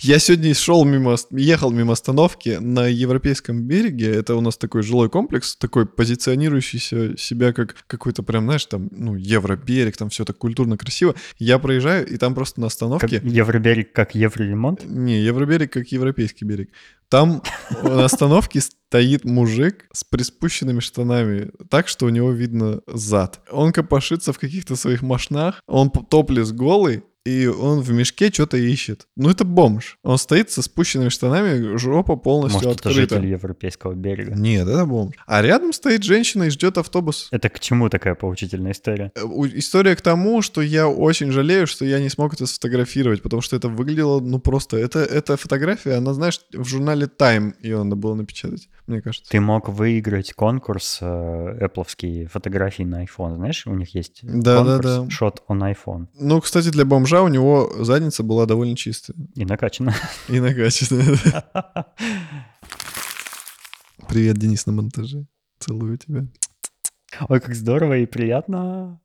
Я 0.02 0.18
сегодня 0.18 0.54
шел 0.54 0.86
мимо, 0.86 1.16
ехал 1.30 1.70
мимо 1.70 1.92
остановки 1.92 2.56
на 2.58 2.86
Европейском 2.86 3.64
береге. 3.64 4.10
Это 4.10 4.34
у 4.34 4.40
нас 4.40 4.56
такой 4.56 4.82
жилой 4.82 5.10
комплекс, 5.10 5.56
такой 5.56 5.84
позиционирующийся 5.84 7.18
себя 7.18 7.52
как 7.52 7.76
какой-то 7.86 8.22
прям, 8.22 8.44
знаешь, 8.44 8.64
там, 8.64 8.88
ну, 8.92 9.14
Евроберег, 9.14 9.98
там 9.98 10.08
все 10.08 10.24
так 10.24 10.38
культурно 10.38 10.78
красиво. 10.78 11.14
Я 11.38 11.58
проезжаю, 11.58 12.06
и 12.06 12.16
там 12.16 12.34
просто 12.34 12.60
на 12.60 12.68
Как 12.68 12.72
остановке... 12.72 13.20
Евроберег, 13.22 13.92
как 13.92 14.14
Евроремонт. 14.14 14.86
Не, 14.86 15.20
Евроберег 15.20 15.70
как 15.70 15.88
европейский 15.88 16.46
берег. 16.46 16.70
Там 17.10 17.42
на 17.82 18.06
остановке 18.06 18.62
стоит 18.62 19.24
мужик 19.24 19.84
с 19.92 20.04
приспущенными 20.04 20.80
штанами, 20.80 21.50
так 21.68 21.88
что 21.88 22.06
у 22.06 22.08
него 22.08 22.30
видно 22.30 22.80
зад. 22.86 23.40
Он 23.50 23.72
копошится 23.72 24.32
в 24.32 24.38
каких-то 24.38 24.76
своих 24.76 25.02
мошнах, 25.02 25.60
он 25.66 25.90
топлес 25.90 26.52
голый, 26.52 27.02
и 27.24 27.46
он 27.46 27.80
в 27.80 27.90
мешке 27.92 28.30
что-то 28.32 28.56
ищет. 28.56 29.06
Ну, 29.16 29.28
это 29.30 29.44
бомж. 29.44 29.98
Он 30.02 30.16
стоит 30.18 30.50
со 30.50 30.62
спущенными 30.62 31.10
штанами, 31.10 31.76
жопа 31.76 32.16
полностью 32.16 32.62
Может, 32.64 32.80
это 32.80 32.88
открыта. 32.88 33.16
житель 33.16 33.30
Европейского 33.30 33.92
берега. 33.94 34.34
Нет, 34.34 34.66
это 34.66 34.86
бомж. 34.86 35.14
А 35.26 35.42
рядом 35.42 35.72
стоит 35.72 36.02
женщина 36.02 36.44
и 36.44 36.50
ждет 36.50 36.78
автобус. 36.78 37.28
Это 37.30 37.48
к 37.50 37.60
чему 37.60 37.88
такая 37.90 38.14
поучительная 38.14 38.72
история? 38.72 39.12
Э, 39.14 39.20
История 39.54 39.94
к 39.96 40.00
тому, 40.00 40.40
что 40.42 40.62
я 40.62 40.88
очень 40.88 41.30
жалею, 41.30 41.66
что 41.66 41.84
я 41.84 42.00
не 42.00 42.08
смог 42.08 42.34
это 42.34 42.46
сфотографировать, 42.46 43.22
потому 43.22 43.42
что 43.42 43.56
это 43.56 43.68
выглядело, 43.68 44.20
ну 44.20 44.38
просто, 44.38 44.76
это, 44.78 45.00
эта 45.00 45.36
фотография, 45.36 45.94
она, 45.94 46.14
знаешь, 46.14 46.40
в 46.52 46.64
журнале 46.66 47.06
Time 47.06 47.54
ее 47.60 47.82
надо 47.82 47.96
было 47.96 48.14
напечатать, 48.14 48.68
мне 48.90 49.00
кажется. 49.02 49.30
Ты 49.30 49.40
мог 49.40 49.68
выиграть 49.68 50.32
конкурс 50.32 50.98
э, 51.00 51.58
Apple 51.66 52.26
фотографий 52.28 52.84
на 52.84 53.04
iPhone. 53.04 53.36
Знаешь, 53.36 53.66
у 53.66 53.74
них 53.74 53.94
есть 53.94 54.20
Да, 54.22 54.62
да, 54.62 54.78
конкурс 54.78 54.86
да. 55.18 55.26
Shot 55.26 55.38
on 55.48 55.74
iPhone. 55.74 56.06
Ну, 56.18 56.40
кстати, 56.40 56.70
для 56.70 56.84
бомжа 56.84 57.22
у 57.22 57.28
него 57.28 57.72
задница 57.84 58.22
была 58.22 58.46
довольно 58.46 58.76
чистая 58.76 59.16
И 59.34 59.44
накачано. 59.44 59.94
и 60.28 60.40
накачанная. 60.40 61.16
Привет, 64.08 64.38
Денис, 64.38 64.66
на 64.66 64.72
монтаже. 64.72 65.26
Целую 65.60 65.98
тебя. 65.98 66.26
Ой, 67.28 67.40
как 67.40 67.54
здорово 67.54 67.98
и 67.98 68.06
приятно. 68.06 69.00